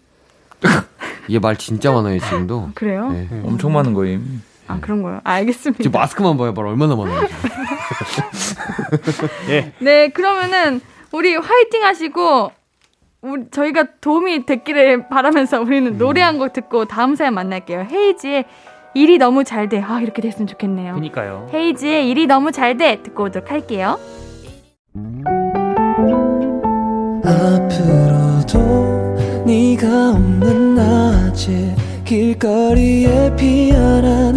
얘 1.31 1.39
말 1.39 1.57
진짜 1.57 1.91
많아요 1.93 2.19
지금도. 2.21 2.71
그래요? 2.77 3.11
예. 3.15 3.27
네. 3.31 3.43
엄청 3.45 3.73
많은 3.73 3.95
거임. 3.95 4.43
아 4.71 4.79
그런 4.81 5.03
거요. 5.03 5.21
알겠습니다. 5.25 5.83
지금 5.83 5.99
마스크만 5.99 6.37
봐요, 6.37 6.53
말 6.53 6.67
얼마나 6.67 6.97
많아요. 6.97 7.29
예. 9.51 9.73
네, 9.79 10.09
그러면은 10.09 10.81
우리 11.13 11.35
화이팅 11.37 11.83
하시고 11.83 12.53
우리 13.23 13.45
저희가 13.51 13.85
도움이 14.01 14.47
됐기를 14.47 15.09
바라면서 15.09 15.61
우리는 15.61 15.99
노래 15.99 16.23
한 16.23 16.39
곡 16.39 16.53
듣고 16.53 16.85
다음 16.87 17.17
사연 17.17 17.35
만날게요. 17.35 17.87
헤이지의 17.91 18.45
일이 18.95 19.19
너무 19.19 19.45
잘 19.45 19.69
돼. 19.69 19.83
아 19.83 20.01
이렇게 20.01 20.23
됐으면 20.23 20.47
좋겠네요. 20.47 20.95
그니까요. 20.95 21.49
헤이지의 21.53 22.09
일이 22.09 22.27
너무 22.27 22.53
잘 22.53 22.77
돼. 22.77 23.03
듣고 23.03 23.25
오도록 23.25 23.51
할게요. 23.51 23.99
앞으로도 27.71 29.45
네가 29.47 30.11
없는 30.11 30.75
낮에 30.75 31.75
길거리에 32.05 33.35
피어난 33.37 34.37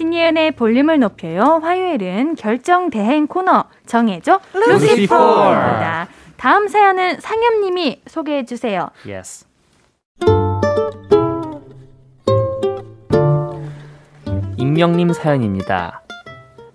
신예은의 0.00 0.52
볼륨을 0.52 0.98
높여요. 0.98 1.60
화요일은 1.62 2.34
결정 2.36 2.88
대행 2.88 3.26
코너 3.26 3.64
정해줘 3.84 4.40
루시퍼. 4.54 4.72
루시퍼입니다. 4.96 6.08
다음 6.38 6.68
사연은 6.68 7.20
상엽님이 7.20 8.00
소개해 8.06 8.46
주세요. 8.46 8.88
Yes. 9.06 9.44
익명님 14.56 15.12
사연입니다. 15.12 16.00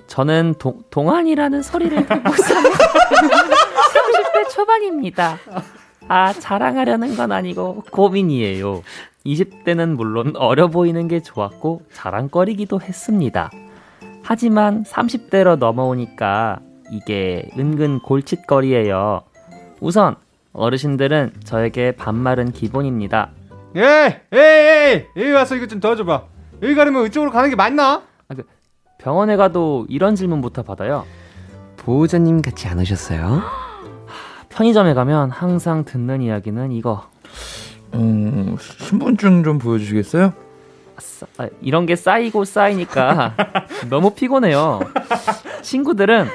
저는 0.06 0.54
동, 0.60 0.84
동안이라는 0.92 1.64
소리를 1.64 2.06
듣고서는 2.06 2.70
30대 2.72 4.50
초반입니다. 4.52 5.40
아, 6.08 6.32
자랑하려는 6.32 7.18
건 7.18 7.32
아니고 7.32 7.86
고민이에요. 7.90 8.84
20대는 9.26 9.96
물론 9.96 10.34
어려 10.36 10.68
보이는 10.68 11.08
게 11.08 11.22
좋았고 11.22 11.84
자랑거리기도 11.92 12.82
했습니다. 12.82 13.50
하지만 14.24 14.84
30대로 14.84 15.58
넘어오니까 15.58 16.60
이게 16.92 17.50
은근 17.58 18.00
골칫거리예요. 18.00 19.24
우선 19.82 20.16
어르신들은 20.54 21.34
저에게 21.44 21.92
반말은 21.94 22.52
기본입니다. 22.52 23.32
예, 23.76 24.24
예, 24.34 24.38
예, 24.38 25.08
여기 25.18 25.32
와서 25.32 25.56
이거 25.56 25.68
좀 25.68 25.80
도와줘봐. 25.80 26.24
여기 26.62 26.76
가려면 26.76 27.06
이쪽으로 27.08 27.32
가는 27.32 27.50
게 27.50 27.56
맞나? 27.56 28.04
병원에 29.00 29.36
가도 29.36 29.86
이런 29.90 30.16
질문부터 30.16 30.64
받아요. 30.64 31.06
보호자님 31.78 32.42
같이 32.42 32.68
안 32.68 32.80
오셨어요? 32.80 33.42
편의점에 34.50 34.94
가면 34.94 35.30
항상 35.30 35.84
듣는 35.84 36.22
이야기는 36.22 36.72
이거. 36.72 37.10
어, 37.98 38.56
신분증 38.60 39.44
좀 39.44 39.58
보여주시겠어요? 39.60 40.34
싸- 40.98 41.28
아, 41.38 41.48
이런 41.62 41.86
게 41.86 41.96
쌓이고 41.96 42.46
쌓이니까 42.46 43.36
너무 43.90 44.12
피곤해요. 44.12 44.80
친구들은 45.62 46.28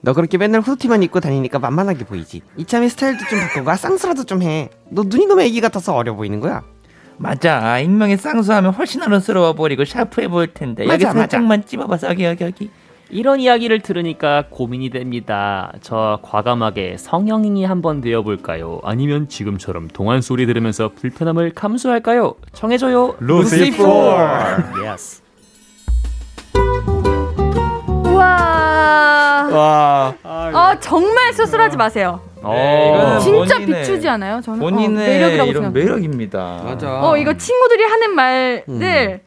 너 0.00 0.12
그렇게 0.12 0.38
맨날 0.38 0.60
후드티만 0.60 1.02
입고 1.02 1.20
다니니까 1.20 1.58
만만하게 1.58 2.04
보이지. 2.04 2.42
이참에 2.56 2.88
스타일도 2.88 3.24
좀 3.28 3.40
바꾸고 3.40 3.74
쌍수라도 3.74 4.24
좀 4.24 4.42
해. 4.42 4.70
너 4.90 5.02
눈이 5.04 5.26
너무 5.26 5.42
애기 5.42 5.60
같아서 5.60 5.94
어려 5.94 6.14
보이는 6.14 6.38
거야. 6.40 6.62
맞아. 7.16 7.80
익명의 7.80 8.16
쌍수하면 8.16 8.72
훨씬 8.74 9.02
어른스러워 9.02 9.54
보이고 9.54 9.84
샤프해 9.84 10.28
보일 10.28 10.54
텐데. 10.54 10.84
여기 10.84 10.92
맞아, 10.92 11.08
맞아. 11.08 11.18
살짝만 11.20 11.66
찝어봐서 11.66 12.08
여기 12.10 12.24
여기 12.24 12.44
여기. 12.44 12.70
이런 13.10 13.40
이야기를 13.40 13.80
들으니까 13.80 14.44
고민이 14.50 14.90
됩니다. 14.90 15.72
저 15.80 16.18
과감하게 16.22 16.96
성형인이 16.98 17.64
한번 17.64 18.02
되어볼까요? 18.02 18.80
아니면 18.84 19.28
지금처럼 19.28 19.88
동안 19.88 20.20
소리 20.20 20.44
들으면서 20.44 20.90
불편함을 20.94 21.52
감수할까요? 21.54 22.34
정해줘요. 22.52 23.16
루시퍼. 23.20 24.14
Yes. 24.84 25.22
우와. 28.04 29.48
와. 29.52 30.14
아 30.22 30.76
정말 30.80 31.32
수술하지 31.32 31.78
마세요. 31.78 32.20
네, 32.44 32.90
어. 32.94 33.18
진짜 33.20 33.56
본인의- 33.58 33.66
비추지 33.66 34.08
않아요? 34.08 34.40
저는 34.42 34.60
어, 34.60 34.70
본인의 34.70 34.96
매력이라고 35.08 35.50
이런 35.50 35.62
생각해요. 35.64 35.70
매력입니다. 35.92 36.60
맞아. 36.64 37.00
어 37.02 37.16
이거 37.16 37.34
친구들이 37.36 37.84
하는 37.84 38.14
말들 38.14 39.20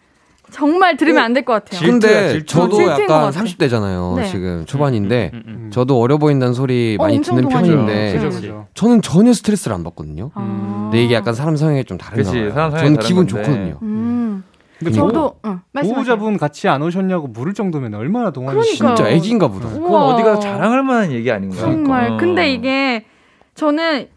정말 0.51 0.97
들으면 0.97 1.23
안 1.23 1.33
될 1.33 1.43
것 1.45 1.53
같아요. 1.53 1.79
근데. 1.81 2.43
저도 2.45 2.81
약간 2.83 3.07
같아. 3.07 3.31
30대잖아요. 3.31 4.15
네. 4.17 4.25
지금 4.27 4.65
초반인데 4.65 5.31
음, 5.33 5.43
음. 5.47 5.69
저도 5.71 5.99
어려 5.99 6.17
보인다는 6.17 6.53
소리 6.53 6.97
어, 6.99 7.03
많이 7.03 7.21
듣는. 7.21 7.47
편인데 7.47 8.13
그죠, 8.13 8.29
그죠. 8.29 8.67
저는 8.73 9.01
전혀 9.01 9.33
스트레스를 9.33 9.73
안 9.75 9.83
받거든요. 9.83 10.31
아. 10.35 10.89
근데 10.91 11.03
이게 11.03 11.13
약간 11.15 11.33
사람 11.33 11.55
성향이 11.55 11.83
좀 11.85 11.97
다른가 11.97 12.31
봐요. 12.31 12.51
사람 12.51 12.71
저는 12.71 12.93
다른 12.95 12.99
기분 12.99 13.27
건데. 13.27 13.43
좋거든요. 13.43 13.79
음. 13.81 14.43
근데 14.79 14.91
저도 14.93 15.35
응, 15.45 15.59
말씀하세요. 15.73 15.93
보호자분 16.17 16.37
같이 16.37 16.67
안 16.67 16.81
오셨냐고 16.81 17.27
물을 17.27 17.53
정도면 17.53 17.93
얼마나 17.93 18.31
그러니까요. 18.31 18.95
진짜 18.95 19.09
애기인가 19.09 19.47
보다. 19.47 19.67
우와. 19.67 19.79
그건 19.79 20.01
어디가 20.13 20.39
자랑할 20.39 20.83
만한 20.83 21.11
얘기 21.11 21.31
아닌가. 21.31 21.55
정말. 21.57 22.11
어. 22.13 22.17
근데 22.17 22.51
이게 22.51 23.05
저는 23.53 24.07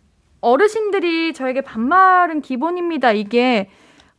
어르신들이 0.41 1.33
저에게 1.35 1.61
반말은 1.61 2.41
기본입니다. 2.41 3.13
이게 3.13 3.69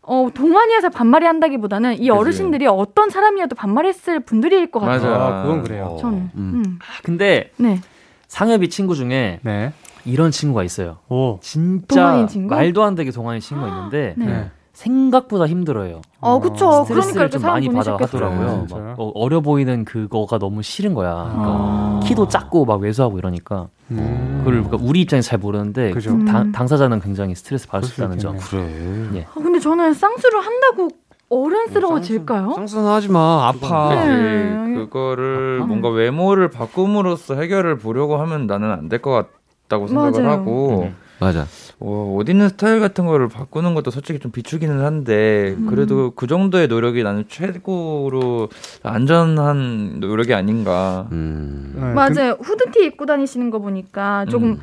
어, 0.08 0.30
동안이어서 0.34 0.90
반말이 0.90 1.26
한다기보다는 1.26 2.00
이 2.00 2.10
어르신들이 2.10 2.68
어떤 2.68 3.10
사람이어도 3.10 3.56
반말했을 3.56 4.20
분들일 4.22 4.70
것 4.72 4.80
같아요. 4.80 5.12
맞아. 5.12 5.26
아, 5.26 5.42
그건 5.44 5.64
그래요. 5.64 5.98
저는. 6.00 6.18
음. 6.36 6.64
음. 6.66 6.80
근데 7.04 7.52
네. 7.58 7.80
상엽이 8.28 8.70
친구 8.70 8.96
중에 8.96 9.40
네. 9.42 9.74
이런 10.06 10.32
친구가 10.32 10.64
있어요. 10.64 10.98
오. 11.10 11.40
진짜 11.42 11.96
동안인 11.96 12.28
친구? 12.28 12.54
말도 12.54 12.84
안 12.84 12.96
되게 12.96 13.12
동안인 13.12 13.42
친구가 13.42 13.68
있는데 13.70 14.14
네. 14.18 14.52
네. 14.76 14.84
생각보다 14.84 15.48
힘들어요. 15.48 16.02
어, 16.20 16.40
그쵸. 16.40 16.56
그러니까 16.68 16.84
스트레스를 16.86 17.22
이렇게 17.24 17.38
좀 17.38 17.42
많이 17.50 17.70
받아. 17.70 17.94
하더라고요. 17.94 18.68
네? 18.70 18.76
막 18.76 18.96
어, 19.00 19.12
어려 19.16 19.40
보이는 19.42 19.86
그거가 19.86 20.38
너무 20.38 20.62
싫은 20.62 20.94
거야. 20.94 21.14
그러니까 21.32 21.46
아. 21.48 22.00
키도 22.04 22.28
작고 22.28 22.66
막 22.66 22.82
왜소하고 22.82 23.18
이러니까 23.18 23.68
음. 23.92 24.42
그걸 24.44 24.64
그러니까 24.64 24.78
우리 24.88 25.02
입장에서 25.02 25.30
잘 25.30 25.40
모르는데 25.40 25.92
그죠. 25.92 26.12
음. 26.12 26.26
당, 26.26 26.52
당사자는 26.52 27.00
굉장히 27.00 27.36
스트레스 27.36 27.68
받을 27.68 27.88
수수 27.88 28.02
있다는 28.02 28.20
점. 28.20 28.38
그래. 28.38 29.26
아, 29.30 29.34
근데 29.36 29.60
저는 29.60 29.94
쌍수를 29.94 30.40
한다고 30.42 30.90
어른스러워질까요? 31.30 32.54
쌍수는 32.56 32.86
하지 32.88 33.10
마. 33.10 33.48
아파. 33.48 33.96
네. 33.96 34.56
그치. 34.66 34.76
그거를 34.76 35.62
아. 35.64 35.66
뭔가 35.66 35.90
외모를 35.90 36.50
바꿈으로써 36.50 37.36
해결을 37.36 37.78
보려고 37.78 38.18
하면 38.18 38.46
나는 38.48 38.72
안 38.72 38.90
될 38.90 39.02
것 39.02 39.26
같다고 39.68 39.88
생각을 39.88 40.12
맞아요. 40.22 40.30
하고 40.30 40.82
음. 40.84 40.96
맞아. 41.20 41.46
어, 41.80 42.14
옷 42.18 42.30
입는 42.30 42.50
스타일 42.50 42.80
같은 42.80 43.06
거를 43.06 43.28
바꾸는 43.28 43.76
것도 43.76 43.92
솔직히 43.92 44.20
좀 44.20 44.32
비추기는 44.32 44.84
한데 44.84 45.56
음. 45.58 45.68
그래도 45.68 46.12
그 46.12 46.26
정도의 46.28 46.68
노력이 46.68 47.04
나는 47.04 47.26
최고로 47.28 48.50
안전한 48.84 50.00
노력이 50.00 50.34
아닌가. 50.34 51.08
음. 51.12 51.74
네, 51.76 51.94
맞아요. 51.94 52.38
후드티 52.42 52.86
입고 52.86 53.06
다니시는 53.06 53.50
거 53.50 53.60
보니까 53.60 54.26
조금 54.30 54.52
음. 54.54 54.60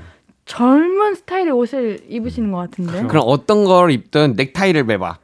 젊은 0.46 1.14
스타일의 1.14 1.52
옷을 1.52 2.00
입으시는 2.08 2.50
것 2.50 2.58
같은데. 2.58 3.04
그럼 3.06 3.24
어떤 3.26 3.64
걸 3.64 3.90
입든 3.90 4.34
넥타이를 4.36 4.84
매봐. 4.84 5.18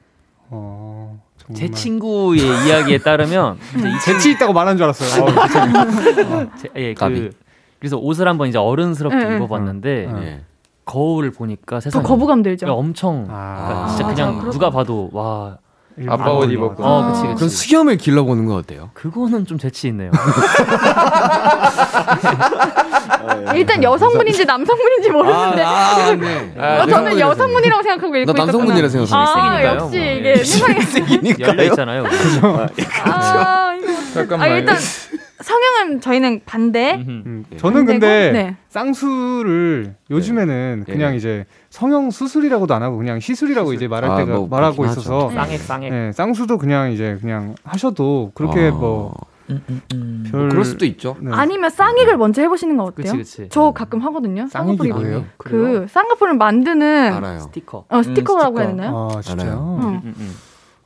어. 0.50 1.22
제 1.54 1.70
친구의 1.70 2.40
이야기에 2.40 2.98
따르면 2.98 3.56
이 3.76 4.00
재치 4.04 4.32
있다고 4.32 4.52
말한 4.52 4.76
줄 4.76 4.84
알았어요. 4.84 5.24
어, 5.24 6.46
제- 6.60 6.68
예. 6.76 6.92
그 6.94 7.30
그래서 7.78 7.96
옷을 7.96 8.28
한번 8.28 8.48
이제 8.48 8.58
어른스럽게 8.58 9.16
네, 9.16 9.28
네. 9.30 9.36
입어봤는데 9.36 10.06
어. 10.10 10.40
예. 10.88 10.92
거울을 10.92 11.30
보니까 11.32 11.76
더 11.76 11.80
세상에 11.80 12.02
거부감 12.04 12.42
들죠. 12.42 12.66
엄청 12.72 13.26
아. 13.30 13.64
그러니까 13.66 13.88
진짜 13.88 14.04
아, 14.04 14.08
그냥 14.14 14.36
맞아. 14.38 14.50
누가 14.50 14.70
봐도 14.70 15.10
와 15.12 15.58
아빠 16.08 16.24
안 16.26 16.30
옷. 16.36 16.50
입었구나. 16.50 16.88
어, 16.88 17.08
그치, 17.12 17.22
그치. 17.22 17.34
그럼 17.34 17.48
수염을 17.48 17.96
길러보는 17.96 18.46
건 18.46 18.56
어때요? 18.58 18.90
그거는 18.94 19.46
좀 19.46 19.58
재치 19.58 19.88
있네요. 19.88 20.12
일단 23.54 23.82
여성분인지 23.82 24.44
남성분인지 24.44 25.10
모르는데 25.10 25.62
아, 25.62 26.14
네. 26.14 26.54
아, 26.58 26.82
어, 26.82 26.86
저는 26.86 27.18
여성분이라고 27.18 27.82
생각하고 27.82 28.16
읽고 28.16 28.32
나 28.32 28.44
있었구나. 28.44 28.44
남성분이라 28.44 28.88
생각하고 28.88 29.40
아. 29.40 29.64
역시 29.64 29.96
뭐. 29.98 30.06
이게 30.06 30.36
세상에 30.36 30.78
열려 31.40 31.62
있잖아요. 31.64 32.04
아, 33.04 33.74
이거 33.76 33.92
잠깐만. 34.14 34.48
아 34.48 34.54
일단 34.54 34.76
성형은 35.40 36.00
저희는 36.00 36.40
반대. 36.46 36.94
음, 36.96 37.44
저는 37.56 37.86
반대고, 37.86 38.00
근데 38.00 38.32
네. 38.32 38.56
쌍수를 38.68 39.94
요즘에는 40.10 40.84
네. 40.86 40.92
그냥 40.92 41.14
이제 41.14 41.44
성형 41.70 42.10
수술이라고도 42.10 42.74
안 42.74 42.82
하고 42.82 42.96
그냥 42.98 43.20
시술이라고 43.20 43.72
이제 43.72 43.86
말할 43.88 44.10
아, 44.10 44.16
때가 44.16 44.36
뭐 44.36 44.48
말하고 44.48 44.84
있어서 44.86 45.30
쌍액 45.30 45.60
쌍액. 45.60 45.92
네, 45.92 46.12
쌍수도 46.12 46.58
그냥 46.58 46.90
이제 46.92 47.18
그냥 47.20 47.54
하셔도 47.62 48.32
그렇게 48.34 48.68
어. 48.68 48.72
뭐 48.72 49.14
음, 49.50 49.62
음, 49.70 49.80
음. 49.94 50.24
별. 50.30 50.48
그럴 50.50 50.64
수도 50.64 50.84
있죠. 50.86 51.16
네. 51.20 51.30
아니면 51.32 51.70
쌍액을 51.70 52.16
먼저 52.18 52.42
해보시는 52.42 52.76
거 52.76 52.84
어때요? 52.84 53.12
그치 53.12 53.36
그치. 53.38 53.48
저 53.50 53.70
가끔 53.72 54.00
하거든요. 54.00 54.46
쌍액이 54.48 54.76
쌍꺼풀 54.76 55.02
뭐예요? 55.02 55.24
그 55.38 55.86
쌍꺼풀을 55.88 56.34
만드는 56.34 57.12
알아요. 57.14 57.38
스티커. 57.40 57.84
어, 57.88 58.02
스티커라고 58.02 58.56
스티커. 58.58 58.60
해야 58.60 58.70
되나요? 58.70 59.08
아 59.14 59.20
진짜요? 59.22 60.02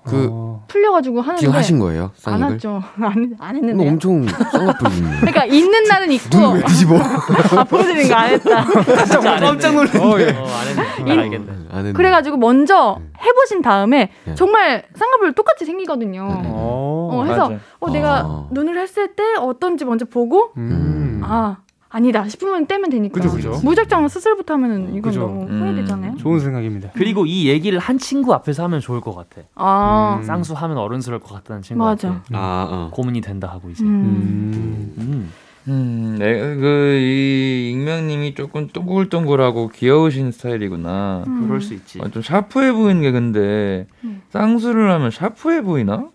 그 0.04 0.28
어. 0.30 0.64
풀려가지고 0.66 1.20
하는데 1.20 1.40
지금 1.40 1.54
하신 1.54 1.78
거예요? 1.78 2.04
안 2.04 2.10
쌍욕을? 2.14 2.54
했죠. 2.54 2.82
안, 3.00 3.36
안너 3.38 3.54
했는데. 3.56 3.88
엄청 3.88 4.26
쌍꺼풀. 4.26 4.90
그러니까 5.20 5.44
있는 5.44 5.84
날은 5.84 6.10
있고 6.12 6.28
눈을 6.28 6.54
왜 6.54 6.64
뒤집어? 6.64 6.96
아, 7.56 7.64
보여드리는 7.64 8.08
거안 8.08 8.30
했다. 8.30 8.64
깜짝 8.64 9.22
했네. 9.22 9.98
어, 9.98 10.20
예. 10.20 10.30
어, 10.30 10.46
안 10.46 10.66
했네. 10.66 11.20
알겠네. 11.20 11.52
안 11.70 11.78
했네. 11.78 11.92
그래가지고 11.92 12.36
먼저 12.36 12.98
해보신 13.24 13.62
다음에 13.62 14.10
네. 14.24 14.34
정말 14.34 14.84
쌍꺼풀 14.94 15.34
똑같이 15.34 15.64
생기거든요. 15.64 16.26
네. 16.42 16.48
어. 16.52 17.10
어, 17.12 17.24
해서 17.24 17.48
맞아. 17.50 17.60
어, 17.78 17.90
내가 17.90 18.20
아. 18.20 18.48
눈을 18.50 18.78
했을 18.78 19.14
때 19.14 19.22
어떤지 19.38 19.84
먼저 19.84 20.04
보고 20.04 20.52
음. 20.56 21.20
아 21.24 21.58
아니다 21.92 22.26
싶으면 22.26 22.66
떼면 22.66 22.88
되니까. 22.90 23.20
그죠, 23.20 23.30
그죠. 23.30 23.60
무작정 23.62 24.08
수술부터 24.08 24.54
하면은 24.54 24.88
이건 24.90 25.02
그죠. 25.02 25.20
너무 25.20 25.42
음. 25.44 25.60
후회되잖아요. 25.62 26.16
좋은 26.16 26.40
생각입니다. 26.40 26.90
그리고 26.94 27.26
이 27.26 27.48
얘기를 27.48 27.78
한 27.78 27.98
친구 27.98 28.32
앞에서 28.32 28.64
하면 28.64 28.80
좋을 28.80 29.00
것 29.02 29.14
같아. 29.14 29.42
아 29.54 30.16
음. 30.20 30.24
쌍수 30.24 30.54
하면 30.54 30.78
어른스러울 30.78 31.20
것 31.20 31.34
같다는 31.34 31.60
친구. 31.62 31.84
맞아. 31.84 32.22
아, 32.32 32.68
어. 32.70 32.90
고민이 32.92 33.20
된다 33.20 33.48
하고 33.48 33.68
이제. 33.70 33.84
음. 33.84 33.88
음. 33.88 34.94
음. 34.98 35.32
음, 35.68 36.16
네, 36.18 36.32
그, 36.56 36.98
이, 37.00 37.70
익명님이 37.70 38.34
조금 38.34 38.66
동글동글하고 38.66 39.68
귀여우신 39.68 40.32
스타일이구나. 40.32 41.22
음. 41.24 41.46
그럴 41.46 41.60
수 41.60 41.72
있지. 41.74 42.00
아, 42.02 42.08
좀 42.08 42.20
샤프해 42.20 42.72
보이는 42.72 43.00
게 43.00 43.12
근데, 43.12 43.86
음. 44.02 44.22
쌍수를 44.30 44.90
하면 44.90 45.12
샤프해 45.12 45.62
보이나? 45.62 46.08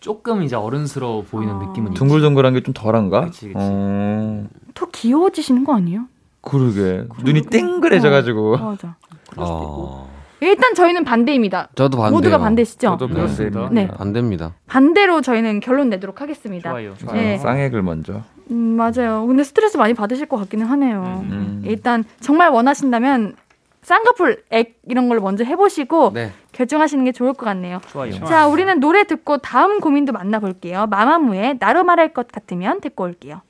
조금 0.00 0.42
이제 0.42 0.56
어른스러워 0.56 1.24
보이는 1.28 1.52
아. 1.54 1.58
느낌은. 1.66 1.92
둥글둥글한 1.92 2.54
게 2.54 2.60
좀 2.62 2.72
덜한가? 2.72 3.26
그치, 3.26 3.48
그치. 3.48 3.54
어, 3.58 4.46
더 4.78 4.86
귀여워지시는 4.86 5.64
거 5.64 5.74
아니에요? 5.74 6.04
그러게. 6.40 7.04
눈이 7.24 7.42
땡그래져가지고. 7.46 8.52
맞아. 8.58 8.94
그럴 9.30 9.46
수도 9.46 9.58
있고. 9.62 9.88
어. 9.90 10.18
일단 10.40 10.72
저희는 10.76 11.02
반대입니다. 11.02 11.68
저도 11.74 11.98
반대요. 11.98 12.12
모두가 12.16 12.38
반대시죠? 12.38 12.90
저도 12.90 13.08
그렇습니다. 13.08 13.62
반대입니다. 13.62 13.92
네. 13.92 13.98
반대입니다. 13.98 14.54
반대로 14.68 15.20
저희는 15.20 15.58
결론 15.58 15.88
내도록 15.88 16.20
하겠습니다. 16.20 16.70
좋아요. 16.70 16.94
네. 17.12 17.38
쌍액을 17.38 17.82
먼저. 17.82 18.22
음, 18.52 18.56
맞아요. 18.76 19.26
근데 19.26 19.42
스트레스 19.42 19.76
많이 19.76 19.94
받으실 19.94 20.26
것 20.26 20.36
같기는 20.36 20.64
하네요. 20.64 21.24
음. 21.24 21.62
일단 21.66 22.04
정말 22.20 22.50
원하신다면 22.50 23.34
쌍꺼풀 23.82 24.44
액 24.50 24.78
이런 24.86 25.08
걸 25.08 25.18
먼저 25.18 25.42
해보시고 25.42 26.12
네. 26.14 26.30
결정하시는 26.52 27.04
게 27.04 27.10
좋을 27.10 27.32
것 27.32 27.44
같네요. 27.46 27.80
좋아요. 27.88 28.12
자, 28.26 28.46
우리는 28.46 28.78
노래 28.78 29.08
듣고 29.08 29.38
다음 29.38 29.80
고민도 29.80 30.12
만나볼게요. 30.12 30.86
마마무의 30.86 31.56
나로 31.58 31.82
말할 31.82 32.12
것 32.14 32.28
같으면 32.30 32.80
듣고 32.80 33.02
올게요. 33.04 33.40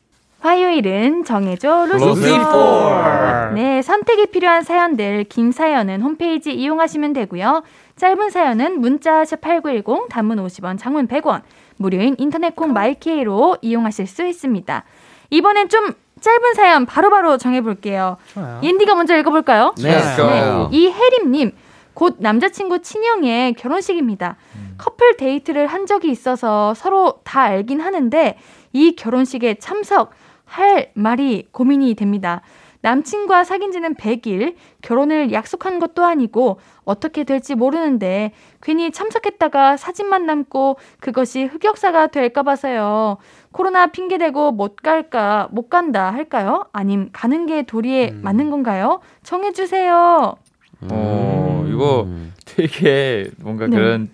화요일은 0.40 1.24
정해줘 1.24 1.86
루시퍼. 1.86 3.54
네, 3.54 3.82
선택이 3.82 4.26
필요한 4.26 4.62
사연들 4.62 5.24
긴 5.24 5.50
사연은 5.50 6.00
홈페이지 6.00 6.52
이용하시면 6.54 7.12
되고요. 7.12 7.62
짧은 7.96 8.30
사연은 8.30 8.80
문자 8.80 9.24
샵8910 9.24 10.08
단문 10.08 10.38
50원, 10.38 10.78
장문 10.78 11.08
100원. 11.08 11.42
무료인 11.76 12.14
인터넷 12.18 12.54
콩 12.54 12.72
마이케이로 12.72 13.58
이용하실 13.62 14.06
수 14.06 14.24
있습니다. 14.24 14.84
이번엔 15.30 15.68
좀 15.68 15.92
짧은 16.20 16.54
사연 16.54 16.86
바로바로 16.86 17.36
정해 17.36 17.60
볼게요. 17.60 18.16
좋아요. 18.32 18.60
옌디가 18.62 18.94
먼저 18.94 19.16
읽어 19.16 19.30
볼까요? 19.30 19.74
네. 19.82 20.00
Let's 20.00 20.16
go. 20.16 20.68
이혜림 20.70 21.32
님, 21.32 21.52
곧 21.94 22.16
남자친구 22.18 22.80
친형의 22.80 23.54
결혼식입니다. 23.54 24.36
커플 24.78 25.16
데이트를 25.16 25.66
한 25.66 25.86
적이 25.86 26.10
있어서 26.10 26.74
서로 26.74 27.20
다 27.24 27.42
알긴 27.42 27.80
하는데 27.80 28.38
이 28.72 28.94
결혼식에 28.94 29.56
참석 29.56 30.12
할 30.48 30.90
말이 30.94 31.46
고민이 31.52 31.94
됩니다. 31.94 32.42
남친과 32.80 33.42
사귄 33.44 33.72
지는 33.72 33.94
100일, 33.94 34.54
결혼을 34.82 35.32
약속한 35.32 35.78
것도 35.78 36.04
아니고 36.04 36.60
어떻게 36.84 37.24
될지 37.24 37.54
모르는데 37.54 38.32
괜히 38.62 38.92
참석했다가 38.92 39.76
사진만 39.76 40.26
남고 40.26 40.78
그것이 41.00 41.44
흑역사가 41.44 42.08
될까 42.08 42.42
봐서요. 42.44 43.18
코로나 43.50 43.88
핑계대고 43.88 44.52
못 44.52 44.76
갈까, 44.76 45.48
못 45.50 45.68
간다 45.68 46.12
할까요? 46.12 46.66
아님 46.72 47.10
가는 47.12 47.46
게 47.46 47.62
도리에 47.62 48.12
맞는 48.12 48.50
건가요? 48.50 49.00
정해 49.24 49.52
주세요. 49.52 50.36
어, 50.82 51.66
이거 51.68 52.04
음. 52.04 52.32
되게 52.44 53.28
뭔가 53.40 53.66
네. 53.66 53.76
그런 53.76 54.08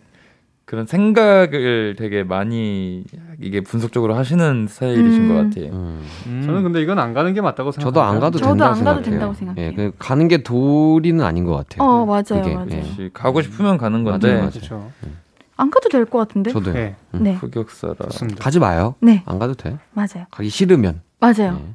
그런 0.65 0.87
생각을 0.87 1.95
되게 1.99 2.25
많이 2.25 3.05
이게 3.41 3.61
분석적으로 3.61 4.15
하시는 4.15 4.67
스타일이신 4.69 5.23
음. 5.23 5.29
것 5.29 5.35
같아요. 5.35 5.73
음. 5.73 6.03
음. 6.27 6.43
저는 6.47 6.63
근데 6.63 6.81
이건 6.83 6.99
안 6.99 7.15
가는 7.15 7.33
게 7.35 7.41
맞다고 7.41 7.73
생각해요. 7.73 7.91
저도 7.93 8.03
안 8.03 8.21
가도 8.21 8.39
저도 8.39 8.51
된다고 8.53 8.71
안 8.71 8.85
가도 8.85 9.03
생각해요. 9.03 9.11
된다고 9.11 9.35
생각해요. 9.35 9.67
예, 9.67 9.75
그 9.75 9.93
가는 9.99 10.29
게 10.29 10.43
도리는 10.43 11.25
아닌 11.25 11.45
것 11.45 11.55
같아요. 11.57 11.89
어, 11.89 12.07
맞아요, 12.07 12.23
그게, 12.43 12.55
맞아요. 12.55 12.69
예. 13.01 13.11
가고 13.13 13.43
싶으면 13.43 13.79
가는 13.79 14.05
건데 14.05 14.27
맞아요, 14.29 14.39
맞아요. 14.41 14.51
그렇죠. 14.51 14.91
안 15.57 15.71
가도 15.71 15.89
될 15.89 16.05
것 16.07 16.19
같은데? 16.19 16.51
저도요. 16.51 16.75
네, 16.75 16.97
네, 17.13 17.35
흑역사라. 17.35 17.95
좋습니다. 18.11 18.43
가지 18.43 18.59
마요. 18.59 18.95
네, 19.01 19.23
안 19.27 19.39
가도 19.39 19.55
돼. 19.55 19.79
맞아요. 19.93 20.27
가기 20.31 20.49
싫으면. 20.49 21.01
맞아요. 21.21 21.61
예. 21.61 21.75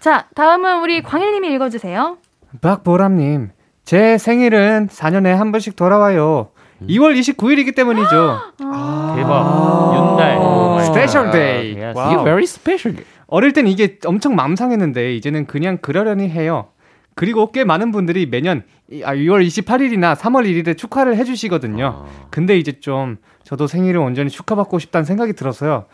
자, 0.00 0.26
다음은 0.34 0.82
우리 0.82 1.02
광일님이 1.02 1.52
읽어주세요. 1.54 2.18
박보람님, 2.60 3.50
제 3.84 4.18
생일은 4.18 4.88
4년에 4.88 5.28
한 5.34 5.52
번씩 5.52 5.76
돌아와요. 5.76 6.48
2월 6.82 7.18
29일이기 7.18 7.74
때문이죠. 7.74 8.38
아, 8.60 9.14
대박. 9.16 9.94
윤달. 9.96 10.38
오, 10.38 10.80
special 10.80 11.30
day. 11.30 11.76
You're 11.76 12.24
very 12.24 12.42
special. 12.44 13.04
어릴 13.26 13.52
땐 13.52 13.66
이게 13.66 13.98
엄청 14.04 14.34
맘상했는데 14.36 15.14
이제는 15.16 15.46
그냥 15.46 15.78
그러려니 15.78 16.28
해요. 16.28 16.68
그리고 17.14 17.50
꽤 17.50 17.64
많은 17.64 17.92
분들이 17.92 18.26
매년 18.26 18.62
이- 18.90 19.02
아, 19.02 19.14
2월 19.14 19.44
28일이나 19.46 20.14
3월 20.14 20.44
1일에 20.46 20.76
축하를 20.76 21.16
해주시거든요. 21.16 22.04
아. 22.06 22.26
근데 22.30 22.58
이제 22.58 22.72
좀 22.78 23.16
저도 23.42 23.66
생일을 23.66 23.98
온전히 24.00 24.28
축하받고 24.30 24.78
싶다는 24.78 25.04
생각이 25.06 25.32
들어서요. 25.32 25.86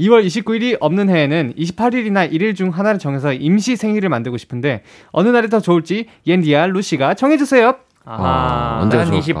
2월 0.00 0.26
29일이 0.26 0.76
없는 0.80 1.08
해에는 1.08 1.54
28일이나 1.56 2.30
1일 2.32 2.56
중 2.56 2.70
하나를 2.70 2.98
정해서 2.98 3.32
임시 3.32 3.76
생일을 3.76 4.08
만들고 4.08 4.36
싶은데 4.36 4.82
어느 5.12 5.28
날이 5.28 5.48
더 5.48 5.60
좋을지 5.60 6.06
옌디아 6.26 6.66
루시가 6.66 7.14
정해주세요. 7.14 7.76
아, 8.04 8.16
아, 8.18 8.78
난 8.80 8.90
좋을까? 9.32 9.40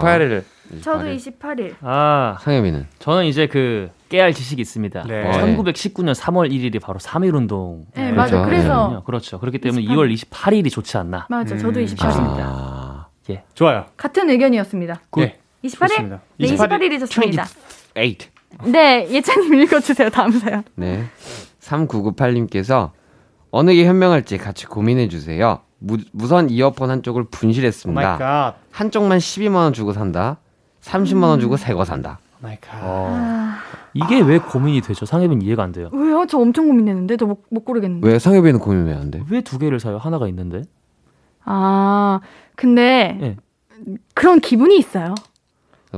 28일. 0.78 0.82
저도 0.82 1.04
28일. 1.04 1.38
28일. 1.38 1.74
아, 1.82 2.36
상엽이는 2.40 2.86
저는 2.98 3.24
이제 3.26 3.46
그 3.46 3.90
깨알 4.08 4.32
지식이 4.32 4.60
있습니다. 4.62 5.04
네. 5.04 5.26
어, 5.26 5.30
1919년 5.46 6.14
3월 6.14 6.50
1일이 6.50 6.80
바로 6.80 6.98
3.1 6.98 7.34
운동. 7.34 7.84
네, 7.94 8.10
그렇죠. 8.10 8.34
맞아요. 8.36 8.46
그래서 8.46 9.02
그렇죠. 9.06 9.38
그렇기 9.40 9.58
때문에 9.58 9.82
28일. 9.82 9.88
2월 9.88 10.14
28일이 10.14 10.70
좋지 10.70 10.96
않나. 10.98 11.26
맞아, 11.28 11.56
저도 11.56 11.80
음, 11.80 11.84
28일입니다. 11.84 12.40
아, 12.40 13.06
좋아요. 13.54 13.86
같은 13.96 14.30
의견이었습니다. 14.30 15.00
네. 15.16 15.38
28일? 15.64 15.88
좋습니다. 15.88 16.20
네, 16.38 16.46
28일. 16.46 16.56
28일이 16.56 17.00
좋습니다. 17.00 17.44
8. 17.94 18.16
네, 18.70 19.08
예찬님 19.10 19.54
읽어주세요. 19.62 20.10
다음 20.10 20.30
사연. 20.32 20.62
네. 20.76 21.04
3998님께서 21.60 22.90
어느 23.50 23.72
게 23.72 23.86
현명할지 23.86 24.38
같이 24.38 24.66
고민해 24.66 25.08
주세요. 25.08 25.60
무, 25.78 25.98
무선 26.12 26.50
이어폰 26.50 26.90
한쪽을 26.90 27.24
분실했습니다. 27.30 28.18
God. 28.18 28.54
한쪽만 28.70 29.18
12만 29.18 29.54
원 29.56 29.72
주고 29.72 29.92
산다. 29.92 30.38
30만 30.84 31.22
원 31.24 31.40
주고 31.40 31.56
새 31.56 31.72
거 31.74 31.84
산다. 31.84 32.18
Oh 32.40 32.44
my 32.46 32.56
god. 32.60 32.78
어. 32.82 33.08
아, 33.10 33.58
이게 33.94 34.20
왜 34.20 34.38
고민이 34.38 34.82
되죠? 34.82 35.06
상엽은 35.06 35.40
이해가 35.42 35.62
안 35.62 35.72
돼요. 35.72 35.88
왜요? 35.92 36.26
저 36.28 36.38
엄청 36.38 36.68
고민했는데 36.68 37.16
저 37.16 37.26
못 37.26 37.38
못 37.50 37.64
고르겠는데. 37.64 38.06
왜 38.06 38.18
상엽이는 38.18 38.60
고민 38.60 38.84
왜안 38.86 39.10
돼? 39.10 39.22
왜 39.30 39.40
두 39.40 39.58
개를 39.58 39.80
사요? 39.80 39.96
하나가 39.98 40.28
있는데. 40.28 40.62
아, 41.44 42.20
근데 42.56 43.16
네. 43.20 43.36
그런 44.14 44.40
기분이 44.40 44.76
있어요. 44.78 45.14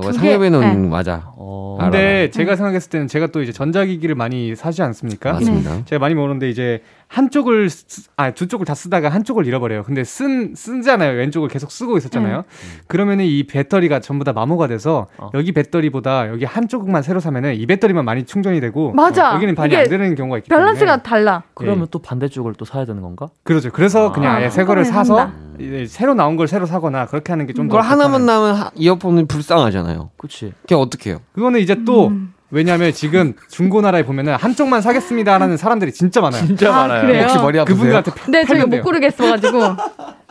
개, 0.00 0.12
상엽이는 0.12 0.60
네. 0.60 0.74
맞아. 0.88 1.32
어. 1.36 1.78
알아. 1.80 1.90
근데 1.90 2.30
제가 2.30 2.54
생각했을 2.56 2.90
때는 2.90 3.08
제가 3.08 3.28
또 3.28 3.42
이제 3.42 3.50
전자기기를 3.52 4.14
많이 4.14 4.54
사지 4.54 4.82
않습니까? 4.82 5.32
맞습니다. 5.34 5.84
제가 5.86 5.98
많이 5.98 6.14
모르는데 6.14 6.48
이제 6.50 6.82
한쪽을 7.08 7.70
쓰- 7.70 8.08
아두 8.16 8.48
쪽을 8.48 8.66
다 8.66 8.74
쓰다가 8.74 9.08
한쪽을 9.08 9.46
잃어버려요. 9.46 9.84
근데 9.84 10.02
쓴 10.04 10.54
쓰잖아요. 10.54 11.16
왼쪽을 11.16 11.48
계속 11.48 11.70
쓰고 11.70 11.96
있었잖아요. 11.98 12.44
그러면은 12.88 13.24
이 13.24 13.44
배터리가 13.44 14.00
전부 14.00 14.24
다 14.24 14.32
마모가 14.32 14.66
돼서 14.66 15.06
어. 15.16 15.30
여기 15.34 15.52
배터리보다 15.52 16.28
여기 16.28 16.44
한쪽만 16.44 17.02
새로 17.02 17.20
사면은 17.20 17.54
이 17.54 17.64
배터리만 17.66 18.04
많이 18.04 18.24
충전이 18.24 18.60
되고 18.60 18.92
맞아. 18.92 19.34
여기는 19.34 19.54
반이 19.54 19.76
안 19.76 19.88
되는 19.88 20.14
경우가 20.14 20.38
있기 20.38 20.48
때문에 20.48 20.64
밸런스가 20.64 21.02
달라. 21.02 21.44
그러면 21.54 21.86
또 21.90 22.00
반대쪽을 22.00 22.54
또 22.54 22.64
사야 22.64 22.84
되는 22.84 23.00
건가? 23.02 23.28
그렇죠. 23.44 23.70
그래서 23.70 24.12
그냥 24.12 24.32
아, 24.32 24.36
아예 24.38 24.50
새 24.50 24.64
거를 24.64 24.84
사서. 24.84 25.30
이제 25.58 25.86
새로 25.88 26.12
나온 26.14 26.36
걸 26.36 26.48
새로 26.48 26.66
사거나 26.66 27.06
그렇게 27.06 27.32
하는 27.32 27.46
게좀더 27.46 27.70
그걸 27.76 27.82
하나만 27.90 28.26
나면 28.26 28.54
하- 28.56 28.70
이어폰은 28.74 29.26
불쌍하잖아요. 29.26 30.10
그치. 30.18 30.52
그게 30.62 30.74
어떻게 30.74 31.10
해요? 31.10 31.20
그거는 31.34 31.60
이제 31.60 31.82
또 31.86 32.08
음. 32.08 32.34
왜냐하면 32.56 32.90
지금 32.92 33.34
중고나라에 33.50 34.02
보면은 34.04 34.34
한쪽만 34.34 34.80
사겠습니다라는 34.80 35.58
사람들이 35.58 35.92
진짜 35.92 36.22
많아요. 36.22 36.46
진짜 36.46 36.70
아, 36.74 36.86
많아요. 36.86 37.02
그래요? 37.06 37.22
혹시 37.24 37.36
머리 37.38 37.58
아프세요? 37.58 37.76
그분들한테 37.76 38.12
네, 38.30 38.44
저희가. 38.46 38.66
못 38.66 38.80
고르겠어가지고. 38.82 39.60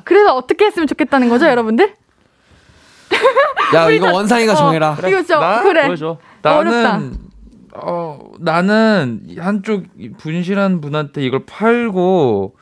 그래서 0.04 0.36
어떻게 0.36 0.66
했으면 0.66 0.88
좋겠다는 0.88 1.30
거죠, 1.30 1.46
여러분들? 1.46 1.94
야 3.76 3.90
이거 3.92 4.12
원상이가 4.12 4.54
어, 4.54 4.56
정해라. 4.56 4.98
이거 5.08 5.22
좀 5.24 5.40
나? 5.40 5.62
그래. 5.62 5.86
보여줘. 5.86 6.18
나는 6.42 7.16
어 7.76 8.20
나는 8.40 9.22
한쪽 9.38 9.84
분실한 10.18 10.82
분한테 10.82 11.22
이걸 11.24 11.46
팔고 11.46 12.56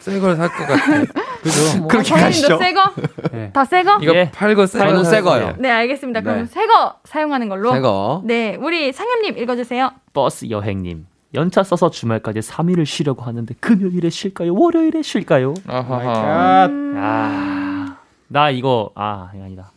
새걸 0.00 0.36
살 0.36 0.48
것 0.48 0.66
같아. 0.66 1.04
그죠? 1.42 1.86
그렇게 1.88 2.12
어, 2.12 2.16
가시죠. 2.16 2.58
새 2.58 2.72
거? 2.74 2.92
네. 3.32 3.50
다새 3.52 3.82
거? 3.82 3.98
이거 4.02 4.14
예. 4.14 4.30
팔고 4.30 4.66
새 4.66 4.78
팔고 4.78 4.96
거새살 4.98 5.22
거요. 5.22 5.54
네, 5.58 5.70
알겠습니다. 5.70 6.20
그럼 6.22 6.40
네. 6.40 6.46
새거 6.46 6.96
사용하는 7.04 7.48
걸로. 7.48 7.72
새거. 7.72 8.22
네, 8.24 8.56
우리 8.60 8.92
상엽님 8.92 9.38
읽어주세요. 9.38 9.90
버스 10.12 10.50
여행님. 10.50 11.06
연차 11.34 11.62
써서 11.62 11.90
주말까지 11.90 12.40
3일을 12.40 12.84
쉬려고 12.84 13.22
하는데 13.22 13.54
금요일에 13.60 14.10
쉴까요? 14.10 14.52
월요일에 14.54 15.00
쉴까요? 15.02 15.54
아하하. 15.66 16.10
아, 16.10 16.66
음, 16.66 16.94
아, 16.98 17.96
나 18.28 18.50
이거 18.50 18.90
아 18.96 19.30
아니다. 19.32 19.70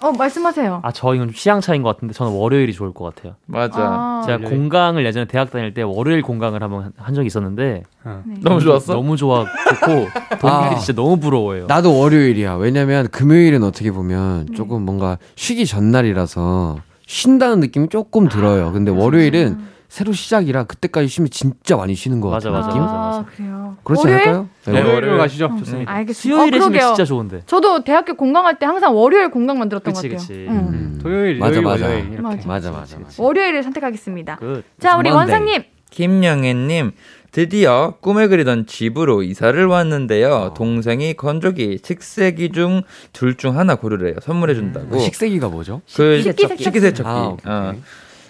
어, 0.00 0.12
말씀하세요. 0.12 0.80
아 0.82 0.90
저 0.92 1.14
이건 1.14 1.28
좀 1.28 1.34
취향 1.34 1.60
차인 1.60 1.82
것 1.82 1.94
같은데 1.94 2.12
저는 2.14 2.32
월요일이 2.32 2.72
좋을 2.72 2.92
것 2.92 3.14
같아요. 3.14 3.34
맞아. 3.46 3.80
아, 3.80 4.22
제가 4.26 4.38
월요일. 4.42 4.50
공강을 4.58 5.06
예전에 5.06 5.26
대학 5.26 5.50
다닐 5.50 5.72
때 5.74 5.82
월요일 5.82 6.22
공강을 6.22 6.62
한번 6.62 6.84
한- 6.84 6.92
한 6.96 7.14
적이 7.14 7.28
있었는데 7.28 7.82
네. 8.04 8.34
너무 8.42 8.60
좋았어. 8.60 8.94
너무 8.94 9.16
좋아 9.16 9.44
좋고 9.44 9.86
동기들이 10.40 10.50
아. 10.50 10.74
진짜 10.76 10.92
너무 11.00 11.18
부러워요. 11.18 11.66
나도 11.66 11.96
월요일이야. 11.98 12.54
왜냐면 12.56 13.08
금요일은 13.08 13.62
어떻게 13.62 13.90
보면 13.92 14.48
조금 14.54 14.82
뭔가 14.82 15.18
쉬기 15.36 15.64
전날이라서 15.66 16.78
쉰다는 17.06 17.60
느낌이 17.60 17.88
조금 17.88 18.28
들어요. 18.28 18.72
근데 18.72 18.90
월요일은 18.90 19.71
새로 19.92 20.14
시작이라 20.14 20.64
그때까지 20.64 21.06
쉬면 21.06 21.28
진짜 21.28 21.76
많이 21.76 21.94
쉬는 21.94 22.22
것 22.22 22.30
맞아, 22.30 22.50
같아요. 22.50 22.62
맞아, 22.62 22.68
느낌? 22.68 22.80
맞아, 22.82 22.94
맞아. 22.96 23.24
그래요. 23.36 23.76
그렇지 23.84 24.00
월요일? 24.06 24.22
않을까요? 24.22 24.48
네, 24.64 24.72
네, 24.72 24.94
월요일로 24.94 25.18
가시죠. 25.18 25.46
음, 25.48 25.58
좋습니다. 25.58 25.92
알겠습니다. 25.92 26.14
수요일에 26.38 26.56
어, 26.56 26.60
쉬면 26.60 26.70
그러게요. 26.72 26.86
진짜 26.94 27.04
좋은데. 27.04 27.42
저도 27.44 27.84
대학교 27.84 28.14
공강할 28.14 28.58
때 28.58 28.64
항상 28.64 28.96
월요일 28.96 29.30
공강 29.30 29.58
만 29.58 29.68
들었던 29.68 29.92
그치, 29.92 30.08
것 30.08 30.16
같아요. 30.16 30.28
그치. 30.38 30.46
응. 30.48 30.56
음. 30.56 30.98
토요일, 31.02 31.36
맞아, 31.38 31.50
일요일, 31.50 31.64
맞아. 31.66 31.84
월요일 31.84 32.04
이렇게. 32.06 32.22
맞아. 32.22 32.48
맞아, 32.48 32.70
맞아, 32.70 32.98
맞아. 33.00 33.22
월요일을 33.22 33.62
선택하겠습니다. 33.62 34.36
그 34.36 34.62
자, 34.80 34.96
우리. 34.96 35.10
원상님. 35.10 35.62
김영애님 35.90 36.92
드디어 37.30 37.96
꿈에 38.00 38.28
그리던 38.28 38.64
집으로 38.66 39.22
이사를 39.22 39.62
왔는데요. 39.66 40.32
어. 40.34 40.54
동생이 40.54 41.12
건조기, 41.14 41.80
식세기 41.84 42.52
중 42.52 42.80
둘 43.12 43.36
중 43.36 43.58
하나 43.58 43.74
고르래요. 43.74 44.14
선물해 44.22 44.54
준다고. 44.54 44.88
그 44.88 44.98
식세기가 45.00 45.48
뭐죠? 45.50 45.82
그 45.94 46.22
식기세척기. 46.22 46.64
식기세척기. 46.64 47.10
아. 47.10 47.36
어. 47.44 47.74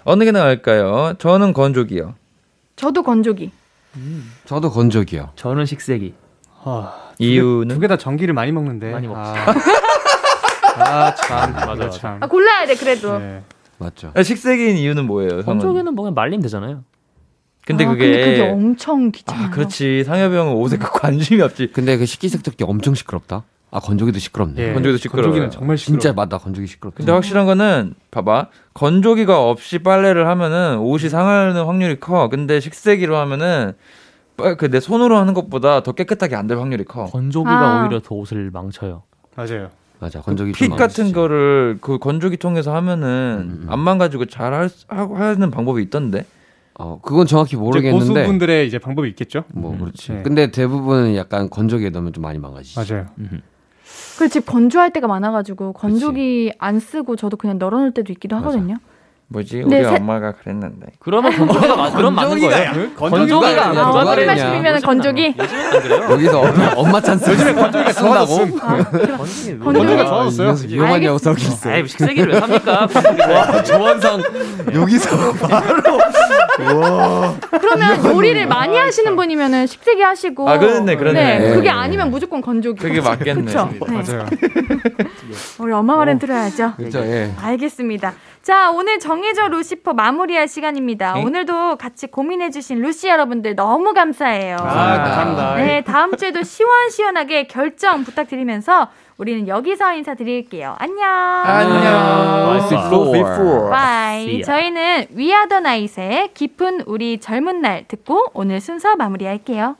어느 0.03 0.23
게 0.25 0.31
나을까요? 0.31 1.13
저는 1.17 1.53
건조기요. 1.53 2.15
저도 2.75 3.03
건조기. 3.03 3.51
저도 4.45 4.71
건조기요. 4.71 5.31
저는 5.35 5.65
식세기. 5.65 6.13
아, 6.65 7.11
이유는 7.19 7.75
두 7.75 7.79
개 7.81 7.87
다 7.87 7.97
전기를 7.97 8.33
많이 8.33 8.51
먹는데. 8.51 8.91
많이 8.91 9.07
먹지. 9.07 9.19
아, 9.39 9.53
아 11.07 11.15
참. 11.15 11.53
맞아, 11.53 11.65
맞아. 11.75 11.89
참. 11.91 12.17
아, 12.21 12.27
골라야 12.27 12.65
돼 12.65 12.75
그래도. 12.75 13.19
네. 13.19 13.41
맞죠. 13.77 14.11
아, 14.15 14.23
식세기인 14.23 14.77
이유는 14.77 15.05
뭐예요? 15.05 15.29
형은? 15.31 15.43
건조기는 15.45 15.93
뭐 15.93 16.03
그냥 16.03 16.15
말리면 16.15 16.41
되잖아요. 16.41 16.83
근데 17.65 17.85
아, 17.85 17.89
그게 17.89 18.05
근데 18.11 18.25
그게 18.25 18.49
엄청 18.49 19.11
귀찮아요. 19.11 19.45
아, 19.45 19.49
그렇지. 19.51 20.03
상엽이 20.05 20.35
형은 20.35 20.53
옷에 20.53 20.77
그 20.77 20.89
관심이 20.91 21.41
없지. 21.41 21.71
근데 21.73 21.97
그 21.97 22.05
식기세척기 22.05 22.63
엄청 22.65 22.93
시끄럽다. 22.93 23.43
아 23.75 23.79
건조기도 23.79 24.19
시끄럽네. 24.19 24.61
예, 24.61 24.73
건조기도 24.73 24.97
시끄러워요. 24.97 25.29
건조기는 25.31 25.49
정말 25.51 25.77
시끄러워. 25.79 25.99
진짜 25.99 26.13
맞다 26.13 26.37
건조기 26.37 26.67
시끄럽다. 26.67 26.97
근데 26.97 27.11
확실한 27.11 27.47
거는 27.47 27.95
봐봐. 28.11 28.49
건조기가 28.75 29.49
없이 29.49 29.79
빨래를 29.79 30.27
하면은 30.27 30.77
옷이 30.77 31.09
상하는 31.09 31.55
확률이 31.65 31.99
커. 31.99 32.29
근데 32.29 32.59
식세기로 32.59 33.17
하면은 33.17 33.73
그내 34.59 34.79
손으로 34.79 35.17
하는 35.17 35.33
것보다 35.33 35.81
더 35.81 35.91
깨끗하게 35.93 36.35
안 36.35 36.45
될 36.47 36.59
확률이 36.59 36.83
커. 36.85 37.05
건조기가 37.05 37.51
아. 37.51 37.81
오히려 37.83 37.99
더 37.99 38.13
옷을 38.13 38.51
망쳐요. 38.51 39.01
맞아요. 39.35 39.69
맞아 39.99 40.21
건조기 40.21 40.51
핏좀 40.51 40.77
같은. 40.77 41.11
거를 41.11 41.77
그 41.81 41.97
건조기 41.97 42.37
통해서 42.37 42.75
하면은 42.75 43.07
음, 43.49 43.59
음. 43.63 43.71
안 43.71 43.79
망가지고 43.79 44.25
잘 44.25 44.53
할, 44.53 44.69
하고 44.87 45.17
하는 45.17 45.49
방법이 45.49 45.81
있던데. 45.81 46.25
어 46.75 46.99
그건 47.01 47.25
정확히 47.27 47.49
이제 47.49 47.57
모르겠는데 47.57 48.07
고수분들의 48.07 48.67
이제 48.67 48.77
방법이 48.79 49.07
있겠죠. 49.09 49.45
뭐 49.53 49.71
음, 49.73 49.79
그렇지. 49.79 50.11
네. 50.11 50.21
근데 50.23 50.51
대부분은 50.51 51.15
약간 51.15 51.49
건조기에 51.49 51.89
넣으면 51.91 52.13
좀 52.13 52.21
많이 52.23 52.37
망가지지. 52.39 52.79
맞아요. 52.79 53.05
집 54.29 54.45
건조할 54.45 54.91
때가 54.91 55.07
많아가지고 55.07 55.73
건조기 55.73 56.53
안 56.59 56.79
쓰고 56.79 57.15
저도 57.15 57.37
그냥 57.37 57.57
널어놓을 57.57 57.91
때도 57.91 58.11
있기도 58.13 58.35
맞아. 58.35 58.47
하거든요. 58.47 58.75
뭐지? 59.29 59.61
근데 59.61 59.79
우리 59.79 59.85
세- 59.89 59.95
엄마가 59.95 60.33
그랬는데. 60.33 60.87
그러면 60.99 61.31
건조기가 61.35 61.75
맞, 61.75 61.93
그럼 61.95 62.13
맞는 62.13 62.39
거예요. 62.39 62.71
건조기가 62.95 63.65
아니라 63.65 63.67
아, 63.83 63.87
누가 63.87 63.99
얼굴만 64.11 64.35
그랬냐. 64.35 64.51
씹히면 64.51 64.81
건조기. 64.81 65.35
안? 65.39 66.11
여기서 66.11 66.39
엄마, 66.41 66.73
엄마 66.77 67.01
찬스 67.01 67.31
요즘에 67.31 67.53
건조기가 67.53 67.93
쓴다고? 67.93 68.33
아, 68.61 68.83
건조기 68.83 69.59
건조기가 69.59 70.05
좋아졌어요? 70.05 70.55
위험한. 70.69 71.01
녀석이 71.01 71.41
있어. 71.41 71.69
아이 71.69 71.87
식세기를 71.87 72.33
왜 72.33 72.39
삽니까? 72.41 72.87
조원상 73.63 74.21
여기서 74.75 75.09
그러면 76.57 78.05
요리를 78.05 78.47
많이 78.47 78.77
하시는 78.77 79.15
분이면은 79.15 79.67
식세기 79.67 80.01
하시고. 80.01 80.49
아, 80.49 80.57
그렇네, 80.57 80.95
그러네. 80.95 81.23
네, 81.23 81.39
네. 81.39 81.55
그게 81.55 81.69
아니면 81.69 82.11
무조건 82.11 82.41
건조기. 82.41 82.79
그게 82.79 83.01
맞겠네. 83.01 83.45
그쵸? 83.45 83.69
네. 83.71 83.79
맞아요. 83.79 84.25
우리 85.59 85.71
엄마 85.73 85.95
말은 85.97 86.19
들어야죠. 86.19 86.73
그렇죠. 86.77 86.99
예. 86.99 87.31
알겠습니다. 87.41 88.13
자, 88.41 88.71
오늘 88.71 88.99
정해져 88.99 89.47
루시퍼 89.47 89.93
마무리할 89.93 90.47
시간입니다. 90.47 91.13
네. 91.13 91.23
오늘도 91.23 91.77
같이 91.77 92.07
고민해주신 92.07 92.81
루시 92.81 93.07
여러분들 93.07 93.55
너무 93.55 93.93
감사해요. 93.93 94.57
아, 94.59 94.97
감사합니다. 94.97 95.55
네, 95.55 95.83
다음 95.83 96.17
주에도 96.17 96.43
시원시원하게 96.43 97.47
결정 97.47 98.03
부탁드리면서 98.03 98.89
우리는 99.23 99.47
여기서 99.47 99.93
인사드릴게요. 99.93 100.75
안녕. 100.79 101.09
안녕. 101.45 102.67
Before. 103.13 103.71
See 104.19 104.33
ya. 104.33 104.43
저희는 104.43 105.05
위아더 105.11 105.61
나잇의 105.61 106.31
깊은 106.33 106.81
우리 106.87 107.17
젊은 107.21 107.61
날 107.61 107.85
듣고 107.87 108.25
오늘 108.33 108.59
순서 108.59 108.97
마무리할게요. 108.97 109.77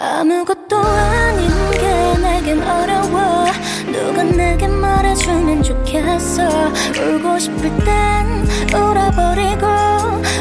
아무것도 0.00 0.78
아닌 0.78 1.48
게 1.70 2.18
내겐 2.22 2.60
어려워 2.60 3.44
누가 3.86 4.24
내게 4.24 4.66
말해주면 4.66 5.62
좋겠어 5.62 6.42
울고 6.42 7.38
싶을 7.38 7.70
땐 7.84 8.44
울어버리고 8.74 9.64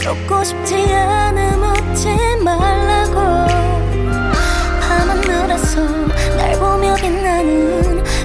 웃고 0.10 0.44
싶지 0.44 0.92
않음 0.96 1.62
웃지 1.62 2.08
말라고 2.44 3.20
밤하늘에서 4.82 5.82
날 6.38 6.58
보며 6.58 6.96
빛나는 6.96 7.91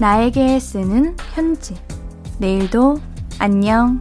나에게 0.00 0.58
쓰는 0.58 1.14
편지. 1.34 1.76
내일도 2.38 2.98
안녕. 3.38 3.98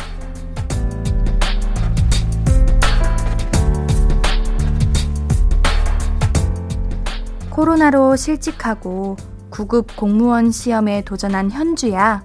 코로나로 7.49 8.15
실직하고 8.15 9.17
9급 9.51 9.97
공무원 9.97 10.51
시험에 10.51 11.03
도전한 11.03 11.51
현주야. 11.51 12.23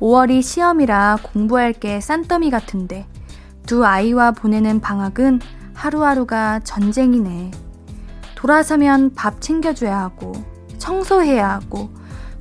5월이 0.00 0.40
시험이라 0.40 1.18
공부할 1.22 1.74
게 1.74 2.00
싼더미 2.00 2.50
같은데 2.50 3.06
두 3.66 3.84
아이와 3.84 4.30
보내는 4.30 4.80
방학은 4.80 5.40
하루하루가 5.74 6.60
전쟁이네. 6.60 7.50
돌아서면 8.34 9.12
밥 9.14 9.42
챙겨줘야 9.42 10.00
하고 10.00 10.32
청소해야 10.78 11.50
하고 11.50 11.90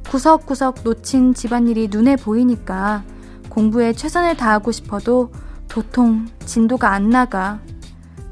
구석구석 0.09 0.83
놓친 0.83 1.33
집안일이 1.33 1.87
눈에 1.89 2.15
보이니까 2.15 3.03
공부에 3.49 3.93
최선을 3.93 4.37
다하고 4.37 4.71
싶어도 4.71 5.31
도통 5.67 6.27
진도가 6.45 6.91
안 6.91 7.09
나가. 7.09 7.59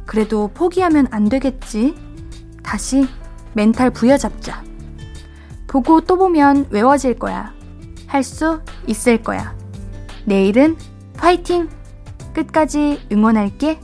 그래도 0.05 0.49
포기하면 0.53 1.07
안 1.11 1.29
되겠지. 1.29 1.95
다시 2.63 3.07
멘탈 3.53 3.89
부여잡자. 3.89 4.63
보고 5.67 6.01
또 6.01 6.17
보면 6.17 6.67
외워질 6.69 7.17
거야. 7.17 7.53
할 8.07 8.23
수 8.23 8.61
있을 8.87 9.23
거야. 9.23 9.55
내일은 10.25 10.75
파이팅! 11.15 11.69
끝까지 12.33 12.99
응원할게. 13.11 13.79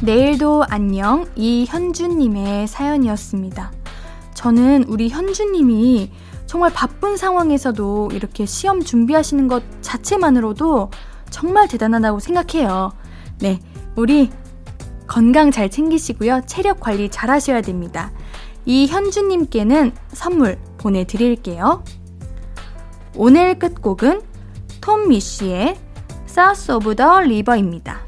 내일도 0.00 0.64
안녕 0.68 1.26
이현주님의 1.34 2.68
사연이었습니다. 2.68 3.72
저는 4.32 4.84
우리 4.84 5.08
현주님이 5.08 6.12
정말 6.46 6.72
바쁜 6.72 7.16
상황에서도 7.16 8.10
이렇게 8.12 8.46
시험 8.46 8.80
준비하시는 8.80 9.48
것 9.48 9.64
자체만으로도 9.82 10.90
정말 11.30 11.66
대단하다고 11.66 12.20
생각해요. 12.20 12.92
네, 13.40 13.58
우리 13.96 14.30
건강 15.08 15.50
잘 15.50 15.68
챙기시고요. 15.68 16.42
체력 16.46 16.78
관리 16.78 17.08
잘 17.08 17.28
하셔야 17.28 17.60
됩니다. 17.60 18.12
이현주님께는 18.66 19.92
선물 20.12 20.58
보내드릴게요. 20.78 21.82
오늘 23.16 23.58
끝곡은 23.58 24.22
톰 24.80 25.08
미쉬의 25.08 25.76
South 26.28 26.70
of 26.70 26.94
the 26.94 27.10
River입니다. 27.10 28.07